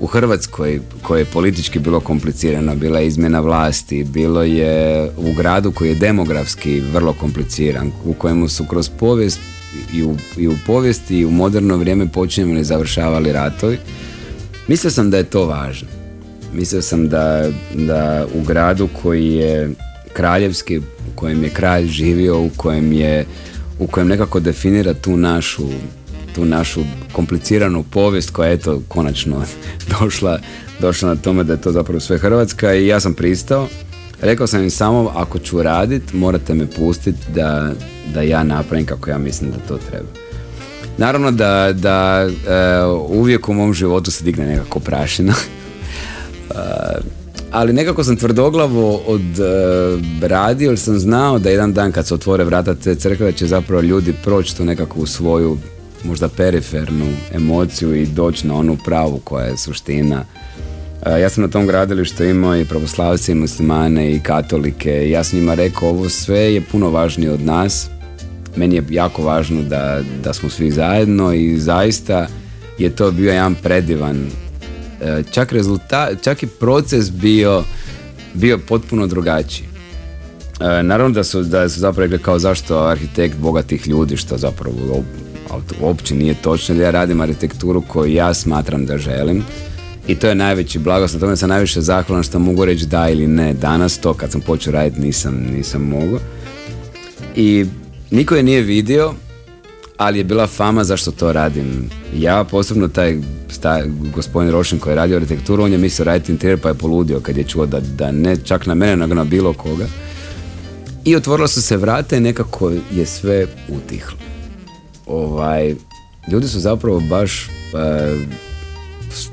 u 0.00 0.06
Hrvatskoj 0.06 0.80
koje 1.02 1.20
je 1.20 1.24
politički 1.24 1.78
bilo 1.78 2.00
komplicirano, 2.00 2.74
bila 2.76 2.98
je 2.98 3.06
izmjena 3.06 3.40
vlasti, 3.40 4.04
bilo 4.04 4.42
je 4.42 5.10
u 5.16 5.32
gradu 5.32 5.72
koji 5.72 5.88
je 5.88 5.94
demografski 5.94 6.80
vrlo 6.80 7.12
kompliciran, 7.12 7.92
u 8.04 8.14
kojemu 8.14 8.48
su 8.48 8.64
kroz 8.64 8.88
povijest 8.88 9.40
i 9.92 10.02
u, 10.02 10.16
i 10.38 10.48
u 10.48 10.54
povijesti 10.66 11.18
i 11.18 11.24
u 11.24 11.30
moderno 11.30 11.76
vrijeme 11.76 12.08
počinjemo 12.12 12.58
i 12.60 12.64
završavali 12.64 13.32
ratovi. 13.32 13.78
Mislio 14.68 14.90
sam 14.90 15.10
da 15.10 15.16
je 15.16 15.24
to 15.24 15.46
važno. 15.46 15.88
Mislio 16.54 16.82
sam 16.82 17.08
da, 17.08 17.50
da 17.74 18.26
u 18.34 18.44
gradu 18.44 18.88
koji 19.02 19.34
je 19.34 19.70
kraljevski, 20.12 20.78
u 20.78 20.82
kojem 21.14 21.44
je 21.44 21.50
kralj 21.50 21.86
živio, 21.86 22.40
u 22.40 22.50
kojem 22.56 22.92
je 22.92 23.26
u 23.78 23.86
kojem 23.86 24.08
nekako 24.08 24.40
definira 24.40 24.94
tu 24.94 25.16
našu 25.16 25.68
tu 26.34 26.44
našu 26.44 26.80
kompliciranu 27.12 27.82
povijest 27.82 28.30
koja 28.30 28.48
je 28.48 28.54
eto 28.54 28.82
konačno 28.88 29.42
došla, 30.00 30.38
došla 30.80 31.08
na 31.08 31.16
tome 31.16 31.44
da 31.44 31.52
je 31.52 31.60
to 31.60 31.72
zapravo 31.72 32.00
sve 32.00 32.18
Hrvatska 32.18 32.74
i 32.74 32.86
ja 32.86 33.00
sam 33.00 33.14
pristao. 33.14 33.68
Rekao 34.20 34.46
sam 34.46 34.62
im 34.62 34.70
samo 34.70 35.12
ako 35.16 35.38
ću 35.38 35.62
radit 35.62 36.12
morate 36.12 36.54
me 36.54 36.66
pustiti 36.66 37.32
da, 37.34 37.72
da 38.14 38.22
ja 38.22 38.42
napravim 38.42 38.86
kako 38.86 39.10
ja 39.10 39.18
mislim 39.18 39.50
da 39.50 39.56
to 39.68 39.78
treba. 39.90 40.08
Naravno 40.98 41.30
da, 41.30 41.72
da 41.72 42.28
e, 42.28 42.84
uvijek 43.08 43.48
u 43.48 43.54
mom 43.54 43.74
životu 43.74 44.10
se 44.10 44.24
digne 44.24 44.46
nekako 44.46 44.80
prašina. 44.80 45.34
E, 46.50 47.00
ali 47.50 47.72
nekako 47.72 48.04
sam 48.04 48.16
tvrdoglavo 48.16 48.96
od 48.96 49.38
e, 50.20 50.26
radio 50.26 50.70
jer 50.70 50.78
sam 50.78 50.98
znao 50.98 51.38
da 51.38 51.50
jedan 51.50 51.72
dan 51.72 51.92
kad 51.92 52.06
se 52.06 52.14
otvore 52.14 52.44
vrata 52.44 52.74
te 52.74 52.94
crkve 52.94 53.32
će 53.32 53.46
zapravo 53.46 53.82
ljudi 53.82 54.14
proći 54.24 54.56
tu 54.56 54.64
nekakvu 54.64 55.06
svoju 55.06 55.58
možda 56.04 56.28
perifernu 56.28 57.06
emociju 57.34 57.94
i 57.94 58.06
doći 58.06 58.46
na 58.46 58.54
onu 58.54 58.78
pravu 58.84 59.20
koja 59.24 59.46
je 59.46 59.56
suština. 59.56 60.24
E, 61.06 61.20
Ja 61.20 61.28
sam 61.28 61.42
na 61.42 61.48
tom 61.48 61.66
gradilištu 61.66 62.24
imao 62.24 62.56
i 62.56 62.64
pravoslavce 62.64 63.32
i 63.32 63.34
muslimane 63.34 64.12
i 64.12 64.20
katolike 64.20 65.10
ja 65.10 65.24
sam 65.24 65.38
njima 65.38 65.54
rekao 65.54 65.88
ovo 65.88 66.08
sve 66.08 66.54
je 66.54 66.60
puno 66.60 66.90
važnije 66.90 67.32
od 67.32 67.40
nas. 67.40 67.88
Meni 68.56 68.74
je 68.74 68.84
jako 68.90 69.22
važno 69.22 69.62
da, 69.62 70.00
da 70.24 70.32
smo 70.32 70.48
svi 70.48 70.70
zajedno 70.70 71.32
i 71.32 71.58
zaista 71.58 72.26
je 72.78 72.90
to 72.90 73.10
bio 73.10 73.32
jedan 73.32 73.54
predivan 73.54 74.26
e, 75.00 75.22
čak 75.30 75.52
rezultat, 75.52 76.22
čak 76.22 76.42
i 76.42 76.46
proces 76.46 77.10
bio 77.10 77.64
bio 78.34 78.58
potpuno 78.58 79.06
drugačiji. 79.06 79.66
E, 80.60 80.82
naravno 80.82 81.14
da 81.14 81.24
su, 81.24 81.42
da 81.42 81.68
su 81.68 81.80
zapravo 81.80 82.02
rekli 82.02 82.18
kao 82.18 82.38
zašto 82.38 82.78
arhitekt 82.78 83.36
bogatih 83.36 83.88
ljudi, 83.88 84.16
što 84.16 84.38
zapravo 84.38 84.76
op- 85.50 85.80
uopće 85.80 86.14
nije 86.14 86.34
točno, 86.34 86.74
jer 86.74 86.84
ja 86.84 86.90
radim 86.90 87.20
arhitekturu 87.20 87.80
koju 87.80 88.12
ja 88.12 88.34
smatram 88.34 88.86
da 88.86 88.98
želim 88.98 89.44
i 90.08 90.14
to 90.14 90.28
je 90.28 90.34
najveći 90.34 90.78
blagost, 90.78 91.14
na 91.14 91.20
tome 91.20 91.36
sam 91.36 91.48
najviše 91.48 91.80
zahvalan 91.80 92.22
što 92.22 92.38
mogu 92.38 92.64
reći 92.64 92.86
da 92.86 93.08
ili 93.08 93.26
ne 93.26 93.54
danas, 93.54 93.98
to 93.98 94.14
kad 94.14 94.32
sam 94.32 94.40
počeo 94.40 94.72
raditi 94.72 95.00
nisam, 95.00 95.34
nisam 95.34 95.82
mogao. 95.82 96.18
I 97.36 97.66
niko 98.10 98.36
je 98.36 98.42
nije 98.42 98.62
vidio, 98.62 99.14
ali 99.96 100.18
je 100.18 100.24
bila 100.24 100.46
fama 100.46 100.84
zašto 100.84 101.10
to 101.10 101.32
radim. 101.32 101.90
Ja, 102.16 102.44
posebno 102.44 102.88
taj 102.88 103.18
sta, 103.48 103.82
gospodin 104.14 104.50
Rošin 104.50 104.78
koji 104.78 104.92
je 104.92 104.96
radio 104.96 105.16
arhitekturu, 105.16 105.62
on 105.62 105.72
je 105.72 105.78
mislio 105.78 106.04
raditi 106.04 106.32
interijer 106.32 106.60
pa 106.60 106.68
je 106.68 106.74
poludio 106.74 107.20
kad 107.20 107.36
je 107.36 107.44
čuo 107.44 107.66
da, 107.66 107.80
da 107.80 108.12
ne 108.12 108.36
čak 108.36 108.66
na 108.66 108.74
mene, 108.74 108.96
nego 108.96 109.14
na 109.14 109.24
bilo 109.24 109.52
koga. 109.52 109.86
I 111.04 111.16
otvorila 111.16 111.48
su 111.48 111.62
se 111.62 111.76
vrata 111.76 112.16
i 112.16 112.20
nekako 112.20 112.70
je 112.92 113.06
sve 113.06 113.46
utihlo. 113.68 114.29
Ovaj, 115.10 115.74
ljudi 116.32 116.48
su 116.48 116.60
zapravo 116.60 117.00
baš 117.00 117.44
e, 117.44 117.48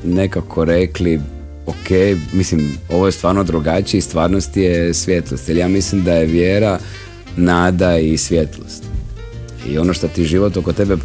nekako 0.04 0.66
rekli 0.66 1.20
ok, 1.66 2.18
mislim, 2.34 2.78
ovo 2.90 3.06
je 3.06 3.12
stvarno 3.12 3.44
drugačije 3.44 4.00
i 4.00 4.02
stvarnost 4.02 4.58
je 4.58 4.94
svjetlost. 4.94 5.50
Jer 5.50 5.58
ja 5.58 5.68
mislim 5.68 6.04
da 6.04 6.14
je 6.14 6.26
vjera, 6.26 6.80
nada 7.38 7.98
i 7.98 8.18
svjetlost. 8.18 8.84
I 9.70 9.78
ono 9.78 9.94
što 9.94 10.08
ti 10.08 10.24
život 10.24 10.58
oko 10.58 10.74
tebe 10.74 10.98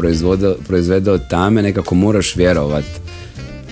proizvede 0.66 1.10
od 1.10 1.28
tame, 1.28 1.62
nekako 1.62 1.94
moraš 1.94 2.36
vjerovat 2.36 2.84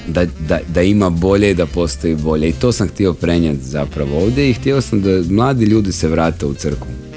da, 0.09 0.25
da, 0.49 0.59
da 0.75 0.83
ima 0.83 1.11
bolje 1.11 1.51
i 1.51 1.55
da 1.55 1.67
postoji 1.67 2.15
bolje. 2.15 2.49
I 2.49 2.53
to 2.53 2.73
sam 2.73 2.89
htio 2.89 3.13
prenijeti 3.13 3.65
zapravo 3.65 4.19
ovdje 4.23 4.51
i 4.51 4.53
htio 4.53 4.81
sam 4.81 5.03
da 5.03 5.23
mladi 5.31 5.65
ljudi 5.65 5.93
se 5.93 6.09
vrate 6.09 6.47
u 6.47 6.55
crkvu. 6.55 7.10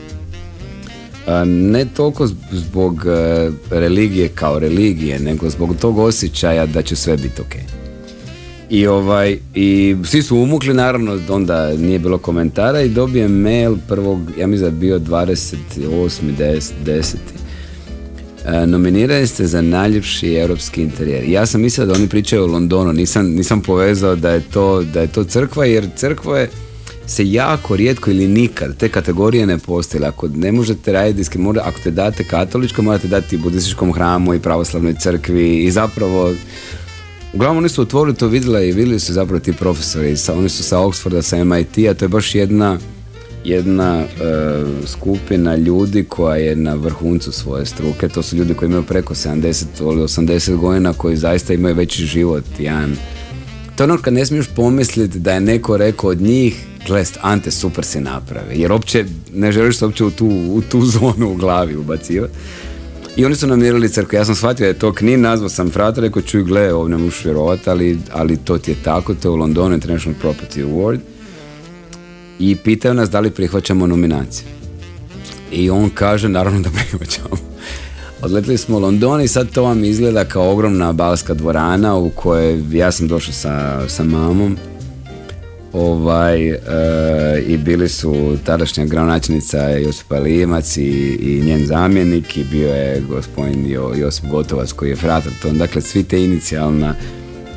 Ne 1.46 1.86
toliko 1.86 2.28
zb- 2.28 2.36
zbog 2.52 3.06
e, 3.06 3.52
religije 3.70 4.28
kao 4.28 4.60
religije, 4.60 5.20
nego 5.20 5.50
zbog 5.50 5.76
tog 5.82 5.98
osjećaja 5.98 6.66
da 6.66 6.82
će 6.82 6.96
sve 6.96 7.18
biti 7.18 7.42
ok. 7.42 7.56
I 8.70 8.88
ovaj, 8.88 9.38
i 9.56 9.96
svi 10.04 10.22
su 10.22 10.38
umukli, 10.38 10.74
naravno, 10.74 11.20
onda 11.30 11.74
nije 11.78 12.00
bilo 12.00 12.18
komentara 12.18 12.82
i 12.82 12.90
dobijem 12.90 13.32
mail 13.32 13.76
prvog, 13.88 14.20
ja 14.40 14.48
mislim 14.48 14.70
da 14.70 14.76
je 14.76 14.80
bio 14.80 15.00
28. 15.00 15.56
10. 15.78 16.72
10. 16.86 17.16
E, 18.46 18.68
nominirani 18.68 19.28
ste 19.28 19.48
za 19.48 19.62
najljepši 19.62 20.34
europski 20.36 20.82
interijer. 20.82 21.30
Ja 21.30 21.46
sam 21.46 21.62
mislio 21.62 21.88
da 21.88 21.94
oni 21.94 22.08
pričaju 22.08 22.44
o 22.44 22.48
Londonu, 22.48 22.94
nisam, 22.94 23.26
nisam 23.26 23.62
povezao 23.62 24.16
da 24.16 24.32
je, 24.32 24.42
to, 24.42 24.84
da 24.84 25.02
je 25.02 25.08
to 25.08 25.24
crkva, 25.24 25.66
jer 25.66 25.88
crkva 25.96 26.40
je 26.40 26.50
se 27.08 27.32
jako 27.32 27.76
rijetko 27.76 28.12
ili 28.12 28.28
nikad 28.28 28.78
te 28.78 28.89
kategorije 28.89 29.45
ne 29.45 29.58
postoje. 29.58 30.06
Ako 30.06 30.28
ne 30.28 30.51
možete 30.51 30.91
raditi 30.91 31.18
diski, 31.18 31.38
mora, 31.38 31.62
ako 31.66 31.80
te 31.80 31.91
date 31.91 32.24
katoličko, 32.24 32.82
morate 32.82 33.08
dati 33.08 33.38
budističkom 33.38 33.93
hramu 33.93 34.34
i 34.34 34.39
pravoslavnoj 34.39 34.95
crkvi 34.99 35.64
i 35.64 35.72
zapravo 35.72 36.34
Uglavnom 37.34 37.58
oni 37.58 37.70
su 37.70 37.82
otvorili 37.82 38.16
to 38.16 38.28
vidjela 38.28 38.62
i 38.62 38.72
vidjeli 38.72 38.99
su 38.99 39.14
zapravo 39.14 39.39
ti 39.39 39.54
profesori, 39.54 40.18
sa, 40.18 40.34
oni 40.34 40.49
su 40.49 40.64
sa 40.64 40.78
Oxforda, 40.78 41.22
sa 41.22 41.43
MIT-a, 41.43 41.93
to 41.93 42.06
je 42.06 42.10
baš 42.10 42.36
jedna 42.36 42.78
jedna 43.45 43.99
e, 43.99 44.06
skupina 44.86 45.56
ljudi 45.56 46.04
koja 46.04 46.36
je 46.36 46.56
na 46.56 46.74
vrhuncu 46.74 47.32
svoje 47.32 47.66
struke, 47.66 48.10
to 48.10 48.24
su 48.24 48.36
ljudi 48.36 48.54
koji 48.54 48.68
imaju 48.68 48.84
preko 48.84 49.14
70 49.14 49.66
ili 49.80 50.01
80 50.01 50.56
godina 50.56 50.93
koji 50.93 51.18
zaista 51.18 51.54
imaju 51.54 51.76
veći 51.76 52.06
život, 52.06 52.43
jedan 52.60 52.95
to 53.76 53.84
je 53.84 53.91
ono 53.91 54.01
kad 54.01 54.14
ne 54.14 54.26
smiješ 54.26 54.47
pomisliti 54.56 55.20
da 55.20 55.34
je 55.34 55.41
neko 55.41 55.78
rekao 55.78 56.10
od 56.10 56.22
njih 56.22 56.66
gle, 56.88 57.04
Ante, 57.22 57.52
super 57.52 57.86
si 57.86 58.00
naprave, 58.00 58.56
jer 58.56 58.72
uopće 58.72 59.06
ne 59.34 59.52
želiš 59.52 59.78
se 59.78 59.86
uopće 59.86 60.04
u 60.04 60.12
tu, 60.12 60.26
u 60.28 60.62
tu 60.62 60.86
zonu 61.00 61.32
u 61.32 61.36
glavi 61.36 61.76
ubacivati. 61.76 62.34
I 63.16 63.26
oni 63.26 63.36
su 63.36 63.48
namirili 63.48 63.90
crkvu. 63.90 64.16
Ja 64.16 64.26
sam 64.26 64.36
shvatio 64.36 64.64
da 64.64 64.68
je 64.68 64.80
to 64.80 64.94
Knin, 64.94 65.22
nazvao 65.22 65.50
sam 65.50 65.72
frata, 65.72 66.02
rekao 66.02 66.22
čuj 66.22 66.44
gle, 66.44 66.74
ovo 66.74 66.88
ne 66.88 66.98
možeš 66.98 67.26
vjerovati, 67.26 67.70
ali, 67.70 68.00
ali 68.14 68.38
to 68.38 68.58
ti 68.58 68.72
je 68.72 68.78
tako, 68.84 69.14
to 69.14 69.28
je 69.28 69.32
u 69.32 69.36
Londonu 69.36 69.74
International 69.74 70.20
Property 70.22 70.66
Award. 70.66 71.00
I 72.40 72.56
pitaju 72.56 72.94
nas 72.94 73.10
da 73.10 73.20
li 73.20 73.32
prihvaćamo 73.32 73.88
nominacije. 73.88 74.48
I 75.52 75.70
on 75.70 75.90
kaže, 75.90 76.30
naravno 76.30 76.62
da 76.62 76.70
prihvaćamo. 76.80 77.38
Odletili 78.22 78.58
smo 78.58 78.78
u 78.78 78.80
London 78.80 79.22
i 79.22 79.28
sad 79.28 79.52
to 79.52 79.64
vam 79.64 79.84
izgleda 79.84 80.26
kao 80.26 80.52
ogromna 80.52 80.94
balska 80.94 81.34
dvorana 81.34 81.96
u 81.96 82.10
kojoj 82.10 82.64
ja 82.72 82.92
sam 82.92 83.08
došao 83.08 83.34
sa, 83.34 83.84
sa 83.90 84.04
mamom 84.04 84.58
ovaj, 85.74 86.50
e, 86.50 86.58
i 87.48 87.58
bili 87.58 87.90
su 87.90 88.38
tadašnja 88.46 88.86
gradonačelnica 88.86 89.70
Josipa 89.70 90.20
Limac 90.20 90.78
i, 90.78 91.18
i 91.22 91.42
njen 91.46 91.66
zamjenik 91.66 92.38
i 92.38 92.44
bio 92.44 92.70
je 92.70 93.02
gospodin 93.10 93.72
jo, 93.72 93.94
Josip 93.96 94.26
Gotovac 94.26 94.72
koji 94.72 94.90
je 94.90 94.96
fratar 94.96 95.32
dakle 95.52 95.82
svi 95.82 96.04
te 96.04 96.24
inicijalna 96.24 96.96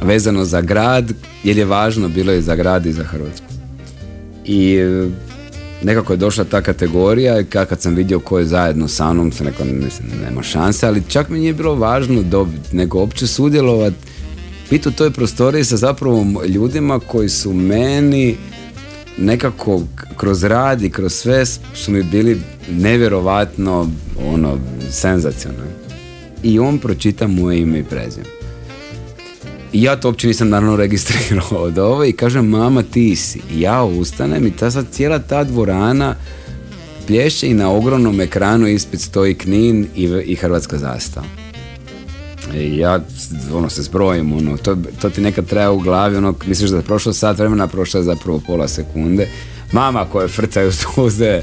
vezano 0.02 0.44
za 0.44 0.60
grad 0.60 1.12
jer 1.44 1.58
je 1.58 1.64
važno 1.64 2.08
bilo 2.08 2.32
i 2.32 2.42
za 2.42 2.56
grad 2.56 2.86
i 2.86 2.92
za 2.92 3.04
Hrvatsku. 3.04 3.46
I 4.44 4.76
e, 4.76 5.08
nekako 5.82 6.12
je 6.12 6.16
došla 6.16 6.44
ta 6.44 6.62
kategorija 6.62 7.40
i 7.40 7.44
kad 7.44 7.80
sam 7.80 7.94
vidio 7.94 8.20
ko 8.20 8.38
je 8.38 8.44
zajedno 8.44 8.88
sa 8.88 9.12
mnom, 9.12 9.32
sam 9.32 9.46
rekao, 9.46 9.66
mislim, 9.66 10.08
nema 10.24 10.42
šanse, 10.42 10.86
ali 10.86 11.02
čak 11.08 11.28
mi 11.28 11.38
nije 11.38 11.54
bilo 11.54 11.74
važno 11.74 12.22
dobiti, 12.22 12.76
nego 12.76 13.00
opće 13.00 13.26
sudjelovati, 13.26 13.96
biti 14.70 14.88
u 14.88 14.92
toj 14.92 15.10
prostoriji 15.10 15.64
sa 15.64 15.76
zapravo 15.76 16.44
ljudima 16.48 17.00
koji 17.00 17.28
su 17.28 17.52
meni 17.52 18.36
nekako 19.18 19.82
kroz 20.16 20.44
rad 20.44 20.82
i 20.82 20.90
kroz 20.90 21.12
sve 21.12 21.46
su 21.74 21.90
mi 21.90 22.02
bili 22.02 22.40
nevjerovatno 22.70 23.90
ono, 24.32 24.58
senzacionalni. 24.90 25.72
I 26.42 26.58
on 26.58 26.78
pročita 26.78 27.26
moje 27.26 27.60
ime 27.60 27.78
i 27.78 27.84
prezime. 27.84 28.26
I 29.72 29.82
ja 29.82 29.96
to 29.96 30.08
uopće 30.08 30.26
nisam 30.26 30.48
naravno 30.48 30.76
registrirao 30.86 31.62
od 31.62 31.78
ovo 31.78 32.04
i 32.04 32.12
kažem 32.12 32.46
mama 32.46 32.82
ti 32.82 33.16
si. 33.16 33.40
I 33.52 33.60
ja 33.60 33.84
ustanem 33.84 34.46
i 34.46 34.56
ta 34.56 34.70
sad 34.70 34.86
cijela 34.90 35.18
ta 35.18 35.44
dvorana 35.44 36.16
plješće 37.06 37.48
i 37.48 37.54
na 37.54 37.72
ogromnom 37.72 38.20
ekranu 38.20 38.68
ispred 38.68 39.00
stoji 39.00 39.34
Knin 39.34 39.86
i, 39.96 40.02
i 40.24 40.34
Hrvatska 40.34 40.78
zastava. 40.78 41.45
I 42.56 42.78
ja 42.78 43.00
ono 43.52 43.68
se 43.70 43.82
zbrojim, 43.82 44.32
ono, 44.32 44.56
to, 44.56 44.76
to 45.00 45.10
ti 45.10 45.20
nekad 45.20 45.46
treba 45.46 45.70
u 45.70 45.78
glavi, 45.78 46.16
ono, 46.16 46.34
misliš 46.46 46.70
da 46.70 46.76
je 46.76 46.82
prošlo 46.82 47.12
sat 47.12 47.38
vremena, 47.38 47.66
prošlo 47.66 48.00
je 48.00 48.04
zapravo 48.04 48.40
pola 48.46 48.68
sekunde. 48.68 49.28
Mama 49.72 50.04
koje 50.12 50.28
frcaju 50.28 50.72
suze, 50.72 51.42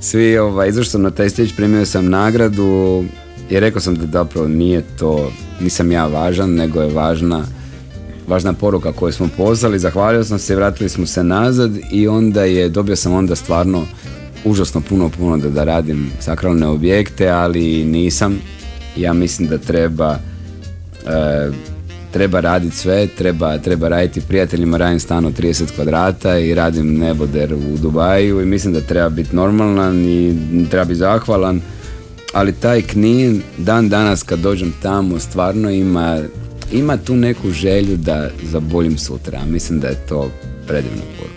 svi, 0.00 0.38
ovaj, 0.38 0.68
izašao 0.68 1.00
na 1.00 1.10
taj 1.10 1.30
stage, 1.30 1.50
primio 1.56 1.86
sam 1.86 2.10
nagradu 2.10 3.04
i 3.50 3.60
rekao 3.60 3.80
sam 3.80 3.94
da 3.94 4.06
zapravo 4.12 4.48
nije 4.48 4.82
to, 4.98 5.32
nisam 5.60 5.92
ja 5.92 6.06
važan, 6.06 6.54
nego 6.54 6.82
je 6.82 6.94
važna 6.94 7.44
važna 8.28 8.52
poruka 8.52 8.92
koju 8.92 9.12
smo 9.12 9.28
poslali, 9.36 9.78
zahvalio 9.78 10.24
sam 10.24 10.38
se, 10.38 10.56
vratili 10.56 10.88
smo 10.88 11.06
se 11.06 11.24
nazad 11.24 11.70
i 11.92 12.08
onda 12.08 12.44
je, 12.44 12.68
dobio 12.68 12.96
sam 12.96 13.12
onda 13.12 13.36
stvarno 13.36 13.86
užasno 14.44 14.80
puno, 14.80 15.08
puno 15.18 15.36
da, 15.38 15.50
da 15.50 15.64
radim 15.64 16.10
sakralne 16.20 16.66
objekte, 16.66 17.28
ali 17.28 17.84
nisam. 17.84 18.40
Ja 18.96 19.12
mislim 19.12 19.48
da 19.48 19.58
treba 19.58 20.12
e, 20.12 20.33
treba 22.14 22.40
raditi 22.40 22.76
sve, 22.76 23.06
treba, 23.06 23.58
treba 23.58 23.88
raditi 23.88 24.20
prijateljima, 24.20 24.76
radim 24.76 25.00
stan 25.00 25.24
od 25.24 25.38
30 25.38 25.74
kvadrata 25.74 26.38
i 26.38 26.54
radim 26.54 26.98
neboder 26.98 27.54
u 27.54 27.76
Dubaju 27.76 28.40
i 28.40 28.46
mislim 28.46 28.72
da 28.72 28.80
treba 28.80 29.08
biti 29.08 29.36
normalan 29.36 30.04
i 30.04 30.36
treba 30.70 30.84
biti 30.84 30.98
zahvalan, 30.98 31.60
ali 32.32 32.52
taj 32.52 32.82
Knin 32.82 33.42
dan 33.58 33.88
danas 33.88 34.22
kad 34.22 34.38
dođem 34.38 34.74
tamo 34.82 35.18
stvarno 35.18 35.70
ima, 35.70 36.18
ima 36.72 36.96
tu 36.96 37.16
neku 37.16 37.50
želju 37.50 37.96
da 37.96 38.30
za 38.42 38.60
boljim 38.60 38.98
sutra, 38.98 39.40
mislim 39.46 39.80
da 39.80 39.88
je 39.88 40.06
to 40.08 40.30
predivna 40.66 41.02
poruka. 41.18 41.34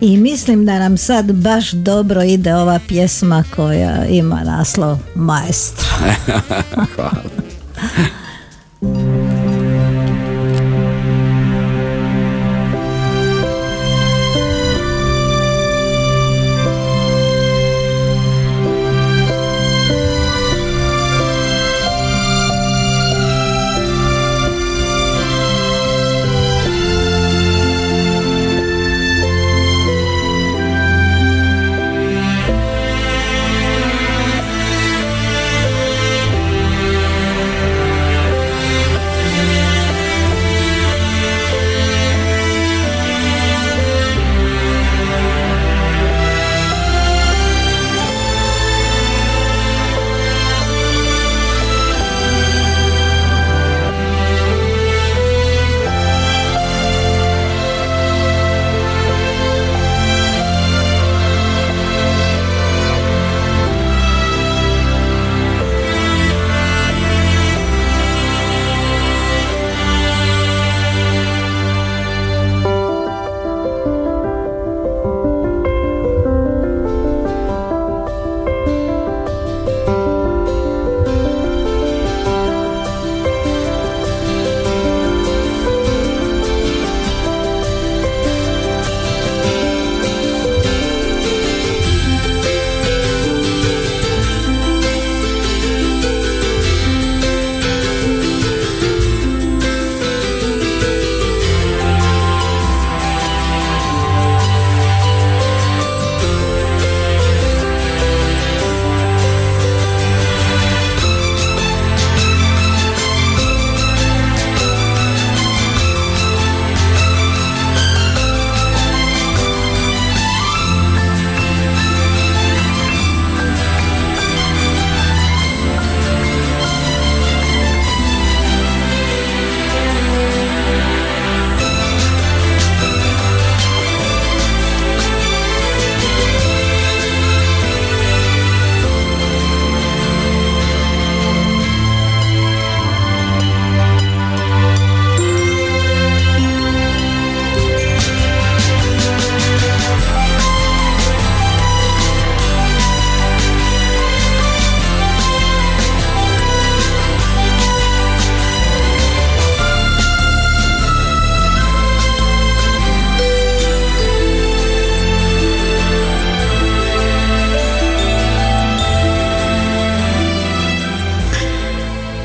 I 0.00 0.16
mislim 0.16 0.66
da 0.66 0.78
nam 0.78 0.96
sad 0.96 1.32
baš 1.32 1.70
dobro 1.70 2.22
ide 2.22 2.54
ova 2.54 2.80
pjesma 2.88 3.44
koja 3.56 4.06
ima 4.06 4.40
naslov 4.44 4.98
Maestro. 5.14 5.86
Hvala. 6.94 7.22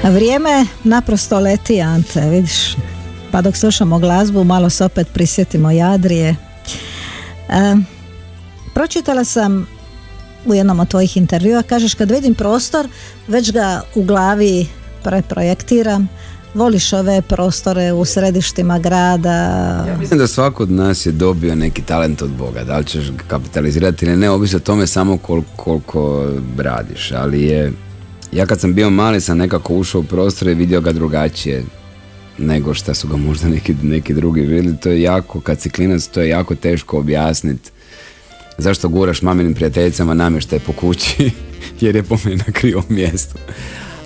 Vrijeme 0.09 0.65
naprosto 0.83 1.39
leti, 1.39 1.81
Ante, 1.81 2.29
vidiš. 2.29 2.75
Pa 3.31 3.41
dok 3.41 3.55
slušamo 3.55 3.99
glazbu, 3.99 4.43
malo 4.43 4.69
se 4.69 4.85
opet 4.85 5.07
prisjetimo 5.13 5.71
Jadrije. 5.71 6.35
E, 7.49 7.75
pročitala 8.73 9.23
sam 9.23 9.67
u 10.45 10.53
jednom 10.53 10.79
od 10.79 10.87
tvojih 10.87 11.17
intervjua, 11.17 11.61
kažeš 11.61 11.93
kad 11.93 12.11
vidim 12.11 12.35
prostor, 12.35 12.87
već 13.27 13.51
ga 13.51 13.81
u 13.95 14.03
glavi 14.03 14.67
preprojektiram, 15.03 16.09
voliš 16.53 16.93
ove 16.93 17.21
prostore 17.21 17.93
u 17.93 18.05
središtima 18.05 18.79
grada. 18.79 19.33
Ja 19.87 19.95
mislim 19.99 20.19
da 20.19 20.27
svako 20.27 20.63
od 20.63 20.71
nas 20.71 21.05
je 21.05 21.11
dobio 21.11 21.55
neki 21.55 21.81
talent 21.81 22.21
od 22.21 22.29
Boga, 22.29 22.63
da 22.63 22.77
li 22.77 22.85
ćeš 22.85 23.11
kapitalizirati 23.27 24.05
ili 24.05 24.15
ne, 24.17 24.29
ovisi 24.29 24.55
o 24.55 24.59
tome 24.59 24.87
samo 24.87 25.17
kol- 25.17 25.43
koliko 25.55 26.27
radiš, 26.57 27.11
ali 27.11 27.43
je, 27.43 27.71
ja 28.31 28.45
kad 28.45 28.59
sam 28.59 28.73
bio 28.73 28.89
mali 28.89 29.21
sam 29.21 29.37
nekako 29.37 29.75
ušao 29.75 30.01
u 30.01 30.03
prostor 30.03 30.47
i 30.47 30.53
vidio 30.53 30.81
ga 30.81 30.91
drugačije 30.91 31.63
nego 32.37 32.73
šta 32.73 32.93
su 32.93 33.07
ga 33.07 33.17
možda 33.17 33.47
neki, 33.47 33.75
neki 33.83 34.13
drugi 34.13 34.41
vidjeli, 34.41 34.77
to 34.77 34.89
je 34.89 35.01
jako, 35.01 35.41
kad 35.41 35.61
si 35.61 35.69
klinac, 35.69 36.07
to 36.07 36.21
je 36.21 36.29
jako 36.29 36.55
teško 36.55 36.99
objasniti 36.99 37.71
zašto 38.59 38.89
guraš 38.89 39.21
maminim 39.21 39.53
prijateljicama 39.53 40.13
namještaj 40.13 40.59
po 40.59 40.73
kući, 40.73 41.31
jer 41.81 41.95
je 41.95 42.03
po 42.03 42.17
meni 42.23 42.35
na 42.35 42.53
krivom 42.53 42.83
mjestu. 42.89 43.35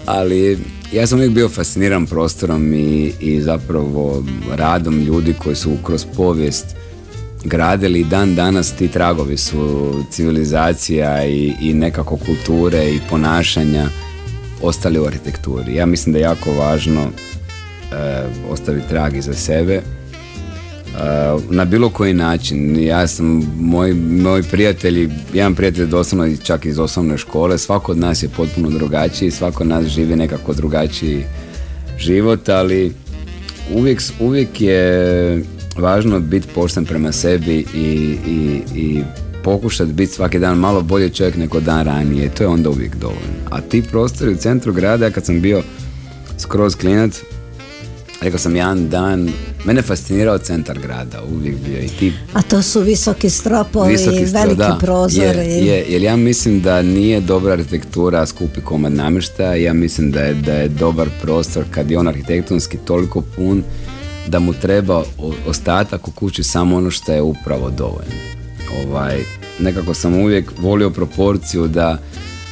Ali 0.06 0.60
ja 0.94 1.08
sam 1.08 1.18
uvijek 1.18 1.34
bio 1.34 1.50
fasciniran 1.50 2.06
prostorom 2.06 2.74
i, 2.74 3.14
i 3.20 3.42
zapravo 3.42 4.24
radom 4.56 5.00
ljudi 5.00 5.34
koji 5.44 5.56
su 5.56 5.78
kroz 5.84 6.06
povijest 6.16 6.66
gradili. 7.44 8.04
Dan 8.04 8.36
danas 8.36 8.72
ti 8.72 8.88
tragovi 8.88 9.38
su 9.38 9.94
civilizacija 10.12 11.26
i, 11.26 11.54
i 11.62 11.74
nekako 11.74 12.18
kulture 12.18 12.90
i 12.90 13.00
ponašanja 13.10 13.90
ostali 14.64 15.00
u 15.00 15.06
arhitekturi. 15.06 15.76
Ja 15.76 15.86
mislim 15.86 16.14
da 16.14 16.20
je 16.20 16.24
jako 16.24 16.52
važno 16.52 17.02
e, 17.02 18.24
ostaviti 18.50 18.90
trag 18.90 19.16
iza 19.16 19.34
sebe 19.34 19.74
e, 19.74 19.82
na 21.50 21.66
bilo 21.66 21.90
koji 21.90 22.14
način. 22.14 22.84
Ja 22.84 23.08
sam, 23.08 23.56
moj, 23.60 23.94
moji 23.94 24.44
prijatelji, 24.44 25.10
jedan 25.34 25.56
prijatelj 25.56 25.86
doslovno 25.86 26.36
čak 26.44 26.66
iz 26.66 26.80
osnovne 26.80 27.18
škole, 27.18 27.58
svako 27.58 27.92
od 27.92 27.98
nas 27.98 28.24
je 28.24 28.30
potpuno 28.30 28.70
drugačiji, 28.70 29.32
svako 29.32 29.64
od 29.64 29.68
nas 29.68 29.86
živi 29.86 30.16
nekako 30.16 30.54
drugačiji 30.54 31.24
život, 31.98 32.50
ali 32.50 32.94
uvijek, 33.74 34.02
uvijek 34.20 34.62
je 34.62 35.44
važno 35.78 36.20
biti 36.20 36.48
pošten 36.56 36.86
prema 36.86 37.12
sebi 37.12 37.66
i, 37.76 38.18
i, 38.28 38.62
i 38.76 39.04
pokušati 39.44 39.94
biti 39.94 40.12
svaki 40.12 40.40
dan 40.40 40.58
malo 40.58 40.82
bolji 40.82 41.10
čovjek 41.10 41.36
nego 41.36 41.60
dan 41.60 41.86
ranije. 41.86 42.30
To 42.30 42.44
je 42.44 42.48
onda 42.48 42.70
uvijek 42.70 42.96
dovoljno. 42.96 43.50
A 43.52 43.62
ti 43.62 43.84
prostori 43.92 44.32
u 44.32 44.38
centru 44.38 44.74
grada, 44.74 45.10
kad 45.10 45.26
sam 45.26 45.42
bio 45.42 45.64
skroz 46.38 46.76
klinac, 46.76 47.22
rekao 48.22 48.40
sam 48.40 48.56
jedan 48.56 48.90
dan, 48.90 49.30
mene 49.66 49.82
fascinirao 49.82 50.38
centar 50.38 50.80
grada, 50.80 51.22
uvijek 51.36 51.56
bio 51.66 51.80
i 51.80 51.88
ti 51.88 52.14
A 52.34 52.42
to 52.42 52.62
su 52.62 52.82
visoki 52.82 53.30
stropovi, 53.30 53.92
Visoki 53.92 54.26
stro- 54.26 54.34
veliki 54.34 54.58
da, 54.58 54.78
prozori. 54.82 55.40
Je, 55.40 55.66
je, 55.66 55.86
jer 55.90 56.02
ja 56.02 56.16
mislim 56.16 56.62
da 56.62 56.82
nije 56.82 57.22
dobra 57.22 57.54
arhitektura 57.54 58.26
skupi 58.26 58.62
komad 58.62 58.94
namještaja, 58.94 59.56
ja 59.56 59.74
mislim 59.74 60.12
da 60.12 60.20
je, 60.20 60.34
da 60.34 60.54
je 60.54 60.68
dobar 60.68 61.10
prostor 61.22 61.64
kad 61.72 61.92
je 61.92 61.98
on 61.98 62.08
arhitektonski 62.08 62.78
toliko 62.78 63.22
pun 63.22 63.64
da 64.28 64.40
mu 64.40 64.54
treba 64.54 65.04
ostatak 65.48 66.08
u 66.08 66.12
kući 66.12 66.44
samo 66.44 66.76
ono 66.78 66.92
što 66.92 67.14
je 67.14 67.22
upravo 67.22 67.70
dovoljno. 67.70 68.43
Ovaj, 68.82 69.24
nekako 69.60 69.94
sam 69.94 70.16
uvijek 70.16 70.52
volio 70.58 70.90
proporciju 70.90 71.68
da, 71.68 71.98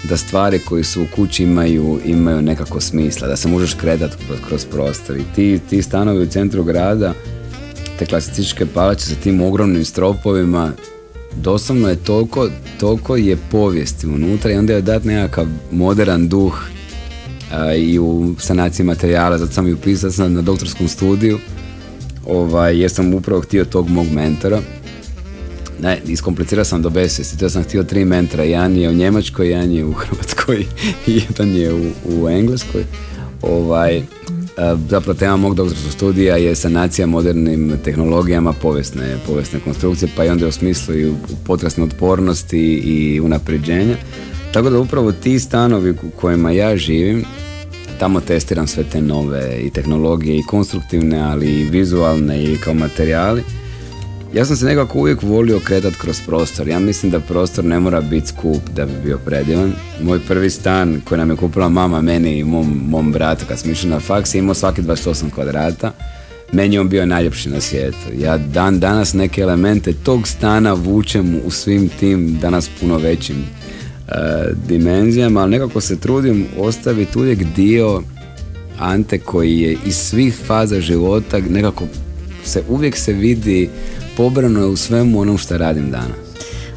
da 0.09 0.17
stvari 0.17 0.59
koje 0.59 0.83
su 0.83 1.01
u 1.01 1.05
kući 1.15 1.43
imaju, 1.43 1.99
imaju 2.05 2.41
nekako 2.41 2.81
smisla, 2.81 3.27
da 3.27 3.35
se 3.35 3.47
možeš 3.47 3.73
kretati 3.73 4.15
kroz, 4.47 4.65
prostor. 4.65 5.17
I 5.17 5.23
ti, 5.35 5.59
ti 5.69 5.81
stanovi 5.81 6.23
u 6.23 6.29
centru 6.29 6.63
grada, 6.63 7.13
te 7.99 8.05
klasističke 8.05 8.65
palače 8.65 9.05
sa 9.05 9.15
tim 9.15 9.41
ogromnim 9.41 9.85
stropovima, 9.85 10.71
doslovno 11.35 11.89
je 11.89 11.95
toliko, 11.95 12.49
toliko 12.79 13.15
je 13.15 13.37
povijesti 13.51 14.07
unutra 14.07 14.51
i 14.51 14.57
onda 14.57 14.73
je 14.73 14.81
dat 14.81 15.03
nekakav 15.03 15.45
modern 15.71 16.27
duh 16.27 16.61
a, 17.51 17.73
i 17.73 17.99
u 17.99 18.35
sanaciji 18.39 18.85
materijala, 18.85 19.37
zato 19.37 19.53
sam 19.53 19.67
i 19.67 19.73
upisao 19.73 20.11
sam 20.11 20.33
na 20.33 20.41
doktorskom 20.41 20.87
studiju, 20.87 21.39
ovaj, 22.27 22.79
jer 22.79 22.91
sam 22.91 23.13
upravo 23.13 23.41
htio 23.41 23.65
tog 23.65 23.89
mog 23.89 24.05
mentora. 24.11 24.59
Ne, 25.81 26.01
iskomplicirao 26.07 26.65
sam 26.65 26.81
do 26.81 26.89
besvijesti, 26.89 27.37
to 27.37 27.49
sam 27.49 27.63
htio 27.63 27.83
tri 27.83 28.05
mentora, 28.05 28.43
jedan 28.43 28.75
je 28.75 28.89
u 28.89 28.93
Njemačkoj, 28.93 29.49
jedan 29.49 29.71
je 29.71 29.85
u 29.85 29.93
Hrvatskoj 30.01 30.65
i 31.07 31.21
jedan 31.29 31.55
je 31.55 31.73
u, 31.73 31.91
u 32.05 32.29
Engleskoj. 32.29 32.83
Ovaj, 33.41 34.01
a, 34.57 34.77
zapravo 34.89 35.19
tema 35.19 35.37
mog 35.37 35.55
doktorskog 35.55 35.91
studija 35.91 36.37
je 36.37 36.55
sanacija 36.55 37.07
modernim 37.07 37.73
tehnologijama 37.83 38.53
povijesne, 38.53 39.17
povijesne 39.27 39.59
konstrukcije, 39.59 40.09
pa 40.15 40.25
i 40.25 40.29
onda 40.29 40.47
u 40.47 40.51
smislu 40.51 40.95
i 40.95 41.13
potresne 41.45 41.83
otpornosti 41.83 42.73
i 42.73 43.19
unapređenja. 43.19 43.95
Tako 44.53 44.69
da 44.69 44.79
upravo 44.79 45.11
ti 45.11 45.39
stanovi 45.39 45.91
u 45.91 46.09
kojima 46.15 46.51
ja 46.51 46.77
živim, 46.77 47.25
tamo 47.99 48.21
testiram 48.21 48.67
sve 48.67 48.83
te 48.83 49.01
nove 49.01 49.59
i 49.63 49.69
tehnologije 49.69 50.37
i 50.37 50.43
konstruktivne, 50.47 51.19
ali 51.19 51.59
i 51.59 51.69
vizualne 51.69 52.43
i 52.43 52.57
kao 52.57 52.73
materijali. 52.73 53.43
Ja 54.33 54.45
sam 54.45 54.55
se 54.55 54.65
nekako 54.65 54.99
uvijek 54.99 55.23
volio 55.23 55.59
kretat 55.59 55.95
kroz 55.95 56.21
prostor. 56.25 56.67
Ja 56.67 56.79
mislim 56.79 57.11
da 57.11 57.19
prostor 57.19 57.65
ne 57.65 57.79
mora 57.79 58.01
biti 58.01 58.27
skup 58.27 58.61
da 58.75 58.85
bi 58.85 58.91
bio 59.03 59.17
predivan. 59.17 59.73
Moj 60.01 60.19
prvi 60.19 60.49
stan 60.49 61.01
koji 61.05 61.17
nam 61.19 61.29
je 61.29 61.35
kupila 61.35 61.69
mama, 61.69 62.01
meni 62.01 62.37
i 62.37 62.43
mom, 62.43 62.81
mom 62.87 63.11
bratu 63.11 63.45
kad 63.47 63.59
smo 63.59 63.71
išli 63.71 63.89
na 63.89 63.99
faks 63.99 64.35
je 64.35 64.39
imao 64.39 64.53
svaki 64.53 64.81
28 64.81 65.29
kvadrata. 65.29 65.91
Meni 66.51 66.79
on 66.79 66.89
bio 66.89 67.05
najljepši 67.05 67.49
na 67.49 67.61
svijetu. 67.61 67.97
Ja 68.17 68.37
dan 68.37 68.79
danas 68.79 69.13
neke 69.13 69.41
elemente 69.41 69.93
tog 69.93 70.27
stana 70.27 70.73
vučem 70.73 71.39
u 71.45 71.51
svim 71.51 71.89
tim 71.99 72.37
danas 72.41 72.69
puno 72.79 72.97
većim 72.97 73.35
e, 73.37 74.13
dimenzijama, 74.67 75.41
ali 75.41 75.51
nekako 75.51 75.81
se 75.81 75.99
trudim 75.99 76.45
ostaviti 76.57 77.19
uvijek 77.19 77.43
dio 77.55 78.03
Ante 78.79 79.19
koji 79.19 79.59
je 79.59 79.77
iz 79.85 79.95
svih 79.95 80.35
faza 80.47 80.81
života 80.81 81.39
nekako 81.49 81.85
se 82.43 82.63
uvijek 82.69 82.97
se 82.97 83.13
vidi 83.13 83.69
pobrano 84.17 84.59
je 84.59 84.65
u 84.65 84.75
svemu 84.75 85.21
onom 85.21 85.37
što 85.37 85.57
radim 85.57 85.91
danas. 85.91 86.17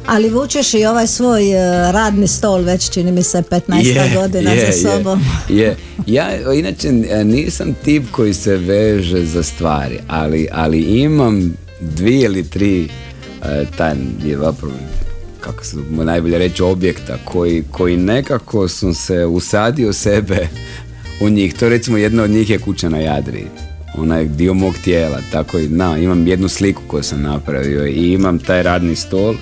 Ali 0.05 0.29
vučeš 0.29 0.73
i 0.73 0.85
ovaj 0.85 1.07
svoj 1.07 1.51
e, 1.51 1.91
radni 1.91 2.27
stol 2.27 2.61
već 2.61 2.89
čini 2.89 3.11
mi 3.11 3.23
se 3.23 3.43
15 3.49 4.13
godina 4.21 4.51
je, 4.51 4.71
za 4.71 4.89
sobom. 4.89 5.21
Je. 5.49 5.75
Ja 6.07 6.53
inače 6.53 6.87
e, 7.09 7.23
nisam 7.23 7.75
tip 7.85 8.03
koji 8.11 8.33
se 8.33 8.57
veže 8.57 9.25
za 9.25 9.43
stvari, 9.43 9.99
ali, 10.07 10.47
ali 10.51 10.79
imam 10.79 11.53
dvije 11.81 12.25
ili 12.25 12.49
tri 12.49 12.83
e, 12.83 13.65
taj 13.77 13.95
je 14.23 14.37
zapravo 14.37 14.73
kako 15.39 15.63
se 15.63 15.77
najbolje 15.89 16.37
reći 16.37 16.63
objekta 16.63 17.17
koji, 17.25 17.63
koji 17.71 17.97
nekako 17.97 18.67
sam 18.67 18.93
se 18.93 19.25
usadio 19.25 19.93
sebe 19.93 20.47
u 21.21 21.29
njih. 21.29 21.53
To 21.53 21.69
recimo 21.69 21.97
jedna 21.97 22.23
od 22.23 22.29
njih 22.29 22.49
je 22.49 22.59
kuća 22.59 22.89
na 22.89 22.97
Jadri. 22.97 23.45
Ona 23.97 24.17
je 24.17 24.25
dio 24.25 24.53
mog 24.53 24.73
tijela, 24.83 25.17
tako 25.31 25.59
i 25.59 25.67
na, 25.67 25.97
imam 25.97 26.27
jednu 26.27 26.49
sliku 26.49 26.81
koju 26.87 27.03
sam 27.03 27.21
napravio 27.21 27.87
i 27.87 28.13
imam 28.13 28.39
taj 28.39 28.63
radni 28.63 28.95
stol 28.95 29.35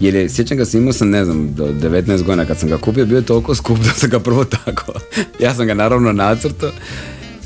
jer 0.00 0.14
je, 0.14 0.28
sjećam 0.28 0.56
ga 0.56 0.64
sam 0.64 0.80
imao 0.80 0.92
sam, 0.92 1.10
ne 1.10 1.24
znam, 1.24 1.54
do 1.54 1.66
19 1.66 2.22
godina 2.22 2.44
kad 2.44 2.58
sam 2.58 2.68
ga 2.68 2.78
kupio, 2.78 3.06
bio 3.06 3.16
je 3.16 3.26
toliko 3.26 3.54
skup 3.54 3.78
da 3.78 3.90
sam 3.90 4.10
ga 4.10 4.20
prvo 4.20 4.44
tako. 4.44 4.92
Ja 5.40 5.54
sam 5.54 5.66
ga 5.66 5.74
naravno 5.74 6.12
nacrtao. 6.12 6.70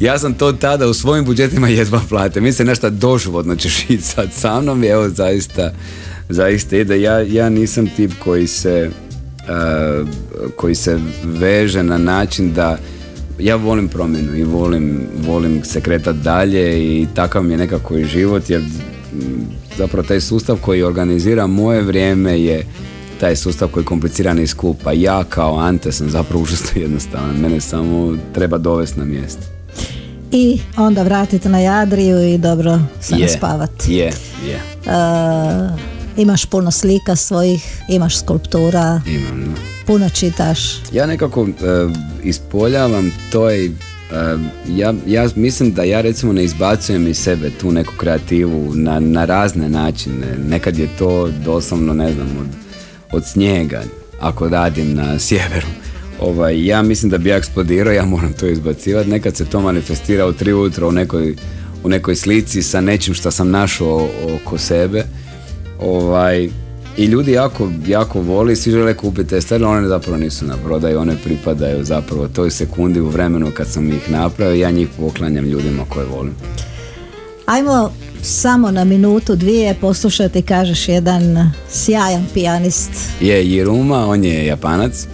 Ja 0.00 0.18
sam 0.18 0.34
to 0.34 0.52
tada 0.52 0.86
u 0.86 0.94
svojim 0.94 1.24
budžetima 1.24 1.68
jedva 1.68 2.00
platio. 2.08 2.42
Mislim 2.42 2.68
nešto 2.68 2.90
doživotno 2.90 3.56
ćeš 3.56 3.84
ići 3.90 4.02
sad 4.02 4.32
sa 4.32 4.60
mnom 4.60 4.84
evo 4.84 5.08
zaista, 5.08 5.72
zaista 6.28 6.76
ide. 6.76 7.00
Ja, 7.00 7.18
ja 7.20 7.48
nisam 7.48 7.88
tip 7.96 8.12
koji 8.24 8.46
se, 8.46 8.90
eh, 9.48 10.04
koji 10.56 10.74
se 10.74 10.98
veže 11.24 11.82
na 11.82 11.98
način 11.98 12.52
da 12.52 12.78
ja 13.38 13.56
volim 13.56 13.88
promjenu 13.88 14.36
i 14.36 14.44
volim, 14.44 15.00
volim 15.26 15.64
se 15.64 15.80
kretati 15.80 16.18
dalje 16.18 16.78
i 16.84 17.06
takav 17.14 17.42
mi 17.42 17.52
je 17.52 17.58
nekako 17.58 17.96
i 17.96 18.04
život 18.04 18.50
jer 18.50 18.60
mm, 18.60 19.44
zapravo 19.76 20.08
taj 20.08 20.20
sustav 20.20 20.56
koji 20.60 20.82
organizira 20.82 21.46
moje 21.46 21.82
vrijeme 21.82 22.40
je 22.40 22.66
taj 23.20 23.36
sustav 23.36 23.68
koji 23.68 23.82
je 23.82 23.86
kompliciran 23.86 24.38
i 24.38 24.46
skup, 24.46 24.86
a 24.86 24.92
ja 24.92 25.24
kao 25.24 25.58
Ante 25.58 25.92
sam 25.92 26.10
zapravo 26.10 26.42
užasno 26.42 26.80
jednostavan. 26.82 27.36
Mene 27.40 27.60
samo 27.60 28.16
treba 28.34 28.58
dovesti 28.58 28.98
na 28.98 29.04
mjesto. 29.04 29.42
I 30.32 30.60
onda 30.76 31.02
vratiti 31.02 31.48
na 31.48 31.58
Jadriju 31.58 32.34
i 32.34 32.38
dobro 32.38 32.78
se 33.00 33.16
naspavati. 33.16 33.92
Je, 33.94 34.12
je. 34.46 34.54
E, 34.54 35.97
imaš 36.18 36.46
puno 36.46 36.70
slika 36.70 37.16
svojih, 37.16 37.82
imaš 37.88 38.18
skulptura, 38.18 39.00
Imam. 39.06 39.40
no. 39.40 39.54
puno 39.86 40.08
čitaš. 40.08 40.58
Ja 40.92 41.06
nekako 41.06 41.46
e, 41.48 41.52
ispoljavam 42.22 43.12
to 43.32 43.50
i 43.50 43.72
ja, 44.68 44.94
ja 45.06 45.28
mislim 45.36 45.72
da 45.72 45.82
ja 45.82 46.00
recimo 46.00 46.32
ne 46.32 46.44
izbacujem 46.44 47.06
iz 47.08 47.18
sebe 47.18 47.50
tu 47.50 47.72
neku 47.72 47.92
kreativu 47.96 48.74
na, 48.74 49.00
na 49.00 49.24
razne 49.24 49.68
načine. 49.68 50.26
Nekad 50.48 50.78
je 50.78 50.88
to 50.98 51.28
doslovno, 51.44 51.94
ne 51.94 52.12
znam, 52.12 52.28
od, 52.40 52.46
od 53.12 53.26
snijega, 53.26 53.82
ako 54.20 54.48
radim 54.48 54.94
na 54.94 55.18
sjeveru. 55.18 55.66
Ovaj, 56.20 56.66
ja 56.66 56.82
mislim 56.82 57.10
da 57.10 57.18
bi 57.18 57.28
ja 57.28 57.36
eksplodirao, 57.36 57.92
ja 57.92 58.04
moram 58.04 58.32
to 58.32 58.46
izbacivati. 58.46 59.10
Nekad 59.10 59.36
se 59.36 59.44
to 59.44 59.60
manifestira 59.60 60.26
u 60.26 60.32
tri 60.32 60.52
ujutro 60.52 60.88
u 60.88 60.92
nekoj, 60.92 61.36
u 61.84 61.88
nekoj 61.88 62.16
slici 62.16 62.62
sa 62.62 62.80
nečim 62.80 63.14
što 63.14 63.30
sam 63.30 63.50
našao 63.50 64.08
oko 64.34 64.58
sebe. 64.58 65.04
Ovaj, 65.80 66.50
i 66.96 67.04
ljudi 67.04 67.32
jako, 67.32 67.70
jako 67.86 68.20
voli, 68.20 68.56
svi 68.56 68.72
žele 68.72 68.94
kupiti 68.94 69.28
te 69.28 69.40
stvari, 69.40 69.64
one 69.64 69.88
zapravo 69.88 70.18
nisu 70.18 70.46
na 70.46 70.56
prodaju, 70.56 71.00
one 71.00 71.16
pripadaju 71.24 71.84
zapravo 71.84 72.28
toj 72.28 72.50
sekundi 72.50 73.00
u 73.00 73.08
vremenu 73.08 73.50
kad 73.54 73.66
sam 73.66 73.92
ih 73.92 74.10
napravio, 74.10 74.54
ja 74.54 74.70
njih 74.70 74.88
poklanjam 74.98 75.44
ljudima 75.44 75.84
koje 75.88 76.06
volim. 76.06 76.34
Ajmo 77.46 77.92
samo 78.22 78.70
na 78.70 78.84
minutu, 78.84 79.36
dvije 79.36 79.74
poslušati, 79.80 80.42
kažeš, 80.42 80.88
jedan 80.88 81.50
sjajan 81.70 82.26
pijanist. 82.34 82.90
Je 83.20 83.46
Jiruma, 83.46 84.06
on 84.06 84.24
je 84.24 84.46
japanac. 84.46 85.06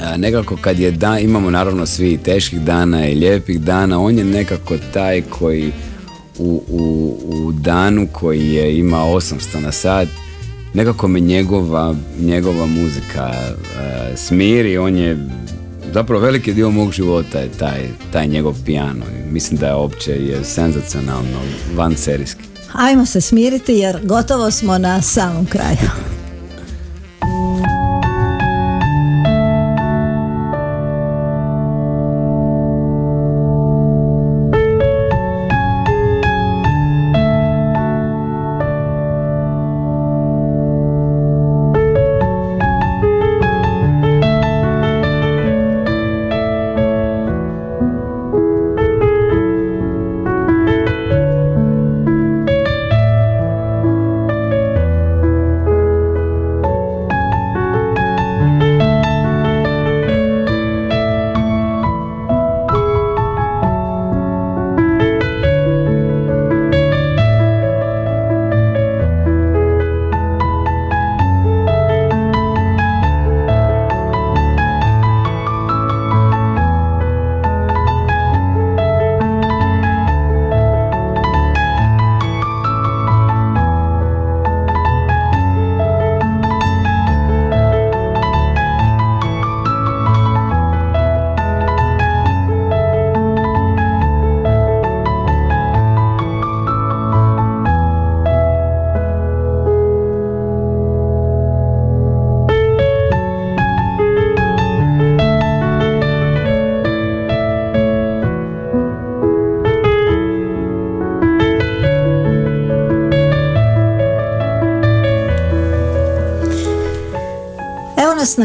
A, 0.00 0.16
nekako 0.16 0.56
kad 0.60 0.78
je 0.78 0.90
dan, 0.90 1.18
imamo 1.18 1.50
naravno 1.50 1.86
svi 1.86 2.18
teških 2.18 2.60
dana 2.60 3.08
i 3.08 3.14
lijepih 3.14 3.60
dana, 3.60 4.00
on 4.00 4.18
je 4.18 4.24
nekako 4.24 4.74
taj 4.92 5.22
koji 5.22 5.72
u, 6.40 6.62
u, 6.68 7.16
u 7.30 7.52
danu 7.52 8.08
koji 8.12 8.52
je 8.52 8.78
ima 8.78 8.98
800 8.98 9.60
na 9.60 9.72
sat 9.72 10.08
nekako 10.74 11.08
me 11.08 11.20
njegova, 11.20 11.94
njegova 12.20 12.66
muzika 12.66 13.32
e, 13.32 14.16
smiri, 14.16 14.78
on 14.78 14.96
je 14.96 15.28
zapravo 15.94 16.20
veliki 16.20 16.54
dio 16.54 16.70
mog 16.70 16.92
života 16.92 17.38
je 17.38 17.48
taj, 17.58 17.88
taj 18.12 18.26
njegov 18.26 18.54
pijano. 18.66 19.04
Mislim 19.30 19.60
da 19.60 19.66
je 19.66 19.74
opće 19.74 20.12
je 20.12 20.44
senzacionalno, 20.44 21.40
van 21.74 21.96
serijski. 21.96 22.42
Ajmo 22.72 23.06
se 23.06 23.20
smiriti 23.20 23.72
jer 23.72 24.00
gotovo 24.04 24.50
smo 24.50 24.78
na 24.78 25.02
samom 25.02 25.46
kraju. 25.46 25.90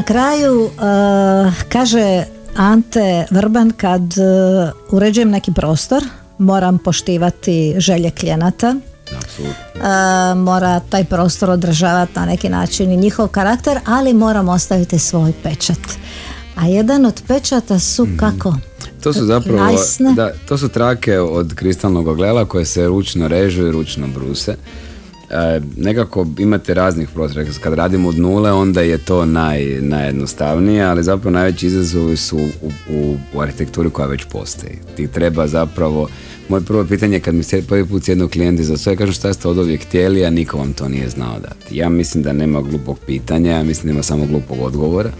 kraju, 0.05 0.69
eh, 0.69 1.51
kaže 1.69 2.23
Ante 2.55 3.25
Vrban, 3.31 3.71
kad 3.71 4.01
eh, 4.01 4.71
uređujem 4.91 5.29
neki 5.29 5.51
prostor, 5.53 6.03
moram 6.37 6.77
poštivati 6.77 7.75
želje 7.77 8.11
klijenata. 8.11 8.75
E, 9.11 10.35
mora 10.35 10.79
taj 10.79 11.03
prostor 11.03 11.49
održavati 11.49 12.11
na 12.15 12.25
neki 12.25 12.49
način 12.49 12.91
i 12.91 12.97
njihov 12.97 13.27
karakter, 13.27 13.79
ali 13.85 14.13
moram 14.13 14.49
ostaviti 14.49 14.99
svoj 14.99 15.33
pečat. 15.43 15.79
A 16.55 16.67
jedan 16.67 17.05
od 17.05 17.21
pečata 17.27 17.79
su 17.79 18.07
kako? 18.19 18.55
To 19.03 19.13
su 19.13 19.25
zapravo, 19.25 19.59
Lajsne? 19.59 20.13
da, 20.13 20.31
to 20.47 20.57
su 20.57 20.69
trake 20.69 21.19
od 21.19 21.53
kristalnog 21.55 22.07
oglela 22.07 22.45
koje 22.45 22.65
se 22.65 22.87
ručno 22.87 23.27
režu 23.27 23.67
i 23.67 23.71
ručno 23.71 24.07
bruse. 24.07 24.55
E, 25.29 25.61
nekako 25.77 26.27
imate 26.39 26.73
raznih 26.73 27.09
prostora, 27.13 27.45
kad 27.61 27.73
radimo 27.73 28.09
od 28.09 28.19
nule 28.19 28.51
onda 28.51 28.81
je 28.81 28.97
to 28.97 29.25
naj, 29.25 29.65
najjednostavnije, 29.81 30.83
ali 30.83 31.03
zapravo 31.03 31.33
najveći 31.33 31.67
izazovi 31.67 32.17
su 32.17 32.37
u, 32.37 32.71
u, 32.89 33.17
u 33.33 33.41
arhitekturi 33.41 33.89
koja 33.89 34.07
već 34.07 34.25
postoji. 34.31 34.73
Ti 34.95 35.07
treba 35.07 35.47
zapravo, 35.47 36.07
moje 36.49 36.63
prvo 36.63 36.85
pitanje 36.85 37.19
kad 37.19 37.35
mi 37.35 37.43
se 37.43 37.67
prvi 37.67 37.85
put 37.85 38.03
sjednu 38.03 38.27
klijenti 38.27 38.63
za 38.63 38.77
sve, 38.77 38.95
kažu 38.95 39.13
šta 39.13 39.33
ste 39.33 39.47
od 39.47 39.57
uvijek 39.57 39.81
htjeli, 39.81 40.25
a 40.25 40.29
niko 40.29 40.57
vam 40.57 40.73
to 40.73 40.87
nije 40.87 41.09
znao 41.09 41.39
dati. 41.39 41.77
Ja 41.77 41.89
mislim 41.89 42.23
da 42.23 42.33
nema 42.33 42.61
glupog 42.61 42.99
pitanja, 43.05 43.51
ja 43.51 43.63
mislim 43.63 43.85
da 43.85 43.91
ima 43.91 44.03
samo 44.03 44.25
glupog 44.25 44.57
odgovora 44.61 45.11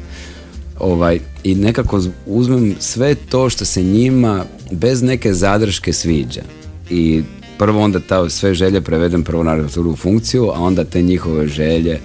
ovaj, 0.80 1.20
i 1.43 1.56
nekako 1.56 2.01
uzmem 2.26 2.76
sve 2.80 3.16
to 3.16 3.49
što 3.49 3.66
se 3.66 3.84
njima 3.84 4.45
bez 4.72 5.01
neke 5.01 5.34
zadrške 5.34 5.93
sviđa 5.93 6.41
i 6.89 7.24
prvo 7.58 7.82
onda 7.82 7.99
ta 7.99 8.30
sve 8.30 8.53
želje 8.53 8.82
prevedem 8.82 9.24
prvo 9.24 9.43
na 9.43 9.68
u 9.78 9.95
funkciju, 9.95 10.49
a 10.49 10.60
onda 10.60 10.84
te 10.84 11.01
njihove 11.01 11.47
želje 11.47 11.99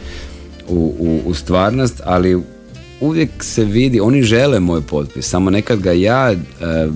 u, 0.68 0.94
u, 0.98 1.20
u 1.26 1.34
stvarnost, 1.34 2.00
ali 2.04 2.42
uvijek 3.00 3.30
se 3.40 3.64
vidi, 3.64 4.00
oni 4.00 4.22
žele 4.22 4.60
moj 4.60 4.80
potpis, 4.80 5.28
samo 5.28 5.50
nekad 5.50 5.80
ga 5.80 5.92
ja 5.92 6.32
e, 6.32 6.36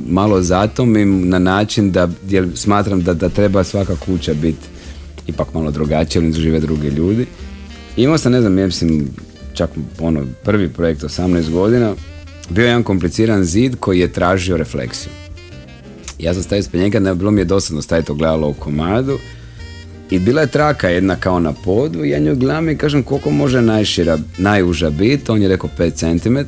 malo 0.06 0.42
zatomim 0.42 1.28
na 1.28 1.38
način 1.38 1.90
da, 1.90 2.08
jer 2.28 2.48
smatram 2.54 3.02
da, 3.02 3.14
da 3.14 3.28
treba 3.28 3.64
svaka 3.64 3.96
kuća 3.96 4.34
biti 4.34 4.68
ipak 5.26 5.54
malo 5.54 5.70
drugačije, 5.70 6.24
jer 6.24 6.34
žive 6.34 6.60
drugi 6.60 6.88
ljudi. 6.88 7.26
Imao 7.96 8.18
sam, 8.18 8.32
ne 8.32 8.40
znam, 8.40 8.58
ja 8.58 8.66
mislim, 8.66 9.08
čak 9.54 9.70
ono, 10.00 10.24
prvi 10.44 10.68
projekt 10.68 11.02
18 11.02 11.50
godina, 11.50 11.94
bio 12.50 12.62
je 12.62 12.68
jedan 12.68 12.82
kompliciran 12.82 13.44
zid 13.44 13.76
koji 13.80 14.00
je 14.00 14.12
tražio 14.12 14.56
refleksiju. 14.56 15.12
Ja 16.18 16.34
sam 16.34 16.42
stavio 16.42 16.60
ispred 16.60 16.82
njega, 16.82 17.00
ne 17.00 17.14
bilo 17.14 17.30
mi 17.30 17.40
je 17.40 17.44
dosadno 17.44 17.82
staviti 17.82 18.12
ogledalo 18.12 18.48
u 18.48 18.54
komadu 18.54 19.18
i 20.10 20.18
bila 20.18 20.40
je 20.40 20.46
traka 20.46 20.88
jedna 20.88 21.16
kao 21.16 21.40
na 21.40 21.52
podu 21.52 22.04
i 22.04 22.10
ja 22.10 22.18
nju 22.18 22.36
gledam 22.36 22.68
i 22.68 22.78
kažem 22.78 23.02
koliko 23.02 23.30
može 23.30 23.62
najšira, 23.62 24.18
najuža 24.38 24.90
biti, 24.90 25.30
on 25.30 25.42
je 25.42 25.48
rekao 25.48 25.70
5 25.78 26.20
cm 26.20 26.38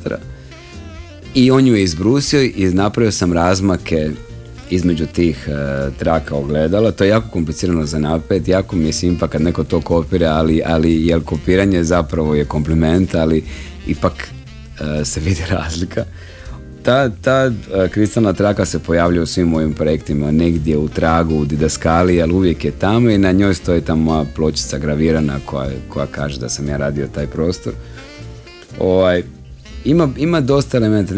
i 1.33 1.51
on 1.51 1.67
ju 1.67 1.75
je 1.75 1.83
izbrusio 1.83 2.41
i 2.43 2.69
napravio 2.73 3.11
sam 3.11 3.33
razmake 3.33 4.09
između 4.69 5.05
tih 5.05 5.47
e, 5.47 5.89
traka 5.99 6.35
ogledala. 6.35 6.91
To 6.91 7.03
je 7.03 7.09
jako 7.09 7.29
komplicirano 7.29 7.85
za 7.85 7.99
napet, 7.99 8.47
jako 8.47 8.75
mi 8.75 8.85
je 8.85 8.93
simpa 8.93 9.27
kad 9.27 9.41
neko 9.41 9.63
to 9.63 9.81
kopira, 9.81 10.29
ali, 10.29 10.61
ali 10.65 11.07
jel 11.07 11.21
kopiranje 11.21 11.83
zapravo 11.83 12.35
je 12.35 12.45
kompliment, 12.45 13.15
ali 13.15 13.43
ipak 13.87 14.13
e, 15.01 15.05
se 15.05 15.19
vidi 15.19 15.41
razlika. 15.57 16.05
Ta, 16.87 17.09
ta 17.09 17.45
e, 17.45 17.51
kristalna 17.89 18.33
traka 18.33 18.65
se 18.65 18.79
pojavlja 18.79 19.21
u 19.21 19.25
svim 19.25 19.47
mojim 19.47 19.73
projektima, 19.73 20.31
negdje 20.31 20.77
u 20.77 20.87
tragu, 20.89 21.35
u 21.35 21.45
didaskali, 21.45 22.21
ali 22.21 22.33
uvijek 22.33 22.65
je 22.65 22.71
tamo 22.71 23.09
i 23.09 23.17
na 23.17 23.31
njoj 23.31 23.53
stoji 23.53 23.81
ta 23.81 23.95
moja 23.95 24.25
pločica 24.35 24.77
gravirana 24.77 25.39
koja, 25.45 25.69
koja 25.89 26.05
kaže 26.05 26.39
da 26.39 26.49
sam 26.49 26.67
ja 26.67 26.77
radio 26.77 27.07
taj 27.15 27.27
prostor. 27.27 27.73
Ovaj, 28.79 29.23
ima, 29.85 30.09
ima 30.17 30.41
dosta 30.41 30.77
elementa, 30.77 31.13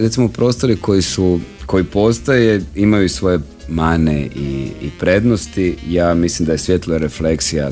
recimo 0.00 0.28
prostori 0.28 0.76
koji 0.76 1.02
su, 1.02 1.40
koji 1.66 1.84
postoje, 1.84 2.62
imaju 2.74 3.08
svoje 3.08 3.38
mane 3.68 4.26
i, 4.36 4.68
i 4.82 4.90
prednosti. 5.00 5.76
Ja 5.88 6.14
mislim 6.14 6.46
da 6.46 6.52
je 6.52 6.58
svjetlo 6.58 6.98
refleksija 6.98 7.70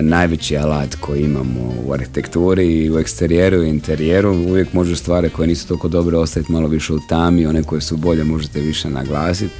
najveći 0.00 0.56
alat 0.56 0.94
koji 0.94 1.22
imamo 1.22 1.74
u 1.86 1.92
arhitekturi 1.92 2.66
i 2.66 2.90
u 2.90 2.98
eksterijeru 2.98 3.62
i 3.62 3.68
interijeru. 3.68 4.30
Uvijek 4.32 4.72
može 4.72 4.96
stvari 4.96 5.30
koje 5.30 5.48
nisu 5.48 5.68
toliko 5.68 5.88
dobre 5.88 6.16
ostaviti 6.16 6.52
malo 6.52 6.68
više 6.68 6.92
u 6.92 7.00
tami, 7.08 7.46
one 7.46 7.62
koje 7.62 7.80
su 7.80 7.96
bolje 7.96 8.24
možete 8.24 8.60
više 8.60 8.90
naglasiti. 8.90 9.54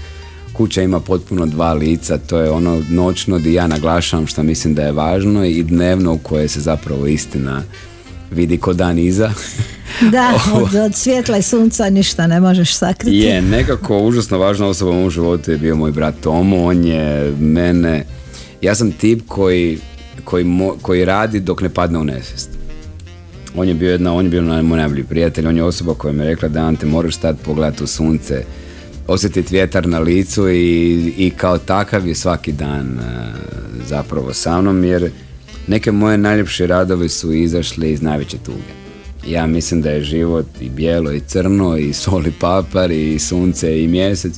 Kuća 0.53 0.83
ima 0.83 1.01
potpuno 1.01 1.47
dva 1.47 1.73
lica, 1.73 2.19
to 2.19 2.39
je 2.39 2.51
ono 2.51 2.83
noćno 2.91 3.39
di 3.39 3.55
ja 3.55 3.67
naglašavam 3.67 4.27
što 4.27 4.43
mislim 4.43 4.75
da 4.75 4.83
je 4.83 4.93
važno 4.93 5.45
i 5.45 5.63
dnevno 5.63 6.13
u 6.13 6.19
koje 6.19 6.49
se 6.49 6.61
zapravo 6.61 7.07
istina 7.07 7.63
vidi 8.31 8.59
ko 8.59 8.73
dan 8.73 8.99
iza. 8.99 9.33
Da, 10.11 10.35
od, 10.63 10.75
od 10.75 10.95
svjetla 10.95 11.37
i 11.39 11.43
sunca 11.43 11.91
ništa 11.91 12.27
ne 12.27 12.41
možeš 12.41 12.77
sakriti. 12.77 13.17
Je, 13.17 13.43
nekako 13.43 13.99
užasno 13.99 14.39
važna 14.39 14.67
osoba 14.67 14.91
u 14.91 14.95
mom 14.95 15.11
životu 15.11 15.51
je 15.51 15.59
bio 15.59 15.77
moj 15.77 15.93
brat 15.93 16.15
Tomo, 16.21 16.65
on 16.65 16.85
je 16.85 17.33
mene, 17.41 18.05
ja 18.61 18.75
sam 18.75 18.93
tip 18.93 19.23
koji, 19.27 19.79
koji, 20.25 20.45
mo- 20.45 20.77
koji 20.83 21.05
radi 21.05 21.41
dok 21.41 21.63
ne 21.63 21.69
padne 21.69 21.99
u 21.99 22.05
nesvijest. 22.05 22.51
On 23.57 23.69
je 23.69 23.75
bio 23.75 23.91
jedna, 23.91 24.15
on 24.15 24.25
je 24.25 24.31
bio 24.31 24.43
moj 24.43 24.79
najbolji 24.79 25.05
prijatelj, 25.05 25.47
on 25.47 25.57
je 25.57 25.65
osoba 25.65 25.95
koja 25.95 26.13
mi 26.13 26.23
je 26.23 26.29
rekla 26.29 26.49
da 26.49 26.61
Ante 26.61 26.87
moraš 26.87 27.17
stati 27.17 27.45
pogledati 27.45 27.85
u 27.85 27.87
sunce, 27.87 28.45
osjetiti 29.09 29.55
vjetar 29.55 29.89
na 29.89 29.99
licu 29.99 30.49
i, 30.49 31.15
i 31.17 31.31
kao 31.37 31.59
takav 31.59 32.09
je 32.09 32.15
svaki 32.15 32.53
dan 32.53 32.99
e, 32.99 33.03
zapravo 33.89 34.35
sa 34.35 34.61
mnom 34.61 34.85
jer 34.85 35.11
neke 35.67 35.93
moje 35.93 36.19
najljepše 36.19 36.67
radovi 36.67 37.09
su 37.09 37.33
izašli 37.33 37.93
iz 37.93 38.03
najveće 38.03 38.39
tuge. 38.39 38.83
Ja 39.27 39.47
mislim 39.47 39.83
da 39.83 39.91
je 39.91 40.05
život 40.05 40.47
i 40.61 40.69
bijelo 40.69 41.13
i 41.13 41.21
crno 41.21 41.77
i 41.77 41.93
sol 41.93 42.25
papar 42.41 42.91
i 42.91 43.19
sunce 43.19 43.83
i 43.83 43.89
mjesec 43.89 44.33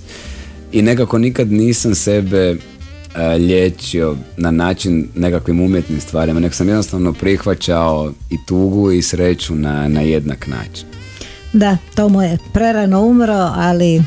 i 0.72 0.82
nekako 0.82 1.18
nikad 1.18 1.52
nisam 1.52 1.94
sebe 1.94 2.56
liječio 3.38 4.16
na 4.36 4.50
način 4.50 5.08
nekakvim 5.14 5.60
umjetnim 5.60 6.00
stvarima, 6.00 6.40
nego 6.40 6.54
sam 6.54 6.68
jednostavno 6.68 7.12
prihvaćao 7.12 8.12
i 8.30 8.36
tugu 8.46 8.92
i 8.92 9.02
sreću 9.02 9.54
na, 9.54 9.88
na 9.88 10.00
jednak 10.00 10.46
način. 10.46 10.86
Da, 11.52 11.76
Tomo 11.94 12.22
je 12.22 12.38
prerano 12.52 13.00
umro, 13.00 13.50
ali 13.54 14.02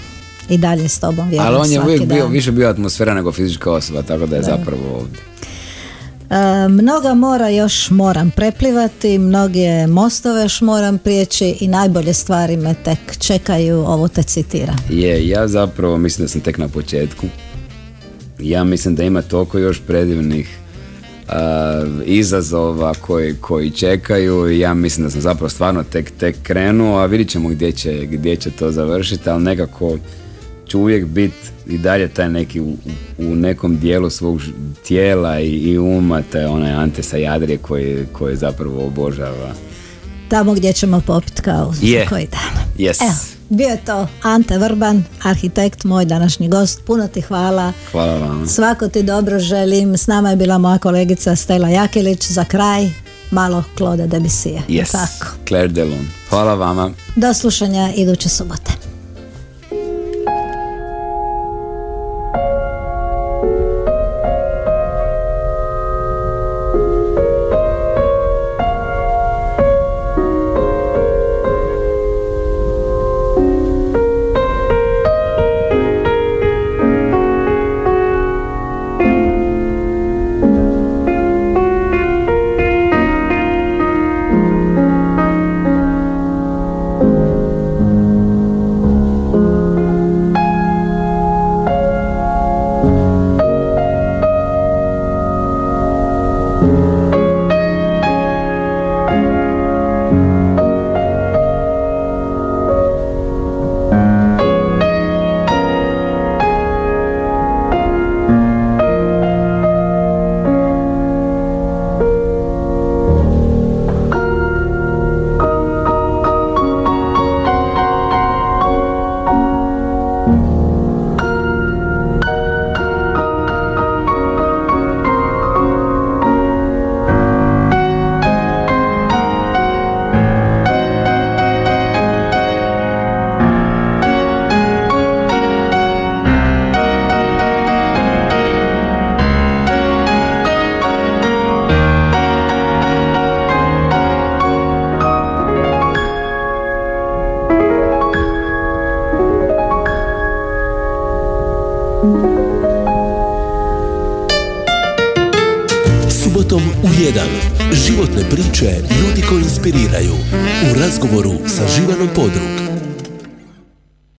i 0.49 0.57
dalje 0.57 0.87
s 0.87 0.99
tobom 0.99 1.29
vjerujem 1.29 1.53
Ali 1.53 1.61
on 1.61 1.71
je 1.71 1.81
uvijek 1.81 2.05
bio, 2.05 2.27
više 2.27 2.51
bio 2.51 2.69
atmosfera 2.69 3.13
nego 3.13 3.31
fizička 3.31 3.71
osoba, 3.71 4.01
tako 4.01 4.25
da 4.25 4.35
je 4.35 4.43
zapravo 4.43 4.97
ovdje. 4.99 5.19
E, 6.29 6.67
mnoga 6.67 7.13
mora 7.13 7.49
još 7.49 7.89
moram 7.89 8.31
preplivati, 8.31 9.17
mnoge 9.17 9.87
mostove 9.87 10.41
još 10.41 10.61
moram 10.61 10.97
prijeći 10.97 11.57
i 11.59 11.67
najbolje 11.67 12.13
stvari 12.13 12.57
me 12.57 12.75
tek 12.83 13.17
čekaju, 13.19 13.77
ovo 13.77 14.07
te 14.07 14.23
citiram. 14.23 14.75
Je, 14.89 15.27
ja 15.27 15.47
zapravo 15.47 15.97
mislim 15.97 16.25
da 16.25 16.29
sam 16.29 16.41
tek 16.41 16.57
na 16.57 16.67
početku. 16.67 17.27
Ja 18.39 18.63
mislim 18.63 18.95
da 18.95 19.03
ima 19.03 19.21
toliko 19.21 19.57
još 19.57 19.81
predivnih 19.87 20.57
a, 21.27 21.85
izazova 22.05 22.93
koji, 22.93 23.35
koji 23.41 23.71
čekaju 23.71 24.51
i 24.51 24.59
ja 24.59 24.73
mislim 24.73 25.05
da 25.05 25.09
sam 25.09 25.21
zapravo 25.21 25.49
stvarno 25.49 25.83
tek, 25.83 26.11
tek 26.19 26.35
krenuo, 26.43 26.99
a 26.99 27.05
vidit 27.05 27.29
ćemo 27.29 27.49
gdje 27.49 27.71
će, 27.71 28.05
gdje 28.05 28.35
će 28.35 28.51
to 28.51 28.71
završiti, 28.71 29.29
ali 29.29 29.43
nekako 29.43 29.97
ću 30.67 30.79
uvijek 30.79 31.05
biti 31.05 31.35
i 31.67 31.77
dalje 31.77 32.07
taj 32.07 32.29
neki 32.29 32.61
u, 32.61 32.73
u 33.17 33.35
nekom 33.35 33.77
dijelu 33.77 34.09
svog 34.09 34.41
tijela 34.87 35.39
i, 35.39 35.49
i 35.49 35.77
uma, 35.77 36.21
taj 36.21 36.45
onaj 36.45 36.71
Ante 36.71 37.03
Sajadrije 37.03 37.57
koji, 37.57 38.05
koji 38.11 38.35
zapravo 38.35 38.85
obožava. 38.87 39.53
Tamo 40.29 40.53
gdje 40.53 40.73
ćemo 40.73 41.01
popit 41.05 41.41
kao 41.41 41.73
za 41.73 42.05
koji 42.09 42.27
dan. 42.31 42.63
Yes. 42.77 43.03
Evo, 43.03 43.36
bio 43.49 43.67
je 43.67 43.85
to 43.85 44.07
Ante 44.23 44.57
Vrban, 44.57 45.03
arhitekt, 45.23 45.83
moj 45.83 46.05
današnji 46.05 46.47
gost. 46.47 46.81
Puno 46.85 47.07
ti 47.07 47.21
hvala. 47.21 47.73
Hvala 47.91 48.17
vam. 48.17 48.47
Svako 48.47 48.87
ti 48.87 49.03
dobro 49.03 49.39
želim. 49.39 49.97
S 49.97 50.07
nama 50.07 50.29
je 50.29 50.35
bila 50.35 50.57
moja 50.57 50.77
kolegica 50.77 51.35
Stela 51.35 51.69
Jakilić. 51.69 52.27
Za 52.27 52.45
kraj, 52.45 52.89
malo 53.31 53.63
Claude 53.77 54.07
Debussy. 54.07 54.59
Yes. 54.67 54.91
Tako. 54.91 55.31
Claire 55.47 55.67
Delon. 55.67 56.07
Hvala 56.29 56.53
vama. 56.53 56.91
Do 57.15 57.33
slušanja 57.33 57.93
iduće 57.95 58.29
subote. 58.29 58.76